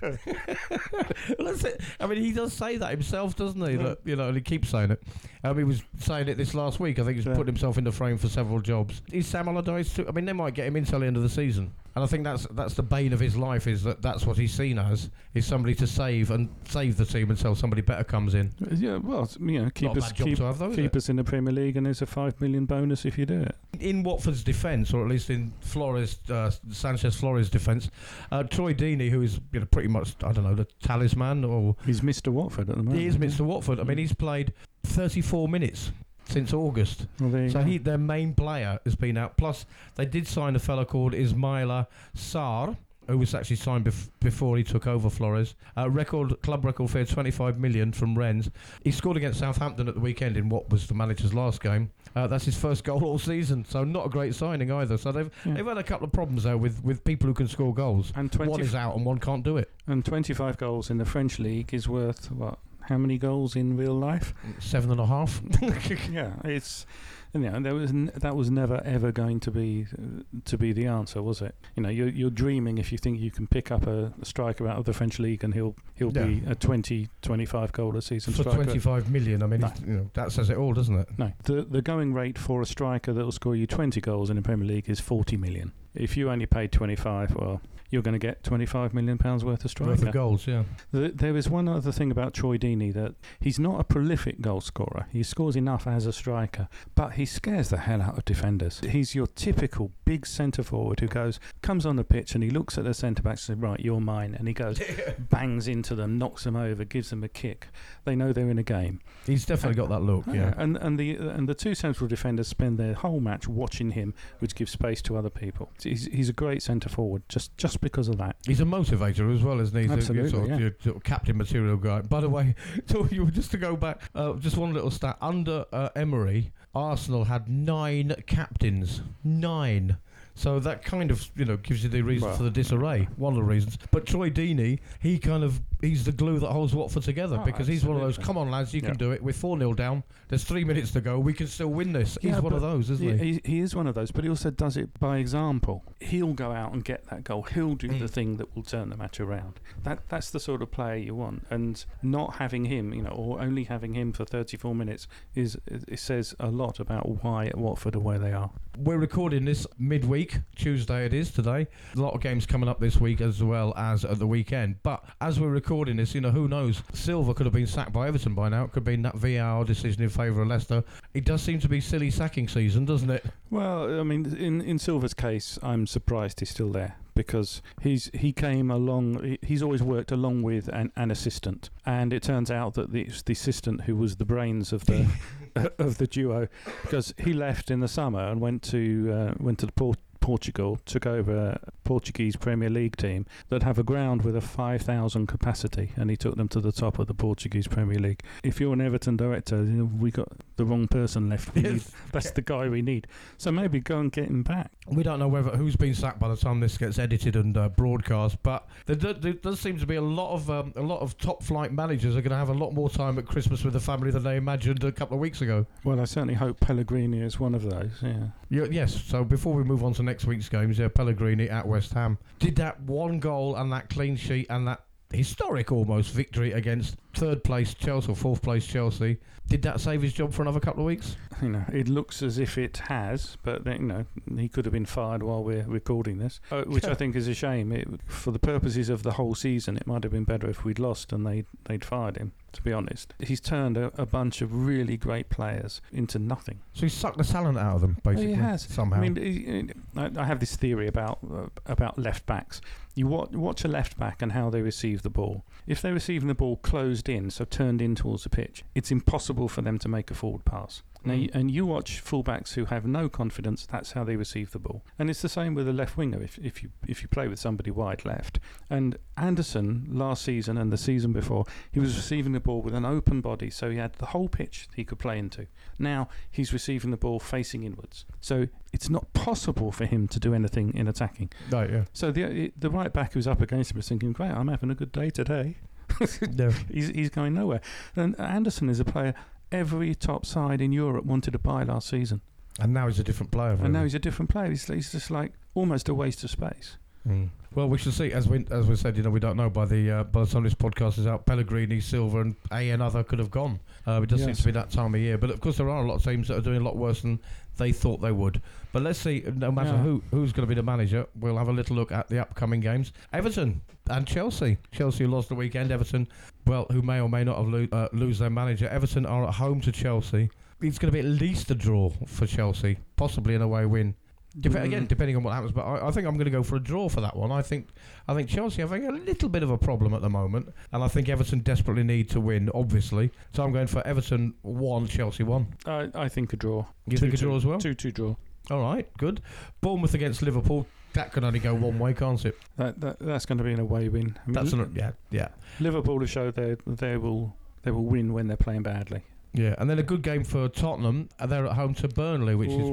that's 1.37 1.63
it. 1.63 1.81
I 1.99 2.07
mean, 2.07 2.21
he 2.23 2.31
does 2.31 2.51
say 2.53 2.77
that 2.77 2.91
himself, 2.91 3.35
doesn't 3.35 3.61
he? 3.61 3.73
Yeah. 3.77 3.83
That, 3.83 3.99
you 4.05 4.15
know, 4.15 4.27
and 4.27 4.35
he 4.35 4.41
keeps 4.41 4.69
saying 4.69 4.91
it. 4.91 5.03
Um, 5.43 5.57
he 5.57 5.63
was 5.63 5.83
saying 5.99 6.27
it 6.29 6.37
this 6.37 6.53
last 6.55 6.79
week. 6.79 6.97
I 6.99 7.03
think 7.03 7.17
he's 7.17 7.25
Yeah. 7.25 7.35
put 7.35 7.45
himself 7.47 7.77
in 7.77 7.83
the 7.83 7.91
frame 7.91 8.17
for 8.17 8.27
several 8.27 8.59
jobs. 8.59 9.01
Is 9.11 9.27
Sam 9.27 9.47
Allardyce 9.47 9.93
too? 9.93 10.05
I 10.07 10.11
mean, 10.11 10.25
they 10.25 10.33
might 10.33 10.55
get 10.55 10.65
him 10.67 10.75
until 10.75 10.99
the 10.99 11.05
end 11.05 11.17
of 11.17 11.23
the 11.23 11.29
season. 11.29 11.71
And 11.95 12.03
I 12.03 12.07
think 12.07 12.25
that's 12.25 12.45
that's 12.51 12.73
the 12.73 12.83
bane 12.83 13.13
of 13.13 13.21
his 13.21 13.37
life 13.37 13.67
is 13.67 13.83
that 13.83 14.01
that's 14.01 14.25
what 14.25 14.37
he's 14.37 14.53
seen 14.53 14.77
as 14.77 15.09
is 15.33 15.45
somebody 15.45 15.73
to 15.75 15.87
save 15.87 16.29
and 16.29 16.49
save 16.67 16.97
the 16.97 17.05
team 17.05 17.29
until 17.29 17.55
somebody 17.55 17.81
better 17.81 18.03
comes 18.03 18.33
in. 18.33 18.51
Yeah, 18.71 18.97
well, 18.97 19.29
you 19.39 19.63
know, 19.63 19.69
keep 19.69 19.93
Not 19.93 19.97
us 19.97 20.11
keep, 20.11 20.39
have, 20.39 20.59
though, 20.59 20.75
keep 20.75 20.93
us 20.93 21.07
in 21.07 21.15
the 21.15 21.23
Premier 21.23 21.53
League, 21.53 21.77
and 21.77 21.85
there's 21.85 22.01
a 22.01 22.05
five 22.05 22.39
million 22.41 22.65
bonus 22.65 23.05
if 23.05 23.17
you 23.17 23.25
do 23.25 23.43
it. 23.43 23.55
In 23.79 24.03
Watford's 24.03 24.43
defence, 24.43 24.93
or 24.93 25.03
at 25.03 25.09
least 25.09 25.29
in 25.29 25.53
Flores, 25.61 26.19
uh, 26.29 26.51
Sanchez 26.69 27.15
Flores' 27.15 27.49
defence, 27.49 27.89
uh, 28.29 28.43
Troy 28.43 28.73
Deeney, 28.73 29.09
who 29.09 29.21
is 29.21 29.39
you 29.53 29.61
know 29.61 29.65
pretty 29.65 29.87
much 29.87 30.15
I 30.21 30.33
don't 30.33 30.43
know 30.43 30.55
the 30.55 30.67
talisman 30.83 31.45
or 31.45 31.77
He's 31.85 32.01
Mr. 32.01 32.27
Watford 32.27 32.69
at 32.69 32.75
the 32.75 32.83
moment. 32.83 32.99
He 32.99 33.07
is 33.07 33.17
Mr. 33.17 33.41
Watford. 33.41 33.79
I 33.79 33.83
mean, 33.83 33.97
he's 33.97 34.13
played 34.13 34.51
34 34.83 35.47
minutes 35.47 35.91
since 36.27 36.53
August. 36.53 37.07
Well, 37.19 37.49
So 37.49 37.59
go. 37.59 37.63
he, 37.63 37.77
their 37.77 37.97
main 37.97 38.33
player 38.33 38.79
has 38.85 38.95
been 38.95 39.17
out. 39.17 39.37
Plus, 39.37 39.65
they 39.95 40.05
did 40.05 40.27
sign 40.27 40.55
a 40.55 40.59
fellow 40.59 40.85
called 40.85 41.13
Ismaila 41.13 41.87
Sarr, 42.15 42.75
who 43.07 43.19
was 43.19 43.35
actually 43.35 43.57
signed 43.57 43.85
bef- 43.85 44.09
before 44.19 44.57
he 44.57 44.63
took 44.63 44.87
over 44.87 45.09
Flores. 45.11 45.53
Uh, 45.77 45.87
record 45.89 46.41
club 46.41 46.65
record 46.65 46.89
fee 46.89 47.05
25 47.05 47.59
million 47.59 47.91
from 47.93 48.17
Rennes. 48.17 48.49
He 48.83 48.89
scored 48.89 49.15
against 49.17 49.39
Southampton 49.39 49.87
at 49.87 49.93
the 49.93 49.99
weekend 49.99 50.37
in 50.37 50.49
what 50.49 50.69
was 50.71 50.87
the 50.87 50.95
manager's 50.95 51.31
last 51.33 51.61
game. 51.61 51.91
Uh, 52.15 52.25
that's 52.25 52.45
his 52.45 52.57
first 52.57 52.83
goal 52.83 53.03
all 53.03 53.19
season, 53.19 53.63
so 53.65 53.83
not 53.83 54.07
a 54.07 54.09
great 54.09 54.33
signing 54.33 54.71
either. 54.71 54.97
So 54.97 55.11
they've 55.11 55.29
Yeah. 55.45 55.53
they've 55.53 55.65
had 55.67 55.77
a 55.77 55.83
couple 55.83 56.05
of 56.07 56.13
problems 56.13 56.43
there 56.43 56.57
with, 56.57 56.83
with 56.83 57.03
people 57.03 57.27
who 57.27 57.33
can 57.35 57.47
score 57.47 57.73
goals. 57.75 58.11
and 58.15 58.31
20 58.31 58.49
One 58.51 58.61
is 58.61 58.73
out 58.73 58.95
and 58.95 59.05
one 59.05 59.19
can't 59.19 59.43
do 59.43 59.57
it. 59.57 59.69
and 59.85 60.03
25 60.03 60.57
goals 60.57 60.89
in 60.89 60.97
the 60.97 61.05
French 61.05 61.37
league 61.37 61.73
is 61.75 61.87
worth 61.87 62.31
what? 62.31 62.57
How 62.87 62.97
many 62.97 63.17
goals 63.17 63.55
in 63.55 63.77
real 63.77 63.95
life? 63.95 64.33
Seven 64.59 64.91
and 64.91 64.99
a 64.99 65.05
half. 65.07 65.41
yeah, 66.11 66.33
it's 66.43 66.85
you 67.33 67.41
know 67.41 67.59
there 67.59 67.73
was 67.75 67.89
n- 67.91 68.11
that 68.15 68.35
was 68.35 68.49
never 68.49 68.81
ever 68.85 69.11
going 69.11 69.39
to 69.41 69.51
be 69.51 69.87
uh, 69.91 70.21
to 70.45 70.57
be 70.57 70.71
the 70.71 70.85
answer, 70.85 71.21
was 71.21 71.41
it? 71.41 71.55
You 71.75 71.83
know, 71.83 71.89
you're 71.89 72.07
you're 72.09 72.29
dreaming 72.29 72.77
if 72.77 72.91
you 72.91 72.97
think 72.97 73.19
you 73.19 73.31
can 73.31 73.47
pick 73.47 73.71
up 73.71 73.87
a, 73.87 74.13
a 74.21 74.25
striker 74.25 74.67
out 74.67 74.77
of 74.77 74.85
the 74.85 74.93
French 74.93 75.19
league 75.19 75.43
and 75.43 75.53
he'll 75.53 75.75
he'll 75.95 76.11
be 76.11 76.43
a 76.47 76.55
20 76.55 77.09
25 77.21 77.71
goal 77.71 77.97
a 77.97 78.01
season 78.01 78.33
For 78.33 78.43
striker. 78.43 78.63
25 78.63 79.11
million, 79.11 79.43
I 79.43 79.47
mean, 79.47 79.61
No. 79.61 79.71
you 79.85 79.93
know, 79.93 80.09
that 80.13 80.31
says 80.31 80.49
it 80.49 80.57
all, 80.57 80.73
doesn't 80.73 80.95
it? 80.97 81.07
No, 81.17 81.33
the 81.43 81.63
the 81.63 81.81
going 81.81 82.13
rate 82.13 82.37
for 82.37 82.61
a 82.61 82.65
striker 82.65 83.11
that 83.13 83.23
will 83.23 83.31
score 83.31 83.55
you 83.55 83.67
20 83.67 83.99
goals 84.01 84.29
in 84.29 84.35
the 84.37 84.41
Premier 84.41 84.67
League 84.67 84.89
is 84.89 84.99
40 84.99 85.37
million. 85.37 85.73
If 85.95 86.17
you 86.17 86.29
only 86.29 86.45
paid 86.45 86.71
25, 86.71 87.35
well, 87.35 87.61
you're 87.89 88.01
going 88.01 88.13
to 88.13 88.19
get 88.19 88.43
25 88.43 88.93
million 88.93 89.17
pounds 89.17 89.45
worth 89.45 89.63
of 89.63 89.71
striker. 89.71 89.91
Worth 89.91 90.03
of 90.03 90.11
goals, 90.11 90.47
yeah. 90.47 90.63
The, 90.91 91.09
there 91.09 91.37
is 91.37 91.49
one 91.49 91.67
other 91.67 91.91
thing 91.91 92.11
about 92.11 92.33
Troy 92.33 92.57
Deeney 92.57 92.93
that 92.93 93.15
he's 93.39 93.59
not 93.59 93.79
a 93.79 93.83
prolific 93.83 94.41
goal 94.41 94.61
scorer. 94.61 95.07
He 95.11 95.23
scores 95.23 95.55
enough 95.55 95.87
as 95.87 96.05
a 96.05 96.13
striker, 96.13 96.67
but 96.95 97.13
he 97.13 97.25
scares 97.25 97.69
the 97.69 97.77
hell 97.77 98.01
out 98.01 98.17
of 98.17 98.25
defenders. 98.25 98.79
He's 98.79 99.15
your 99.15 99.27
typical 99.27 99.91
big 100.03 100.25
centre 100.25 100.63
forward 100.63 100.99
who 100.99 101.07
goes, 101.07 101.39
comes 101.61 101.85
on 101.85 101.95
the 101.95 102.03
pitch 102.03 102.35
and 102.35 102.43
he 102.43 102.49
looks 102.49 102.77
at 102.77 102.83
the 102.83 102.93
centre 102.93 103.21
backs 103.21 103.47
and 103.47 103.57
says, 103.57 103.63
"Right, 103.63 103.79
you're 103.79 104.01
mine," 104.01 104.35
and 104.37 104.47
he 104.47 104.53
goes, 104.53 104.81
bangs 105.29 105.67
into 105.67 105.95
them, 105.95 106.17
knocks 106.17 106.43
them 106.43 106.55
over, 106.55 106.83
gives 106.83 107.11
them 107.11 107.23
a 107.23 107.29
kick. 107.29 107.67
They 108.03 108.15
know 108.15 108.33
they're 108.33 108.49
in 108.49 108.59
a 108.59 108.63
game. 108.63 108.99
He's 109.25 109.45
definitely 109.45 109.75
got 109.75 109.89
that 109.89 110.01
look, 110.01 110.25
yeah. 110.27 110.53
and 110.57 110.75
and 110.77 110.99
the 110.99 111.15
and 111.15 111.47
the 111.47 111.55
two 111.55 111.75
central 111.75 112.07
defenders 112.07 112.47
spend 112.47 112.77
their 112.77 112.93
whole 112.93 113.19
match 113.19 113.47
watching 113.47 113.91
him, 113.91 114.13
which 114.39 114.55
gives 114.55 114.71
space 114.71 115.01
to 115.03 115.15
other 115.15 115.29
people. 115.29 115.71
He's, 115.85 116.05
he's 116.05 116.29
a 116.29 116.33
great 116.33 116.61
centre 116.61 116.89
forward 116.89 117.23
just 117.29 117.55
just 117.57 117.81
because 117.81 118.07
of 118.07 118.17
that. 118.17 118.35
He's 118.45 118.61
a 118.61 118.65
motivator 118.65 119.33
as 119.33 119.43
well, 119.43 119.59
isn't 119.59 119.77
he? 119.77 119.87
He's 119.87 120.09
a- 120.09 120.29
sort 120.29 120.43
of, 120.43 120.49
yeah. 120.49 120.57
your 120.57 120.71
sort 120.81 120.97
of 120.97 121.03
captain 121.03 121.37
material 121.37 121.77
guy. 121.77 122.01
By 122.01 122.21
the 122.21 122.29
way, 122.29 122.55
so 122.87 123.07
you 123.11 123.29
just 123.31 123.51
to 123.51 123.57
go 123.57 123.75
back, 123.75 124.01
uh, 124.13 124.33
just 124.33 124.57
one 124.57 124.73
little 124.73 124.91
stat. 124.91 125.17
Under 125.21 125.65
uh, 125.71 125.89
Emery, 125.95 126.51
Arsenal 126.73 127.25
had 127.25 127.47
nine 127.47 128.15
captains. 128.27 129.01
Nine. 129.23 129.97
So 130.37 130.59
that 130.59 130.83
kind 130.83 131.11
of, 131.11 131.25
you 131.37 131.45
know, 131.45 131.55
gives 131.57 131.81
you 131.83 131.89
the 131.89 132.01
reason 132.01 132.27
Well, 132.27 132.37
for 132.37 132.43
the 132.43 132.51
disarray. 132.51 133.07
One 133.15 133.31
of 133.33 133.37
the 133.37 133.43
reasons. 133.43 133.77
But 133.91 134.05
Troy 134.05 134.29
Deeney, 134.29 134.79
he 134.99 135.17
kind 135.17 135.45
of, 135.45 135.61
he's 135.81 136.03
the 136.03 136.11
glue 136.11 136.39
that 136.39 136.49
holds 136.51 136.75
Watford 136.75 137.03
together 137.03 137.37
Oh, 137.41 137.45
because 137.45 137.67
he's 137.67 137.85
one 137.85 137.95
of 137.95 138.01
those. 138.03 138.17
Come 138.17 138.37
on, 138.37 138.51
lads, 138.51 138.73
you 138.73 138.81
Yeah. 138.81 138.89
can 138.89 138.97
do 138.97 139.11
it. 139.11 139.23
We're 139.23 139.31
four 139.31 139.57
0 139.57 139.73
down. 139.73 140.03
There's 140.27 140.43
three 140.43 140.65
minutes 140.65 140.91
to 140.91 140.99
go. 141.01 141.19
We 141.19 141.31
can 141.33 141.47
still 141.47 141.69
win 141.69 141.93
this. 141.93 142.17
He's 142.21 142.31
Yeah, 142.31 142.39
one 142.39 142.51
of 142.51 142.59
those, 142.61 142.89
isn't 142.89 143.17
he, 143.17 143.17
he? 143.17 143.33
he, 143.45 143.51
he 143.53 143.59
is 143.59 143.73
one 143.75 143.87
of 143.87 143.95
those, 143.95 144.11
but 144.11 144.25
he 144.25 144.29
also 144.29 144.51
does 144.51 144.75
it 144.75 144.99
by 144.99 145.19
example. 145.19 145.83
He'll 146.01 146.33
go 146.33 146.51
out 146.51 146.73
and 146.73 146.83
get 146.83 147.05
that 147.09 147.23
goal. 147.23 147.43
He'll 147.43 147.75
do 147.75 147.87
the 147.87 148.05
Mm. 148.05 148.09
thing 148.09 148.37
that 148.37 148.53
will 148.55 148.63
turn 148.63 148.89
the 148.89 148.97
match 148.97 149.21
around. 149.21 149.61
That 149.83 149.99
that's 150.09 150.31
the 150.31 150.39
sort 150.41 150.61
of 150.61 150.69
player 150.69 150.97
you 150.97 151.15
want. 151.15 151.45
And 151.49 151.83
not 152.03 152.35
having 152.35 152.65
him, 152.65 152.93
you 152.93 153.03
know, 153.03 153.11
or 153.11 153.39
only 153.41 153.63
having 153.63 153.93
him 153.93 154.11
for 154.11 154.25
34 154.25 154.75
minutes 154.75 155.07
is 155.33 155.55
it, 155.65 155.85
it 155.87 155.99
says 155.99 156.35
a 156.41 156.49
lot 156.51 156.79
about 156.81 157.23
why 157.23 157.51
Watford 157.55 157.95
are 157.95 157.99
where 157.99 158.19
they 158.19 158.33
are. 158.33 158.51
We're 158.77 158.97
recording 158.97 159.45
this 159.45 159.65
midweek, 159.79 160.24
Tuesday 160.55 161.05
it 161.05 161.13
is 161.13 161.31
today. 161.31 161.67
A 161.95 161.99
lot 161.99 162.13
of 162.13 162.21
games 162.21 162.45
coming 162.45 162.69
up 162.69 162.79
this 162.79 162.99
week 162.99 163.21
as 163.21 163.43
well 163.43 163.73
as 163.75 164.05
at 164.05 164.19
the 164.19 164.27
weekend. 164.27 164.81
But 164.83 165.03
as 165.21 165.39
we're 165.39 165.49
recording 165.49 165.97
this, 165.97 166.15
you 166.15 166.21
know, 166.21 166.31
who 166.31 166.47
knows? 166.47 166.81
Silva 166.93 167.33
could 167.33 167.45
have 167.45 167.53
been 167.53 167.67
sacked 167.67 167.93
by 167.93 168.07
Everton 168.07 168.33
by 168.33 168.49
now. 168.49 168.63
It 168.63 168.67
could 168.67 168.81
have 168.81 168.83
been 168.85 169.01
that 169.03 169.15
VAR 169.15 169.63
decision 169.63 170.03
in 170.03 170.09
favour 170.09 170.41
of 170.41 170.47
Leicester. 170.47 170.83
It 171.13 171.25
does 171.25 171.41
seem 171.41 171.59
to 171.59 171.69
be 171.69 171.81
silly 171.81 172.09
sacking 172.09 172.47
season, 172.47 172.85
doesn't 172.85 173.09
it? 173.09 173.25
Well, 173.49 173.99
I 173.99 174.03
mean, 174.03 174.35
in 174.35 174.61
in 174.61 174.79
Silva's 174.79 175.13
case, 175.13 175.59
I'm 175.61 175.87
surprised 175.87 176.39
he's 176.39 176.49
still 176.49 176.71
there 176.71 176.95
because 177.13 177.61
he's 177.81 178.09
he 178.13 178.33
came 178.33 178.69
along. 178.69 179.37
He's 179.41 179.61
always 179.61 179.81
worked 179.81 180.11
along 180.11 180.43
with 180.43 180.67
an, 180.69 180.91
an 180.95 181.11
assistant, 181.11 181.69
and 181.85 182.11
it 182.13 182.23
turns 182.23 182.51
out 182.51 182.73
that 182.73 182.91
the, 182.91 183.01
it's 183.03 183.21
the 183.21 183.33
assistant 183.33 183.81
who 183.81 183.95
was 183.95 184.17
the 184.17 184.25
brains 184.25 184.73
of 184.73 184.85
the 184.85 185.07
of 185.79 185.97
the 185.97 186.07
duo, 186.07 186.47
because 186.81 187.13
he 187.17 187.33
left 187.33 187.71
in 187.71 187.79
the 187.79 187.87
summer 187.87 188.19
and 188.19 188.41
went 188.41 188.61
to 188.61 189.11
uh, 189.11 189.33
went 189.39 189.59
to 189.59 189.65
the 189.65 189.71
Port. 189.71 189.97
Portugal 190.25 190.79
took 190.87 191.05
over 191.05 191.59
Portuguese 191.85 192.35
Premier 192.35 192.69
League 192.69 192.97
team 192.97 193.25
that 193.49 193.63
have 193.63 193.79
a 193.79 193.83
ground 193.83 194.23
with 194.23 194.35
a 194.35 194.41
5,000 194.41 195.27
capacity, 195.27 195.91
and 195.95 196.09
he 196.09 196.17
took 196.17 196.35
them 196.35 196.47
to 196.49 196.59
the 196.59 196.71
top 196.71 196.99
of 196.99 197.07
the 197.07 197.13
Portuguese 197.13 197.67
Premier 197.67 197.99
League. 197.99 198.21
If 198.43 198.59
you're 198.59 198.73
an 198.73 198.81
Everton 198.81 199.15
director, 199.15 199.57
you 199.57 199.63
know, 199.71 199.85
we 199.99 200.11
got 200.11 200.27
the 200.57 200.65
wrong 200.65 200.87
person 200.87 201.29
left. 201.29 201.55
Need, 201.55 201.83
that's 202.11 202.31
the 202.31 202.41
guy 202.41 202.67
we 202.67 202.81
need. 202.81 203.07
So 203.37 203.51
maybe 203.51 203.79
go 203.79 203.99
and 203.99 204.11
get 204.11 204.25
him 204.25 204.43
back. 204.43 204.71
We 204.87 205.03
don't 205.03 205.19
know 205.19 205.27
whether 205.27 205.51
who's 205.51 205.75
been 205.75 205.93
sacked 205.93 206.19
by 206.19 206.27
the 206.29 206.35
time 206.35 206.59
this 206.59 206.77
gets 206.77 206.99
edited 206.99 207.35
and 207.35 207.55
uh, 207.57 207.69
broadcast, 207.69 208.41
but 208.43 208.67
there, 208.85 208.95
do- 208.95 209.13
there 209.13 209.33
does 209.33 209.59
seem 209.59 209.77
to 209.79 209.85
be 209.85 209.95
a 209.95 210.01
lot 210.01 210.33
of 210.33 210.49
um, 210.49 210.73
a 210.75 210.81
lot 210.81 210.99
of 211.01 211.17
top 211.17 211.43
flight 211.43 211.71
managers 211.71 212.15
are 212.15 212.21
going 212.21 212.31
to 212.31 212.37
have 212.37 212.49
a 212.49 212.53
lot 212.53 212.73
more 212.73 212.89
time 212.89 213.17
at 213.19 213.25
Christmas 213.25 213.63
with 213.63 213.73
the 213.73 213.79
family 213.79 214.11
than 214.11 214.23
they 214.23 214.35
imagined 214.37 214.83
a 214.83 214.91
couple 214.91 215.15
of 215.15 215.21
weeks 215.21 215.41
ago. 215.41 215.65
Well, 215.83 215.99
I 215.99 216.05
certainly 216.05 216.33
hope 216.33 216.59
Pellegrini 216.59 217.21
is 217.21 217.39
one 217.39 217.53
of 217.55 217.63
those. 217.69 217.91
Yeah. 218.01 218.27
Yeah, 218.49 218.65
yes. 218.71 219.03
So 219.05 219.23
before 219.23 219.53
we 219.53 219.63
move 219.63 219.83
on 219.83 219.93
to 219.93 220.03
next 220.03 220.25
week's 220.25 220.49
games, 220.49 220.77
yeah, 220.79 220.87
Pellegrini 220.87 221.49
at 221.49 221.65
West 221.75 221.93
Ham. 221.93 222.17
Did 222.39 222.55
that 222.55 222.79
one 222.79 223.19
goal 223.19 223.57
and 223.57 223.71
that 223.73 223.89
clean 223.89 224.15
sheet 224.15 224.47
and 224.49 224.65
that 224.65 224.85
historic 225.15 225.71
almost 225.71 226.13
victory 226.13 226.51
against 226.51 226.97
third 227.13 227.43
place 227.43 227.73
Chelsea 227.73 228.11
or 228.11 228.15
fourth 228.15 228.41
place 228.41 228.65
Chelsea. 228.65 229.17
Did 229.47 229.61
that 229.61 229.79
save 229.79 230.01
his 230.01 230.11
job 230.11 230.33
for 230.33 230.41
another 230.41 230.59
couple 230.59 230.81
of 230.81 230.87
weeks? 230.87 231.15
You 231.41 231.49
know, 231.49 231.63
it 231.71 231.87
looks 231.87 232.23
as 232.23 232.39
if 232.39 232.57
it 232.57 232.77
has, 232.87 233.37
but 233.43 233.65
you 233.65 233.77
know, 233.79 234.05
he 234.37 234.49
could 234.49 234.65
have 234.65 234.71
been 234.73 234.85
fired 234.85 235.21
while 235.21 235.43
we're 235.43 235.65
recording 235.67 236.17
this, 236.17 236.39
uh, 236.51 236.63
which 236.63 236.85
I 236.85 236.95
think 236.95 237.15
is 237.15 237.27
a 237.27 237.35
shame. 237.35 237.71
It, 237.71 237.87
for 238.07 238.31
the 238.31 238.39
purposes 238.39 238.89
of 238.89 239.03
the 239.03 239.11
whole 239.11 239.35
season, 239.35 239.77
it 239.77 239.85
might 239.85 240.03
have 240.03 240.11
been 240.11 240.23
better 240.23 240.49
if 240.49 240.65
we'd 240.65 240.79
lost 240.79 241.13
and 241.13 241.25
they 241.25 241.45
they'd 241.65 241.85
fired 241.85 242.17
him. 242.17 242.31
To 242.53 242.61
be 242.61 242.71
honest, 242.71 243.13
he's 243.19 243.41
turned 243.41 243.75
a, 243.75 243.91
a 244.01 244.05
bunch 244.05 244.41
of 244.41 244.65
really 244.65 244.95
great 244.95 245.29
players 245.29 245.81
into 245.91 246.17
nothing. 246.17 246.61
So 246.73 246.83
he 246.83 246.89
sucked 246.89 247.17
the 247.17 247.25
talent 247.25 247.57
out 247.57 247.75
of 247.75 247.81
them, 247.81 247.97
basically. 248.01 248.27
He 248.27 248.33
has. 248.33 248.63
somehow. 248.63 249.01
I 249.01 249.09
mean, 249.09 249.83
I, 249.97 250.09
I 250.17 250.23
have 250.23 250.39
this 250.39 250.55
theory 250.55 250.87
about 250.87 251.19
uh, 251.31 251.47
about 251.65 251.99
left 251.99 252.25
backs. 252.25 252.61
You 252.95 253.07
watch, 253.07 253.65
a 253.65 253.67
left 253.67 253.99
back 253.99 254.21
and 254.21 254.31
how 254.31 254.49
they 254.49 254.61
receive 254.61 255.01
the 255.01 255.09
ball. 255.09 255.43
If 255.67 255.81
they're 255.81 255.93
receiving 255.93 256.29
the 256.29 256.33
ball 256.33 256.55
closed 256.57 257.09
in, 257.09 257.29
so 257.29 257.43
turned 257.43 257.81
in 257.81 257.93
towards 257.93 258.23
the 258.23 258.29
pitch, 258.29 258.63
it's 258.73 258.89
impossible 258.89 259.49
for 259.49 259.61
them 259.61 259.77
to 259.79 259.89
make 259.89 260.09
a 260.09 260.13
forward 260.13 260.45
pass 260.45 260.81
Now, 261.05 261.13
Mm. 261.13 261.21
you, 261.23 261.29
and 261.33 261.51
you 261.51 261.65
watch 261.65 262.03
fullbacks 262.03 262.53
who 262.55 262.65
have 262.65 262.85
no 262.85 263.07
confidence. 263.09 263.65
That's 263.65 263.91
how 263.91 264.03
they 264.03 264.15
receive 264.15 264.51
the 264.51 264.59
ball, 264.59 264.83
and 264.97 265.09
it's 265.09 265.21
the 265.21 265.29
same 265.29 265.53
with 265.53 265.67
a 265.67 265.73
left 265.73 265.97
winger. 265.97 266.21
If, 266.21 266.37
if 266.39 266.63
you 266.63 266.69
if 266.87 267.01
you 267.01 267.07
play 267.07 267.27
with 267.27 267.39
somebody 267.39 267.69
wide 267.71 268.05
left, 268.05 268.39
and 268.69 268.97
Anderson 269.15 269.87
last 269.89 270.23
season 270.23 270.57
and 270.57 270.71
the 270.71 270.77
season 270.77 271.13
before, 271.13 271.45
he 271.71 271.79
was 271.79 271.95
receiving 271.95 272.31
the 272.33 272.39
ball 272.39 272.61
with 272.61 272.73
an 272.73 272.85
open 272.85 273.21
body, 273.21 273.49
so 273.49 273.69
he 273.69 273.77
had 273.77 273.93
the 273.93 274.07
whole 274.07 274.27
pitch 274.29 274.67
he 274.75 274.83
could 274.83 274.99
play 274.99 275.19
into. 275.19 275.47
Now 275.77 276.07
he's 276.31 276.51
receiving 276.51 276.91
the 276.91 276.97
ball 276.97 277.19
facing 277.19 277.63
inwards, 277.63 278.05
so 278.19 278.47
it's 278.73 278.89
not 278.89 279.13
possible 279.13 279.71
for 279.71 279.85
him 279.85 280.07
to 280.09 280.19
do 280.19 280.33
anything 280.33 280.73
in 280.73 280.87
attacking. 280.87 281.31
Right, 281.51 281.69
yeah. 281.69 281.83
So 281.93 282.11
the 282.11 282.51
the 282.57 282.69
right 282.69 282.91
back 282.91 283.13
who's 283.13 283.27
up 283.27 283.41
against 283.41 283.71
him 283.71 283.77
is 283.79 283.87
thinking, 283.87 284.11
"Great, 284.11 284.31
I'm 284.31 284.47
having 284.47 284.71
a 284.71 284.75
good 284.75 284.91
day 284.91 285.09
today." 285.09 285.57
yeah. 286.35 286.51
he's 286.71 286.89
he's 286.89 287.09
going 287.09 287.33
nowhere. 287.35 287.61
And 287.95 288.19
Anderson 288.19 288.69
is 288.69 288.79
a 288.79 288.85
player 288.85 289.13
every 289.51 289.95
top 289.95 290.25
side 290.25 290.61
in 290.61 290.71
Europe 290.71 291.05
wanted 291.05 291.31
to 291.31 291.39
buy 291.39 291.63
last 291.63 291.87
season, 291.89 292.21
And 292.59 292.73
now 292.73 292.87
he's 292.87 292.99
a 292.99 293.03
different 293.03 293.31
player. 293.31 293.57
and 293.61 293.73
now 293.73 293.83
he's 293.83 293.95
a 293.95 293.99
different 293.99 294.29
player. 294.31 294.49
He's, 294.49 294.65
he's 294.67 294.91
just 294.91 295.11
like 295.11 295.33
almost 295.53 295.89
a 295.89 295.93
waste 295.93 296.23
of 296.23 296.29
space. 296.31 296.77
Mm. 297.07 297.29
Well, 297.53 297.69
we 297.69 297.77
shall 297.77 297.91
see. 297.91 298.11
As 298.11 298.27
we 298.27 298.45
as 298.51 298.67
we 298.67 298.75
said, 298.75 298.97
you 298.97 299.03
know, 299.03 299.09
we 299.11 299.19
don't 299.19 299.37
know 299.37 299.49
by 299.49 299.65
the 299.65 299.89
uh, 299.91 300.03
by 300.05 300.21
the 300.21 300.27
time 300.29 300.43
this 300.43 300.53
podcast 300.55 300.97
is 300.97 301.07
out. 301.07 301.25
Pellegrini, 301.25 301.79
Silva, 301.79 302.21
and 302.21 302.35
a 302.51 302.71
another 302.71 303.03
could 303.03 303.19
have 303.19 303.31
gone. 303.31 303.59
Uh, 303.87 304.01
it 304.03 304.09
does 304.09 304.23
seem 304.23 304.33
to 304.33 304.43
be 304.43 304.51
that 304.51 304.71
time 304.71 304.93
of 304.95 304.99
year. 304.99 305.17
But 305.17 305.29
of 305.29 305.39
course, 305.39 305.57
there 305.57 305.69
are 305.69 305.83
a 305.83 305.87
lot 305.87 305.95
of 305.95 306.03
teams 306.03 306.27
that 306.27 306.37
are 306.37 306.41
doing 306.41 306.57
a 306.57 306.63
lot 306.63 306.75
worse 306.75 307.01
than 307.01 307.19
they 307.57 307.71
thought 307.71 308.01
they 308.01 308.11
would. 308.11 308.41
But 308.73 308.81
let's 308.81 308.99
see. 308.99 309.23
No 309.35 309.51
matter 309.51 309.69
Yeah. 309.69 309.83
who 309.83 310.03
who's 310.11 310.33
going 310.33 310.47
to 310.47 310.49
be 310.49 310.55
the 310.59 310.63
manager, 310.63 311.05
we'll 311.19 311.37
have 311.37 311.47
a 311.47 311.53
little 311.53 311.75
look 311.77 311.91
at 311.93 312.09
the 312.09 312.19
upcoming 312.19 312.59
games. 312.59 312.91
Everton 313.13 313.61
and 313.89 314.05
Chelsea. 314.05 314.57
Chelsea 314.73 315.05
lost 315.05 315.29
the 315.29 315.35
weekend. 315.35 315.71
Everton, 315.71 316.07
well, 316.47 316.65
who 316.71 316.81
may 316.81 316.99
or 316.99 317.07
may 317.07 317.23
not 317.23 317.37
have 317.37 317.47
lo- 317.47 317.67
uh, 317.71 317.87
lose 317.93 318.19
their 318.19 318.29
manager. 318.31 318.67
Everton 318.67 319.05
are 319.05 319.27
at 319.27 319.35
home 319.35 319.61
to 319.61 319.71
Chelsea. 319.71 320.29
It's 320.61 320.77
going 320.79 320.91
to 320.91 321.01
be 321.01 321.07
at 321.07 321.19
least 321.21 321.51
a 321.51 321.55
draw 321.55 321.91
for 322.07 322.25
Chelsea, 322.25 322.77
possibly 322.95 323.35
an 323.35 323.41
away 323.43 323.65
win. 323.65 323.93
Dep- 324.39 324.55
Again, 324.55 324.83
Mm. 324.83 324.87
depending 324.89 325.15
on 325.15 325.23
what 325.23 325.33
happens, 325.33 325.53
but 325.53 325.61
I, 325.61 325.87
I 325.87 325.91
think 325.91 326.05
I'm 326.05 326.15
going 326.15 326.25
to 326.25 326.31
go 326.31 326.43
for 326.43 326.57
a 326.57 326.59
draw 326.59 326.89
for 326.89 326.99
that 327.01 327.15
one. 327.15 327.31
I 327.31 327.41
think 327.41 327.69
I 328.07 328.13
think 328.13 328.27
Chelsea 328.29 328.61
are 328.61 328.67
having 328.67 328.85
a 328.85 328.91
little 328.91 329.29
bit 329.29 329.43
of 329.43 329.49
a 329.49 329.57
problem 329.57 329.93
at 329.93 330.01
the 330.01 330.09
moment, 330.09 330.49
and 330.73 330.83
I 330.83 330.87
think 330.89 331.07
Everton 331.07 331.39
desperately 331.39 331.83
need 331.83 332.09
to 332.09 332.19
win, 332.19 332.49
obviously. 332.53 333.11
So 333.33 333.43
I'm 333.43 333.53
going 333.53 333.67
for 333.67 333.85
Everton 333.87 334.33
one, 334.41 334.87
Chelsea 334.87 335.23
one. 335.23 335.47
I, 335.65 335.89
I 335.95 336.09
think 336.09 336.33
a 336.33 336.35
draw. 336.35 336.65
You 336.87 336.97
think 336.97 337.13
a 337.13 337.17
draw 337.17 337.35
as 337.37 337.45
well? 337.45 337.59
Two 337.59 337.73
two 337.73 337.91
draw. 337.91 338.15
All 338.51 338.61
right, 338.61 338.87
good. 338.97 339.21
Bournemouth 339.61 339.93
against 339.93 340.21
Liverpool. 340.21 340.67
That 340.93 341.11
can 341.11 341.23
only 341.23 341.39
go 341.39 341.53
one 341.55 341.79
way, 341.79 341.93
can't 341.93 342.23
it? 342.25 342.37
That, 342.57 342.79
that 342.81 342.99
that's 342.99 343.25
going 343.25 343.37
to 343.37 343.43
be 343.43 343.53
an 343.53 343.59
away 343.59 343.89
win. 343.89 344.17
I 344.21 344.27
mean, 344.27 344.33
That's 344.33 344.53
an, 344.53 344.71
yeah, 344.75 344.91
yeah, 345.11 345.29
Liverpool 345.59 345.99
have 345.99 346.09
showed 346.09 346.35
they 346.35 346.55
they 346.67 346.97
will 346.97 347.33
they 347.63 347.71
will 347.71 347.85
win 347.85 348.13
when 348.13 348.27
they're 348.27 348.37
playing 348.37 348.63
badly. 348.63 349.01
Yeah. 349.37 349.55
And 349.57 349.69
then 349.69 349.79
a 349.79 349.83
good 349.83 350.01
game 350.01 350.23
for 350.23 350.47
Tottenham. 350.49 351.09
Uh, 351.19 351.25
they're 351.27 351.45
at 351.45 351.53
home 351.53 351.73
to 351.75 351.87
Burnley, 351.87 352.35
which 352.35 352.49
is 352.51 352.67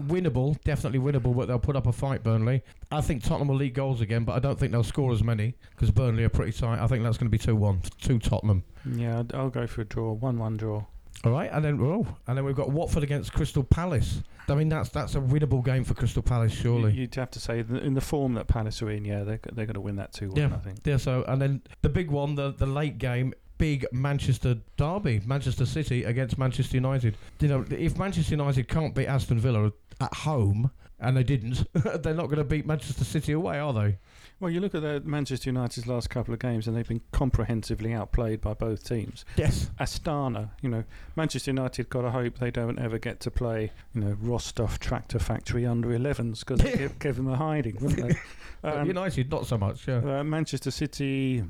winnable, 0.00 0.60
definitely 0.64 0.98
winnable, 0.98 1.34
but 1.34 1.48
they'll 1.48 1.58
put 1.58 1.76
up 1.76 1.86
a 1.86 1.92
fight, 1.92 2.22
Burnley. 2.22 2.62
I 2.90 3.00
think 3.00 3.22
Tottenham 3.22 3.48
will 3.48 3.56
lead 3.56 3.74
goals 3.74 4.00
again, 4.00 4.24
but 4.24 4.32
I 4.34 4.38
don't 4.38 4.58
think 4.58 4.72
they'll 4.72 4.82
score 4.84 5.12
as 5.12 5.22
many 5.22 5.54
because 5.70 5.90
Burnley 5.90 6.24
are 6.24 6.28
pretty 6.28 6.52
tight. 6.52 6.78
I 6.82 6.86
think 6.86 7.02
that's 7.02 7.18
going 7.18 7.26
to 7.30 7.30
be 7.30 7.38
2 7.38 7.56
1 7.56 7.80
to 8.02 8.18
Tottenham. 8.18 8.62
yeah, 8.84 9.22
I'll 9.34 9.50
go 9.50 9.66
for 9.66 9.80
a 9.82 9.84
draw. 9.84 10.12
One 10.12 10.38
one 10.38 10.56
draw. 10.56 10.84
All 11.24 11.32
right, 11.32 11.50
and 11.50 11.64
then 11.64 11.80
oh, 11.80 12.06
and 12.26 12.36
then 12.36 12.44
we've 12.44 12.54
got 12.54 12.70
Watford 12.70 13.02
against 13.02 13.32
Crystal 13.32 13.64
Palace. 13.64 14.22
I 14.48 14.54
mean, 14.54 14.68
that's 14.68 14.90
that's 14.90 15.14
a 15.14 15.18
winnable 15.18 15.64
game 15.64 15.82
for 15.82 15.94
Crystal 15.94 16.22
Palace, 16.22 16.52
surely. 16.52 16.92
You- 16.92 17.00
You'd 17.00 17.14
have 17.16 17.30
to 17.32 17.40
say 17.40 17.60
in 17.60 17.94
the 17.94 18.00
form 18.02 18.34
that 18.34 18.46
Palace 18.48 18.82
are 18.82 18.90
in, 18.90 19.04
yeah, 19.04 19.24
they're 19.24 19.40
they're 19.52 19.64
going 19.66 19.74
to 19.74 19.80
win 19.80 19.96
that 19.96 20.12
two 20.12 20.28
one. 20.28 20.36
Yeah. 20.36 20.54
I 20.54 20.58
think. 20.58 20.80
Yeah. 20.84 20.98
So, 20.98 21.24
and 21.26 21.40
then 21.40 21.62
the 21.80 21.88
big 21.88 22.10
one, 22.10 22.34
the 22.34 22.52
the 22.52 22.66
late 22.66 22.98
game, 22.98 23.32
big 23.58 23.86
Manchester 23.92 24.56
derby, 24.76 25.20
Manchester 25.26 25.66
City 25.66 26.04
against 26.04 26.38
Manchester 26.38 26.76
United. 26.76 27.16
You 27.40 27.48
know, 27.48 27.64
if 27.70 27.96
Manchester 27.98 28.32
United 28.32 28.68
can't 28.68 28.94
beat 28.94 29.06
Aston 29.06 29.38
Villa 29.38 29.72
at 30.00 30.12
home, 30.14 30.70
and 30.98 31.16
they 31.16 31.22
didn't, 31.22 31.66
they're 32.02 32.14
not 32.14 32.26
going 32.26 32.38
to 32.38 32.44
beat 32.44 32.66
Manchester 32.66 33.04
City 33.04 33.32
away, 33.32 33.58
are 33.58 33.72
they? 33.72 33.98
Well, 34.40 34.50
you 34.50 34.60
look 34.60 34.74
at 34.74 34.82
the 34.82 35.00
Manchester 35.04 35.48
United's 35.48 35.86
last 35.86 36.10
couple 36.10 36.34
of 36.34 36.40
games, 36.40 36.66
and 36.66 36.76
they've 36.76 36.86
been 36.86 37.00
comprehensively 37.12 37.94
outplayed 37.94 38.40
by 38.40 38.54
both 38.54 38.84
teams. 38.84 39.24
Yes. 39.36 39.70
Astana, 39.80 40.50
you 40.60 40.68
know, 40.68 40.84
Manchester 41.16 41.50
United 41.50 41.88
got 41.88 42.02
to 42.02 42.10
hope 42.10 42.38
they 42.38 42.50
don't 42.50 42.78
ever 42.78 42.98
get 42.98 43.20
to 43.20 43.30
play, 43.30 43.72
you 43.94 44.00
know, 44.02 44.16
Rostov 44.20 44.78
Tractor 44.78 45.18
Factory 45.18 45.64
under 45.66 45.88
11s 45.88 46.40
because 46.40 46.60
they 46.60 46.72
give, 46.76 46.98
give 46.98 47.16
them 47.16 47.28
a 47.28 47.36
hiding, 47.36 47.76
wouldn't 47.80 48.08
they? 48.08 48.18
Um, 48.64 48.88
United, 48.88 49.30
not 49.30 49.46
so 49.46 49.56
much. 49.58 49.86
Yeah. 49.86 49.98
uh, 50.20 50.24
Manchester 50.24 50.72
City, 50.72 51.44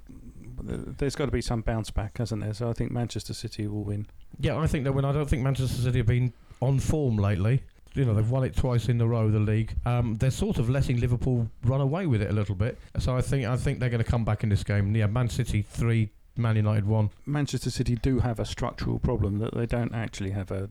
there's 0.63 1.15
got 1.15 1.27
to 1.27 1.31
be 1.33 1.43
some 1.43 1.61
bounce 1.61 1.91
back, 1.91 2.19
hasn't 2.19 2.43
there? 2.43 2.55
So 2.55 2.71
I 2.71 2.73
think 2.73 2.91
Manchester 2.91 3.35
City 3.35 3.67
will 3.67 3.85
win. 3.85 4.07
Yeah, 4.41 4.59
I 4.59 4.67
think 4.67 4.85
they 4.85 4.91
win. 4.91 5.05
I 5.05 5.13
don't 5.13 5.29
think 5.29 5.43
Manchester 5.43 5.83
City 5.83 5.99
have 5.99 6.07
been 6.07 6.33
on 6.61 6.79
form 6.79 7.17
lately. 7.17 7.63
You 7.95 8.05
know, 8.05 8.13
they've 8.15 8.31
won 8.31 8.45
it 8.45 8.55
twice 8.55 8.91
in 8.91 9.01
a 9.01 9.07
row, 9.07 9.31
the 9.31 9.39
league. 9.39 9.75
Um, 9.87 10.17
they're 10.19 10.31
sort 10.31 10.59
of 10.59 10.69
letting 10.69 11.01
Liverpool 11.01 11.49
run 11.65 11.81
away 11.81 12.07
with 12.07 12.21
it 12.21 12.31
a 12.31 12.33
little 12.35 12.55
bit. 12.55 12.79
So 12.99 13.17
I 13.17 13.23
think 13.23 13.47
I 13.47 13.57
think 13.57 13.81
they're 13.81 13.89
going 13.89 14.05
to 14.05 14.11
come 14.11 14.25
back 14.25 14.43
in 14.43 14.51
this 14.51 14.63
game. 14.63 14.95
Yeah, 14.95 15.07
Man 15.07 15.31
City 15.31 15.63
three, 15.63 16.11
Man 16.37 16.57
United 16.57 16.87
one. 16.87 17.11
Manchester 17.25 17.71
City 17.71 17.95
do 17.95 18.21
have 18.21 18.39
a 18.39 18.45
structural 18.45 18.99
problem 18.99 19.39
that 19.39 19.55
they 19.55 19.67
don't 19.67 19.95
actually 19.95 20.31
have 20.31 20.51
a 20.51 20.69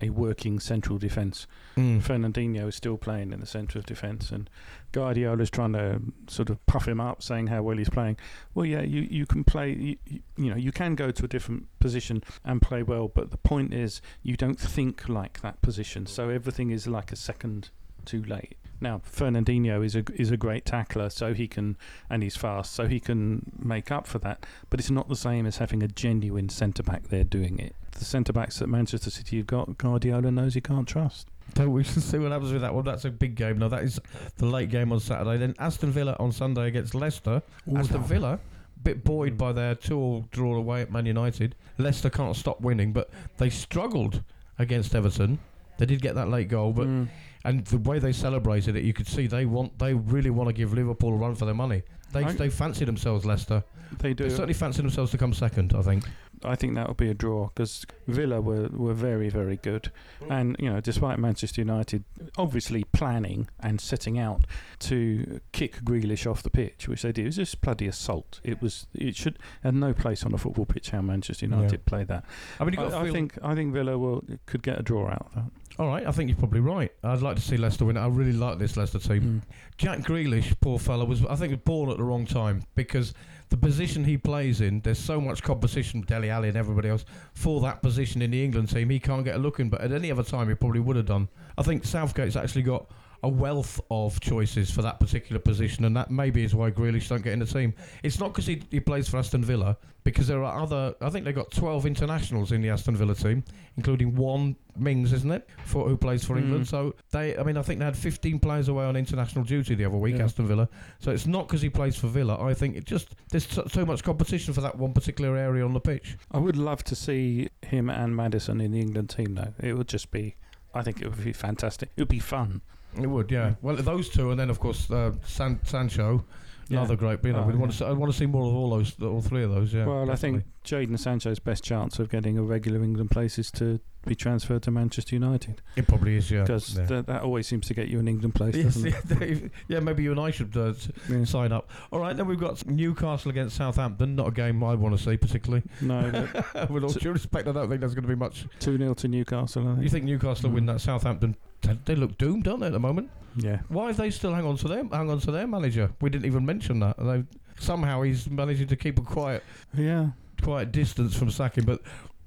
a 0.00 0.10
working 0.10 0.60
central 0.60 0.98
defence. 0.98 1.46
Mm. 1.76 2.00
Fernandinho 2.00 2.68
is 2.68 2.76
still 2.76 2.96
playing 2.96 3.32
in 3.32 3.40
the 3.40 3.46
centre 3.46 3.78
of 3.78 3.86
defence, 3.86 4.30
and 4.30 4.48
Guardiola 4.92 5.42
is 5.42 5.50
trying 5.50 5.72
to 5.72 6.00
sort 6.28 6.50
of 6.50 6.64
puff 6.66 6.86
him 6.86 7.00
up, 7.00 7.22
saying 7.22 7.48
how 7.48 7.62
well 7.62 7.76
he's 7.76 7.88
playing. 7.88 8.16
Well, 8.54 8.66
yeah, 8.66 8.82
you, 8.82 9.00
you 9.10 9.26
can 9.26 9.44
play, 9.44 9.72
you, 9.72 9.96
you 10.36 10.50
know, 10.50 10.56
you 10.56 10.72
can 10.72 10.94
go 10.94 11.10
to 11.10 11.24
a 11.24 11.28
different 11.28 11.66
position 11.80 12.22
and 12.44 12.62
play 12.62 12.82
well, 12.82 13.08
but 13.08 13.30
the 13.30 13.38
point 13.38 13.74
is 13.74 14.00
you 14.22 14.36
don't 14.36 14.58
think 14.58 15.08
like 15.08 15.40
that 15.40 15.60
position, 15.62 16.06
so 16.06 16.28
everything 16.28 16.70
is 16.70 16.86
like 16.86 17.10
a 17.10 17.16
second 17.16 17.70
too 18.04 18.22
late. 18.22 18.56
Now, 18.80 19.00
Fernandinho 19.10 19.84
is 19.84 19.96
a 19.96 20.04
is 20.14 20.30
a 20.30 20.36
great 20.36 20.64
tackler, 20.64 21.10
so 21.10 21.34
he 21.34 21.48
can, 21.48 21.76
and 22.08 22.22
he's 22.22 22.36
fast, 22.36 22.72
so 22.74 22.86
he 22.86 23.00
can 23.00 23.50
make 23.58 23.90
up 23.90 24.06
for 24.06 24.18
that. 24.20 24.46
But 24.70 24.78
it's 24.80 24.90
not 24.90 25.08
the 25.08 25.16
same 25.16 25.46
as 25.46 25.58
having 25.58 25.82
a 25.82 25.88
genuine 25.88 26.48
centre 26.48 26.82
back 26.84 27.08
there 27.08 27.24
doing 27.24 27.58
it. 27.58 27.74
The 27.92 28.04
centre 28.04 28.32
backs 28.32 28.60
that 28.60 28.68
Manchester 28.68 29.10
City 29.10 29.38
have 29.38 29.46
got, 29.48 29.76
Guardiola 29.78 30.30
knows 30.30 30.54
he 30.54 30.60
can't 30.60 30.86
trust. 30.86 31.26
So 31.56 31.68
we 31.68 31.82
see 31.84 32.18
what 32.18 32.30
happens 32.30 32.52
with 32.52 32.62
that 32.62 32.72
one. 32.74 32.84
That's 32.84 33.04
a 33.04 33.10
big 33.10 33.34
game. 33.34 33.58
Now 33.58 33.68
that 33.68 33.82
is 33.82 33.98
the 34.36 34.46
late 34.46 34.70
game 34.70 34.92
on 34.92 35.00
Saturday. 35.00 35.38
Then 35.38 35.54
Aston 35.58 35.90
Villa 35.90 36.14
on 36.20 36.30
Sunday 36.30 36.68
against 36.68 36.94
Leicester. 36.94 37.42
Aston 37.74 38.02
Villa, 38.04 38.38
bit 38.84 39.02
buoyed 39.02 39.36
by 39.36 39.50
their 39.52 39.74
two-all 39.74 40.26
draw 40.30 40.54
away 40.54 40.82
at 40.82 40.92
Man 40.92 41.06
United. 41.06 41.56
Leicester 41.78 42.10
can't 42.10 42.36
stop 42.36 42.60
winning, 42.60 42.92
but 42.92 43.10
they 43.38 43.50
struggled 43.50 44.22
against 44.58 44.94
Everton. 44.94 45.38
They 45.78 45.86
did 45.86 46.02
get 46.02 46.14
that 46.16 46.28
late 46.28 46.48
goal, 46.48 46.72
but 46.72 46.86
Mm. 46.86 47.08
And 47.44 47.64
the 47.66 47.78
way 47.78 47.98
they 47.98 48.12
celebrated 48.12 48.76
it, 48.76 48.84
you 48.84 48.92
could 48.92 49.06
see 49.06 49.26
they 49.26 49.46
want, 49.46 49.78
they 49.78 49.94
really 49.94 50.30
want 50.30 50.48
to 50.48 50.52
give 50.52 50.72
Liverpool 50.72 51.12
a 51.14 51.16
run 51.16 51.34
for 51.34 51.44
their 51.44 51.54
money. 51.54 51.82
They 52.12 52.24
I- 52.24 52.32
they 52.32 52.48
fancy 52.50 52.84
themselves, 52.84 53.24
Leicester. 53.24 53.62
They 53.98 54.14
do. 54.14 54.24
They 54.24 54.30
certainly 54.30 54.54
fancy 54.54 54.82
themselves 54.82 55.10
to 55.12 55.18
come 55.18 55.32
second. 55.32 55.74
I 55.74 55.82
think. 55.82 56.04
I 56.44 56.56
think 56.56 56.74
that 56.74 56.86
will 56.86 56.94
be 56.94 57.08
a 57.08 57.14
draw 57.14 57.48
because 57.48 57.86
Villa 58.06 58.40
were, 58.40 58.68
were 58.68 58.94
very, 58.94 59.28
very 59.28 59.56
good. 59.56 59.90
And, 60.30 60.56
you 60.58 60.70
know, 60.70 60.80
despite 60.80 61.18
Manchester 61.18 61.60
United 61.60 62.04
obviously 62.36 62.84
planning 62.84 63.48
and 63.60 63.80
setting 63.80 64.18
out 64.18 64.42
to 64.80 65.40
kick 65.52 65.82
Grealish 65.84 66.30
off 66.30 66.42
the 66.42 66.50
pitch, 66.50 66.88
which 66.88 67.02
they 67.02 67.12
did, 67.12 67.22
it 67.22 67.26
was 67.26 67.36
just 67.36 67.60
bloody 67.60 67.86
assault. 67.86 68.40
It 68.44 68.62
was, 68.62 68.86
it 68.94 69.16
should, 69.16 69.38
had 69.62 69.74
no 69.74 69.92
place 69.92 70.24
on 70.24 70.32
a 70.34 70.38
football 70.38 70.66
pitch 70.66 70.90
how 70.90 71.02
Manchester 71.02 71.46
United 71.46 71.84
play 71.84 72.04
that. 72.04 72.24
I 72.60 72.64
mean, 72.64 72.78
I, 72.78 73.02
I 73.02 73.10
think 73.10 73.38
I 73.42 73.54
think 73.54 73.72
Villa 73.72 73.98
will 73.98 74.24
could 74.46 74.62
get 74.62 74.78
a 74.78 74.82
draw 74.82 75.08
out 75.08 75.26
of 75.26 75.34
that. 75.34 75.50
All 75.78 75.86
right, 75.86 76.04
I 76.04 76.10
think 76.10 76.28
you're 76.28 76.38
probably 76.38 76.60
right. 76.60 76.90
I'd 77.04 77.22
like 77.22 77.36
to 77.36 77.42
see 77.42 77.56
Leicester 77.56 77.84
win. 77.84 77.96
I 77.96 78.08
really 78.08 78.32
like 78.32 78.58
this 78.58 78.76
Leicester 78.76 78.98
team. 78.98 79.22
Hmm. 79.22 79.38
Jack 79.76 80.00
Grealish, 80.00 80.54
poor 80.60 80.78
fella, 80.78 81.04
was 81.04 81.24
I 81.26 81.36
think 81.36 81.52
was 81.52 81.60
born 81.60 81.90
at 81.90 81.98
the 81.98 82.04
wrong 82.04 82.26
time 82.26 82.64
because 82.74 83.14
the 83.50 83.56
position 83.56 84.04
he 84.04 84.18
plays 84.18 84.60
in, 84.60 84.80
there's 84.80 84.98
so 84.98 85.20
much 85.20 85.42
competition, 85.42 86.02
Dele 86.02 86.30
Alli 86.30 86.48
and 86.48 86.56
everybody 86.56 86.88
else, 86.88 87.04
for 87.32 87.60
that 87.62 87.82
position 87.82 88.20
in 88.22 88.30
the 88.30 88.44
England 88.44 88.68
team. 88.68 88.90
He 88.90 89.00
can't 89.00 89.24
get 89.24 89.36
a 89.36 89.38
look 89.38 89.58
in, 89.60 89.68
but 89.68 89.80
at 89.80 89.92
any 89.92 90.10
other 90.10 90.22
time 90.22 90.48
he 90.48 90.54
probably 90.54 90.80
would 90.80 90.96
have 90.96 91.06
done. 91.06 91.28
I 91.56 91.62
think 91.62 91.84
Southgate's 91.84 92.36
actually 92.36 92.62
got 92.62 92.90
a 93.22 93.28
wealth 93.28 93.80
of 93.90 94.20
choices 94.20 94.70
for 94.70 94.82
that 94.82 95.00
particular 95.00 95.38
position, 95.40 95.84
and 95.84 95.96
that 95.96 96.10
maybe 96.10 96.44
is 96.44 96.54
why 96.54 96.70
Grealish 96.70 97.08
don't 97.08 97.22
get 97.22 97.32
in 97.32 97.40
the 97.40 97.46
team. 97.46 97.74
It's 98.02 98.18
not 98.20 98.28
because 98.32 98.46
he, 98.46 98.62
he 98.70 98.80
plays 98.80 99.08
for 99.08 99.16
Aston 99.16 99.42
Villa, 99.44 99.76
because 100.04 100.26
there 100.28 100.42
are 100.44 100.62
other. 100.62 100.94
I 101.00 101.10
think 101.10 101.24
they've 101.24 101.34
got 101.34 101.50
12 101.50 101.84
internationals 101.86 102.52
in 102.52 102.62
the 102.62 102.70
Aston 102.70 102.96
Villa 102.96 103.14
team, 103.14 103.42
including 103.76 104.14
one 104.14 104.56
Mings, 104.76 105.12
isn't 105.12 105.30
it, 105.32 105.48
for 105.64 105.88
who 105.88 105.96
plays 105.96 106.24
for 106.24 106.36
Mm. 106.36 106.42
England. 106.42 106.68
So 106.68 106.94
they, 107.10 107.36
I 107.36 107.42
mean, 107.42 107.56
I 107.56 107.62
think 107.62 107.80
they 107.80 107.84
had 107.84 107.96
15 107.96 108.38
players 108.38 108.68
away 108.68 108.84
on 108.84 108.94
international 108.94 109.44
duty 109.44 109.74
the 109.74 109.84
other 109.84 109.96
week, 109.96 110.16
Yeah. 110.16 110.24
Aston 110.24 110.46
Villa. 110.46 110.68
So 111.00 111.10
it's 111.10 111.26
not 111.26 111.48
because 111.48 111.60
he 111.62 111.68
plays 111.70 111.96
for 111.96 112.06
Villa. 112.06 112.40
I 112.40 112.54
think 112.54 112.76
it 112.76 112.84
just 112.84 113.16
there's 113.30 113.48
so 113.72 113.84
much 113.84 114.04
competition 114.04 114.54
for 114.54 114.60
that 114.60 114.78
one 114.78 114.92
particular 114.92 115.36
area 115.36 115.64
on 115.64 115.72
the 115.72 115.80
pitch. 115.80 116.16
I 116.30 116.38
would 116.38 116.56
love 116.56 116.84
to 116.84 116.94
see 116.94 117.48
him 117.62 117.90
and 117.90 118.14
Maddison 118.14 118.60
in 118.60 118.70
the 118.70 118.80
England 118.80 119.10
team, 119.10 119.34
though. 119.34 119.52
It 119.60 119.72
would 119.76 119.88
just 119.88 120.12
be, 120.12 120.36
I 120.72 120.82
think 120.82 121.02
it 121.02 121.08
would 121.08 121.24
be 121.24 121.32
fantastic. 121.32 121.90
It 121.96 122.02
would 122.02 122.08
be 122.08 122.20
fun. 122.20 122.60
It 122.96 123.06
would, 123.06 123.30
yeah. 123.30 123.54
Well, 123.62 123.76
those 123.76 124.08
two, 124.08 124.30
and 124.30 124.38
then 124.40 124.50
of 124.50 124.58
course 124.60 124.90
uh, 124.90 125.12
San- 125.24 125.60
Sancho, 125.64 126.24
Yeah. 126.68 126.78
another 126.78 126.96
great. 126.96 127.24
You 127.24 127.32
know, 127.32 127.40
Oh, 127.40 127.46
we 127.46 127.54
want 127.54 127.72
to. 127.72 127.78
See, 127.78 127.84
I 127.84 127.92
want 127.92 128.12
to 128.12 128.18
see 128.18 128.26
more 128.26 128.46
of 128.46 128.54
all 128.54 128.70
those, 128.70 128.94
all 129.02 129.20
three 129.22 129.42
of 129.44 129.50
those. 129.50 129.72
Yeah. 129.72 129.86
well, 129.86 130.10
I 130.10 130.16
think 130.16 130.44
definitely. 130.64 130.86
Jadon 130.96 130.98
Sancho's 130.98 131.38
best 131.38 131.64
chance 131.64 131.98
of 131.98 132.08
getting 132.10 132.36
a 132.38 132.42
regular 132.42 132.82
England 132.82 133.10
place 133.10 133.38
is 133.38 133.50
to 133.52 133.80
be 134.06 134.14
transferred 134.14 134.62
to 134.62 134.70
Manchester 134.70 135.14
United 135.16 135.60
it 135.76 135.86
probably 135.86 136.16
is. 136.16 136.30
Yeah. 136.30 136.42
because 136.42 136.76
yeah. 136.78 136.86
that, 136.86 137.06
that 137.08 137.22
always 137.22 137.46
seems 137.46 137.66
to 137.66 137.74
get 137.74 137.88
you 137.88 137.98
an 137.98 138.08
England 138.08 138.34
place, 138.34 138.54
Yes, 138.54 138.74
doesn't 138.76 139.22
it? 139.22 139.42
yeah, 139.42 139.48
yeah, 139.68 139.80
maybe 139.80 140.02
you 140.02 140.12
and 140.12 140.20
I 140.20 140.30
should 140.30 140.56
uh, 140.56 140.72
Yeah. 141.10 141.24
sign 141.24 141.52
up. 141.52 141.68
All 141.90 142.00
right, 142.00 142.16
then 142.16 142.26
we've 142.26 142.38
got 142.40 142.64
Newcastle 142.66 143.30
against 143.30 143.56
Southampton. 143.56 144.14
Not 144.16 144.28
a 144.28 144.30
game 144.30 144.62
I 144.64 144.74
want 144.76 144.96
to 144.96 145.02
see 145.02 145.16
particularly. 145.16 145.62
No, 145.82 146.26
but 146.54 146.70
With 146.70 146.84
all 146.84 146.90
due 146.90 147.12
respect, 147.12 147.48
I 147.48 147.52
don't 147.52 147.68
think 147.68 147.80
there's 147.80 147.94
going 147.94 148.04
to 148.04 148.08
be 148.08 148.14
much. 148.14 148.46
2 148.60 148.78
0 148.78 148.94
to 148.94 149.08
Newcastle, 149.08 149.68
I 149.68 149.80
You 149.82 149.88
think. 149.90 150.04
Newcastle 150.04 150.48
will 150.50 150.54
win 150.54 150.64
Mm. 150.64 150.68
that 150.74 150.80
Southampton? 150.80 151.36
They, 151.84 151.94
look 151.94 152.16
doomed, 152.18 152.44
don't 152.44 152.60
they, 152.60 152.66
at 152.66 152.72
the 152.72 152.80
moment? 152.80 153.10
Yeah. 153.36 153.60
Why 153.68 153.88
have 153.88 153.96
they 153.96 154.10
still 154.10 154.32
hang 154.34 154.44
on 154.46 154.56
to 154.58 154.68
them? 154.68 154.90
Hang 154.90 155.10
on 155.10 155.20
to 155.20 155.30
their 155.30 155.46
manager? 155.46 155.90
We 156.00 156.10
didn't 156.10 156.26
even 156.26 156.44
mention 156.46 156.80
that. 156.80 156.96
They, 156.98 157.24
somehow 157.58 158.02
he's 158.02 158.28
managing 158.28 158.68
to 158.68 158.76
keep 158.76 158.98
a 158.98 159.02
quiet, 159.02 159.44
Yeah. 159.76 160.10
quiet 160.42 160.72
distance 160.72 161.16
from 161.16 161.30
sacking. 161.30 161.64
But 161.64 161.82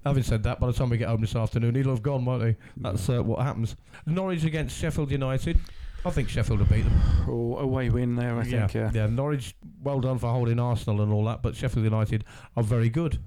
having 0.06 0.24
said 0.24 0.44
that, 0.44 0.60
by 0.60 0.68
the 0.68 0.74
time 0.74 0.90
we 0.90 0.98
get 0.98 1.08
home 1.10 1.22
this 1.22 1.36
afternoon, 1.36 1.76
he'll 1.76 1.90
have 1.90 2.04
gone, 2.04 2.26
won't 2.26 2.44
he? 2.44 2.56
That's 2.78 3.10
uh, 3.10 3.24
what 3.24 3.42
happens. 3.42 3.76
Norwich 4.06 4.44
against 4.44 4.78
Sheffield 4.78 5.12
United. 5.12 5.60
I 6.04 6.10
think 6.10 6.30
Sheffield 6.30 6.60
will 6.60 6.66
beat 6.66 6.84
them. 6.84 7.00
Oh, 7.28 7.58
away 7.58 7.90
win 7.90 8.16
there, 8.16 8.38
I 8.40 8.44
think, 8.44 8.74
yeah. 8.74 8.90
yeah. 8.94 9.06
Norwich, 9.06 9.56
well 9.84 10.00
done 10.00 10.18
for 10.18 10.32
holding 10.32 10.60
Arsenal 10.60 11.02
and 11.02 11.14
all 11.14 11.26
that, 11.26 11.44
but 11.44 11.56
Sheffield 11.56 11.84
United 11.84 12.24
are 12.58 12.64
very 12.64 12.90
good. 12.90 13.20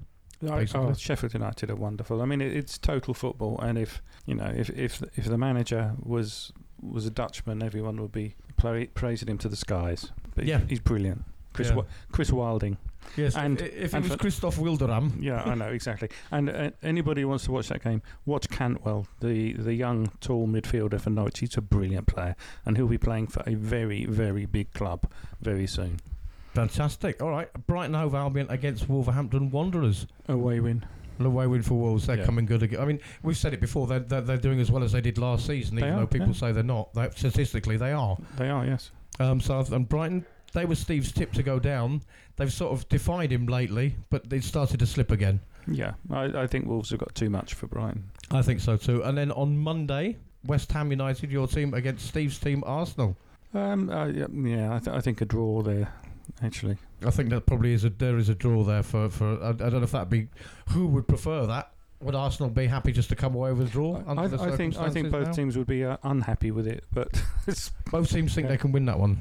Oh, 0.51 0.57
basically. 0.57 0.87
oh, 0.87 0.93
Sheffield 0.93 1.33
United 1.33 1.69
are 1.69 1.75
wonderful. 1.75 2.21
I 2.21 2.25
mean, 2.25 2.41
it, 2.41 2.55
it's 2.55 2.77
total 2.77 3.13
football, 3.13 3.59
and 3.61 3.77
if 3.77 4.01
you 4.25 4.35
know, 4.35 4.51
if 4.55 4.69
if 4.71 5.01
if 5.17 5.25
the 5.25 5.37
manager 5.37 5.93
was 6.01 6.51
was 6.81 7.05
a 7.05 7.11
Dutchman, 7.11 7.63
everyone 7.63 7.99
would 8.01 8.11
be 8.11 8.35
pra- 8.57 8.87
praising 8.93 9.27
him 9.29 9.37
to 9.39 9.49
the 9.49 9.55
skies. 9.55 10.11
But 10.35 10.45
Yeah. 10.45 10.59
he's 10.67 10.79
brilliant. 10.79 11.23
Chris 11.53 11.69
Yeah. 11.69 11.75
Wa- 11.75 11.85
Chris 12.11 12.31
Wilding. 12.31 12.77
Yes, 13.15 13.35
And- 13.35 13.61
if, 13.61 13.73
if 13.73 13.93
it 13.93 14.01
was 14.01 14.11
for- 14.11 14.17
Christoph 14.17 14.57
Wilderam, 14.57 15.21
Yeah, 15.21 15.43
I 15.43 15.53
know 15.55 15.67
exactly. 15.67 16.09
And 16.31 16.49
uh, 16.49 16.71
anybody 16.83 17.21
who 17.21 17.27
wants 17.29 17.45
to 17.45 17.51
watch 17.51 17.69
that 17.69 17.83
game, 17.83 18.01
watch 18.25 18.49
Cantwell, 18.49 19.07
the 19.21 19.53
the 19.53 19.73
young 19.73 20.11
tall 20.19 20.47
midfielder 20.47 20.99
for 20.99 21.11
Norwich. 21.11 21.39
He's 21.39 21.55
a 21.57 21.61
brilliant 21.61 22.07
player, 22.07 22.35
and 22.65 22.75
he'll 22.77 22.87
be 22.87 22.97
playing 22.97 23.27
for 23.27 23.41
a 23.47 23.53
very 23.55 24.05
very 24.05 24.45
big 24.45 24.73
club 24.73 25.09
very 25.41 25.67
soon. 25.67 25.99
Fantastic. 26.55 27.21
All 27.21 27.29
right, 27.29 27.49
Brighton 27.67 27.93
Hove 27.93 28.15
Albion 28.15 28.47
against 28.49 28.89
Wolverhampton 28.89 29.51
Wanderers. 29.51 30.07
Away 30.27 30.59
win. 30.59 30.85
The 31.17 31.29
way 31.29 31.47
win 31.47 31.61
for 31.61 31.75
Wolves, 31.75 32.07
they're 32.07 32.17
Yeah. 32.17 32.25
coming 32.25 32.45
good 32.45 32.61
again. 32.63 32.81
I 32.81 32.85
mean, 32.85 32.99
we've 33.23 33.37
said 33.37 33.53
it 33.53 33.61
before. 33.61 33.87
They're, 33.87 33.99
they're, 33.99 34.21
they're 34.21 34.37
doing 34.37 34.59
as 34.59 34.69
well 34.71 34.83
as 34.83 34.91
they 34.91 34.99
did 35.01 35.17
last 35.17 35.45
season, 35.45 35.75
They 35.75 35.83
even 35.83 35.93
are, 35.93 35.99
though 36.01 36.07
people 36.07 36.27
yeah. 36.27 36.33
say 36.33 36.51
they're 36.51 36.63
not. 36.63 36.93
They, 36.93 37.09
statistically, 37.15 37.77
they 37.77 37.93
are. 37.93 38.17
They 38.37 38.49
are, 38.49 38.65
yes. 38.65 38.91
Um, 39.19 39.39
so 39.39 39.59
and 39.71 39.87
Brighton, 39.87 40.25
they 40.53 40.65
were 40.65 40.75
Steve's 40.75 41.13
tip 41.13 41.31
to 41.33 41.43
go 41.43 41.57
down. 41.59 42.01
They've 42.35 42.51
sort 42.51 42.73
of 42.73 42.89
defied 42.89 43.31
him 43.31 43.45
lately, 43.45 43.95
but 44.09 44.29
they 44.29 44.41
started 44.41 44.79
to 44.79 44.85
slip 44.85 45.09
again. 45.11 45.39
Yeah, 45.67 45.93
I, 46.11 46.25
I 46.43 46.47
think 46.47 46.65
Wolves 46.67 46.89
have 46.89 46.99
got 46.99 47.15
too 47.15 47.29
much 47.29 47.53
for 47.53 47.67
Brighton. 47.67 48.03
I 48.31 48.41
think 48.41 48.59
so 48.59 48.75
too. 48.75 49.01
And 49.03 49.17
then 49.17 49.31
on 49.31 49.57
Monday, 49.57 50.17
West 50.45 50.71
Ham 50.73 50.91
United, 50.91 51.31
your 51.31 51.47
team 51.47 51.73
against 51.73 52.07
Steve's 52.07 52.37
team, 52.37 52.61
Arsenal. 52.65 53.15
Um, 53.53 53.89
uh, 53.89 54.07
yeah, 54.07 54.27
yeah 54.33 54.75
I, 54.75 54.79
th- 54.79 54.95
I 54.95 54.99
think 54.99 55.21
a 55.21 55.25
draw 55.25 55.61
there, 55.61 55.93
actually. 56.41 56.77
I 57.05 57.11
think 57.11 57.29
that 57.29 57.45
probably 57.45 57.73
is 57.73 57.83
a 57.83 57.89
there 57.89 58.17
is 58.17 58.29
a 58.29 58.35
draw 58.35 58.63
there 58.63 58.83
for 58.83 59.09
for. 59.09 59.41
I, 59.43 59.49
I 59.49 59.53
don't 59.53 59.73
know 59.73 59.83
if 59.83 59.91
that'd 59.91 60.09
be 60.09 60.27
who 60.69 60.87
would 60.87 61.07
prefer 61.07 61.45
that. 61.47 61.71
Would 62.01 62.13
Arsenal 62.15 62.49
be 62.49 62.67
happy 62.67 62.91
just 62.91 63.09
to 63.09 63.15
come 63.15 63.35
away 63.35 63.53
with 63.53 63.67
a 63.67 63.71
draw? 63.71 64.03
I, 64.05 64.25
I, 64.25 64.27
think 64.57 64.77
I 64.77 64.89
think 64.89 65.09
both 65.11 65.27
now? 65.27 65.31
teams 65.31 65.57
would 65.57 65.65
be 65.65 65.83
uh, 65.85 65.97
unhappy 66.03 66.51
with 66.51 66.67
it, 66.67 66.83
but 66.93 67.07
it's, 67.47 67.71
both 67.89 68.09
teams 68.11 68.35
think 68.35 68.45
Yeah. 68.45 68.51
they 68.51 68.57
can 68.57 68.71
win 68.73 68.85
that 68.85 68.99
one. 68.99 69.17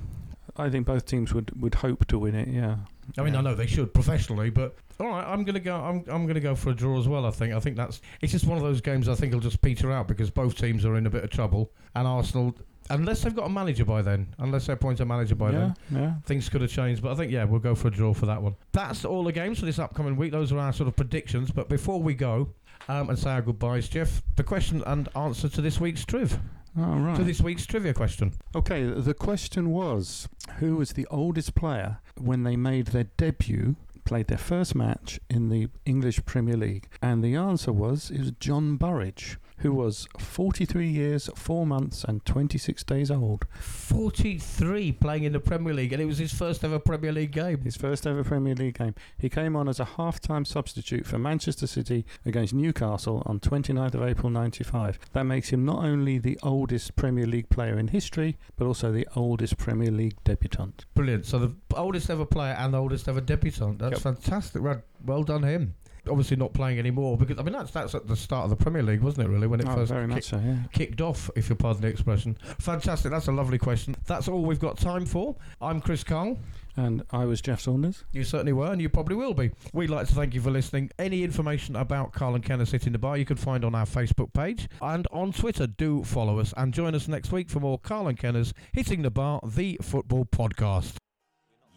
I 0.56 0.68
think 0.68 0.86
both 0.86 1.06
teams 1.06 1.32
would, 1.32 1.50
would 1.60 1.74
hope 1.76 2.06
to 2.08 2.18
win 2.18 2.34
it. 2.34 2.48
Yeah. 2.48 2.76
I 3.16 3.22
mean, 3.22 3.32
Yeah. 3.34 3.40
I 3.40 3.42
know 3.42 3.54
they 3.54 3.66
should 3.66 3.94
professionally, 3.94 4.50
but 4.50 4.74
all 5.00 5.08
right, 5.08 5.24
I'm 5.26 5.44
gonna 5.44 5.60
go. 5.60 5.76
I'm 5.76 6.04
I'm 6.08 6.26
gonna 6.26 6.40
go 6.40 6.54
for 6.54 6.70
a 6.70 6.74
draw 6.74 6.98
as 6.98 7.08
well. 7.08 7.26
I 7.26 7.30
think. 7.30 7.54
I 7.54 7.60
think 7.60 7.76
that's. 7.76 8.00
It's 8.20 8.32
just 8.32 8.44
one 8.46 8.58
of 8.58 8.64
those 8.64 8.80
games. 8.80 9.08
I 9.08 9.14
think 9.14 9.32
will 9.32 9.40
just 9.40 9.62
peter 9.62 9.90
out 9.90 10.06
because 10.08 10.30
both 10.30 10.56
teams 10.56 10.84
are 10.84 10.96
in 10.96 11.06
a 11.06 11.10
bit 11.10 11.24
of 11.24 11.30
trouble, 11.30 11.72
and 11.94 12.06
Arsenal, 12.06 12.54
unless 12.90 13.22
they've 13.22 13.34
got 13.34 13.46
a 13.46 13.50
manager 13.50 13.84
by 13.84 14.02
then, 14.02 14.34
unless 14.38 14.66
they 14.66 14.72
appoint 14.72 15.00
a 15.00 15.04
manager 15.04 15.34
by 15.34 15.50
yeah, 15.50 15.72
then, 15.90 16.02
yeah. 16.02 16.14
things 16.24 16.48
could 16.48 16.60
have 16.60 16.70
changed. 16.70 17.02
But 17.02 17.12
I 17.12 17.14
think 17.14 17.32
yeah, 17.32 17.44
we'll 17.44 17.60
go 17.60 17.74
for 17.74 17.88
a 17.88 17.90
draw 17.90 18.14
for 18.14 18.26
that 18.26 18.40
one. 18.40 18.56
That's 18.72 19.04
all 19.04 19.24
the 19.24 19.32
games 19.32 19.58
for 19.58 19.66
this 19.66 19.78
upcoming 19.78 20.16
week. 20.16 20.32
Those 20.32 20.52
are 20.52 20.58
our 20.58 20.72
sort 20.72 20.88
of 20.88 20.96
predictions. 20.96 21.50
But 21.50 21.68
before 21.68 22.00
we 22.00 22.14
go. 22.14 22.50
Um, 22.86 23.08
and 23.08 23.18
say 23.18 23.30
our 23.30 23.40
goodbyes, 23.40 23.88
Jeff. 23.88 24.20
The 24.36 24.42
question 24.42 24.82
and 24.84 25.08
answer 25.16 25.48
to 25.48 25.62
this 25.62 25.80
week's 25.80 26.04
triv. 26.04 26.38
All 26.76 26.96
right. 26.96 27.16
To 27.16 27.22
this 27.22 27.40
week's 27.40 27.66
trivia 27.66 27.94
question. 27.94 28.32
Okay, 28.54 28.82
the 28.84 29.14
question 29.14 29.70
was 29.70 30.28
who 30.58 30.76
was 30.76 30.92
the 30.92 31.06
oldest 31.10 31.54
player 31.54 31.98
when 32.20 32.42
they 32.42 32.56
made 32.56 32.88
their 32.88 33.04
debut, 33.16 33.76
played 34.04 34.26
their 34.26 34.38
first 34.38 34.74
match 34.74 35.20
in 35.30 35.50
the 35.50 35.68
English 35.86 36.24
Premier 36.24 36.56
League? 36.56 36.88
And 37.00 37.22
the 37.22 37.36
answer 37.36 37.72
was 37.72 38.10
it 38.10 38.18
was 38.18 38.32
John 38.32 38.76
Burridge, 38.76 39.38
who 39.58 39.72
was 39.72 40.06
43 40.18 40.88
years, 40.88 41.30
4 41.34 41.66
months, 41.66 42.04
and 42.04 42.24
26 42.24 42.82
days 42.84 43.10
old. 43.10 43.46
43 43.58 44.92
playing 44.92 45.24
in 45.24 45.32
the 45.32 45.40
Premier 45.40 45.72
League, 45.72 45.92
and 45.92 46.02
it 46.02 46.06
was 46.06 46.18
his 46.18 46.32
first 46.32 46.64
ever 46.64 46.78
Premier 46.78 47.12
League 47.12 47.30
game. 47.32 47.60
His 47.62 47.76
first 47.76 48.06
ever 48.06 48.24
Premier 48.24 48.54
League 48.54 48.78
game. 48.78 48.94
He 49.18 49.28
came 49.28 49.54
on 49.56 49.68
as 49.68 49.78
a 49.80 49.84
half 49.84 50.20
time 50.20 50.44
substitute 50.44 51.06
for 51.06 51.18
Manchester 51.18 51.66
City 51.66 52.04
against 52.26 52.52
Newcastle 52.54 53.22
on 53.26 53.40
29th 53.40 53.94
of 53.94 54.02
April 54.02 54.30
95. 54.30 54.98
That 55.12 55.24
makes 55.24 55.50
him 55.50 55.64
not 55.64 55.84
only 55.84 56.18
the 56.18 56.38
oldest 56.42 56.96
Premier 56.96 57.26
League 57.26 57.48
player 57.48 57.78
in 57.78 57.88
history, 57.88 58.36
but 58.56 58.66
also 58.66 58.90
the 58.90 59.06
oldest 59.14 59.56
Premier 59.58 59.90
League 59.90 60.16
debutant. 60.24 60.84
Brilliant. 60.94 61.26
So 61.26 61.38
the 61.38 61.54
oldest 61.76 62.10
ever 62.10 62.24
player 62.24 62.54
and 62.58 62.74
the 62.74 62.78
oldest 62.78 63.08
ever 63.08 63.20
debutant. 63.20 63.78
That's 63.78 63.92
Yep. 63.92 64.00
fantastic. 64.02 64.62
Well, 64.62 64.82
well 65.04 65.22
done 65.22 65.42
him. 65.42 65.74
Obviously 66.08 66.36
not 66.36 66.52
playing 66.52 66.78
anymore 66.78 67.16
because 67.16 67.38
I 67.38 67.42
mean 67.42 67.52
that's 67.52 67.70
that's 67.70 67.94
at 67.94 68.06
the 68.06 68.16
start 68.16 68.44
of 68.44 68.50
the 68.50 68.56
Premier 68.56 68.82
League, 68.82 69.00
wasn't 69.00 69.26
it? 69.26 69.30
Really, 69.30 69.46
when 69.46 69.60
it 69.60 69.66
Oh, 69.68 69.74
first 69.74 69.90
very 69.92 70.06
much 70.06 70.16
kicked, 70.16 70.26
so, 70.26 70.38
yeah. 70.38 70.56
kicked 70.72 71.00
off, 71.00 71.30
if 71.36 71.48
you 71.48 71.54
pardon 71.54 71.82
the 71.82 71.88
expression. 71.88 72.36
Fantastic. 72.60 73.10
That's 73.10 73.28
a 73.28 73.32
lovely 73.32 73.58
question. 73.58 73.96
That's 74.06 74.28
all 74.28 74.44
we've 74.44 74.60
got 74.60 74.76
time 74.78 75.06
for. 75.06 75.36
I'm 75.60 75.80
Chris 75.80 76.04
Carl. 76.04 76.38
And 76.76 77.04
I 77.12 77.24
was 77.24 77.40
Jeff 77.40 77.60
Saunders. 77.60 78.02
You 78.10 78.24
certainly 78.24 78.52
were, 78.52 78.66
and 78.72 78.82
you 78.82 78.88
probably 78.88 79.14
will 79.14 79.32
be. 79.32 79.52
We'd 79.72 79.90
like 79.90 80.08
to 80.08 80.14
thank 80.14 80.34
you 80.34 80.40
for 80.40 80.50
listening. 80.50 80.90
Any 80.98 81.22
information 81.22 81.76
about 81.76 82.12
Carl 82.12 82.34
and 82.34 82.44
Kenner's 82.44 82.72
Hitting 82.72 82.92
the 82.92 82.98
Bar 82.98 83.16
you 83.16 83.24
can 83.24 83.36
find 83.36 83.64
on 83.64 83.76
our 83.76 83.86
Facebook 83.86 84.32
page 84.32 84.68
and 84.82 85.06
on 85.12 85.30
Twitter. 85.32 85.68
Do 85.68 86.02
follow 86.02 86.40
us 86.40 86.52
and 86.56 86.74
join 86.74 86.96
us 86.96 87.06
next 87.06 87.30
week 87.30 87.48
for 87.48 87.60
more 87.60 87.78
Carl 87.78 88.08
and 88.08 88.18
Kenner's 88.18 88.52
Hitting 88.72 89.02
the 89.02 89.10
Bar, 89.12 89.38
the 89.44 89.78
football 89.82 90.24
podcast. 90.24 90.94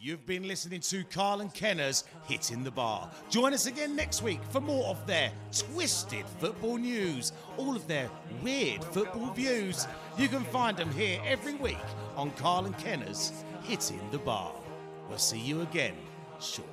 You've 0.08 0.26
been 0.26 0.48
listening 0.48 0.80
to 0.80 1.04
Carl 1.04 1.42
and 1.42 1.54
Kenner's 1.54 2.06
Hitting 2.30 2.64
the 2.64 2.72
Bar. 2.72 3.12
Join 3.30 3.54
us 3.54 3.66
again 3.66 3.94
next 3.94 4.22
week 4.22 4.40
for 4.52 4.62
more 4.62 4.86
of 4.86 5.06
their 5.06 5.30
twisted 5.52 6.26
football 6.40 6.78
news, 6.78 7.34
all 7.58 7.76
of 7.76 7.86
their 7.90 8.10
weird 8.42 8.82
football 8.86 9.34
views. 9.34 9.86
You 10.18 10.30
can 10.30 10.46
find 10.46 10.78
them 10.78 10.94
here 10.94 11.20
every 11.26 11.56
week 11.56 11.76
on 12.16 12.32
Carl 12.38 12.68
and 12.68 12.78
Kenner's 12.78 13.34
Hitting 13.64 14.00
the 14.12 14.20
Bar. 14.20 14.54
We'll 15.10 15.18
see 15.18 15.42
you 15.42 15.60
again 15.60 15.98
shortly. 16.40 16.72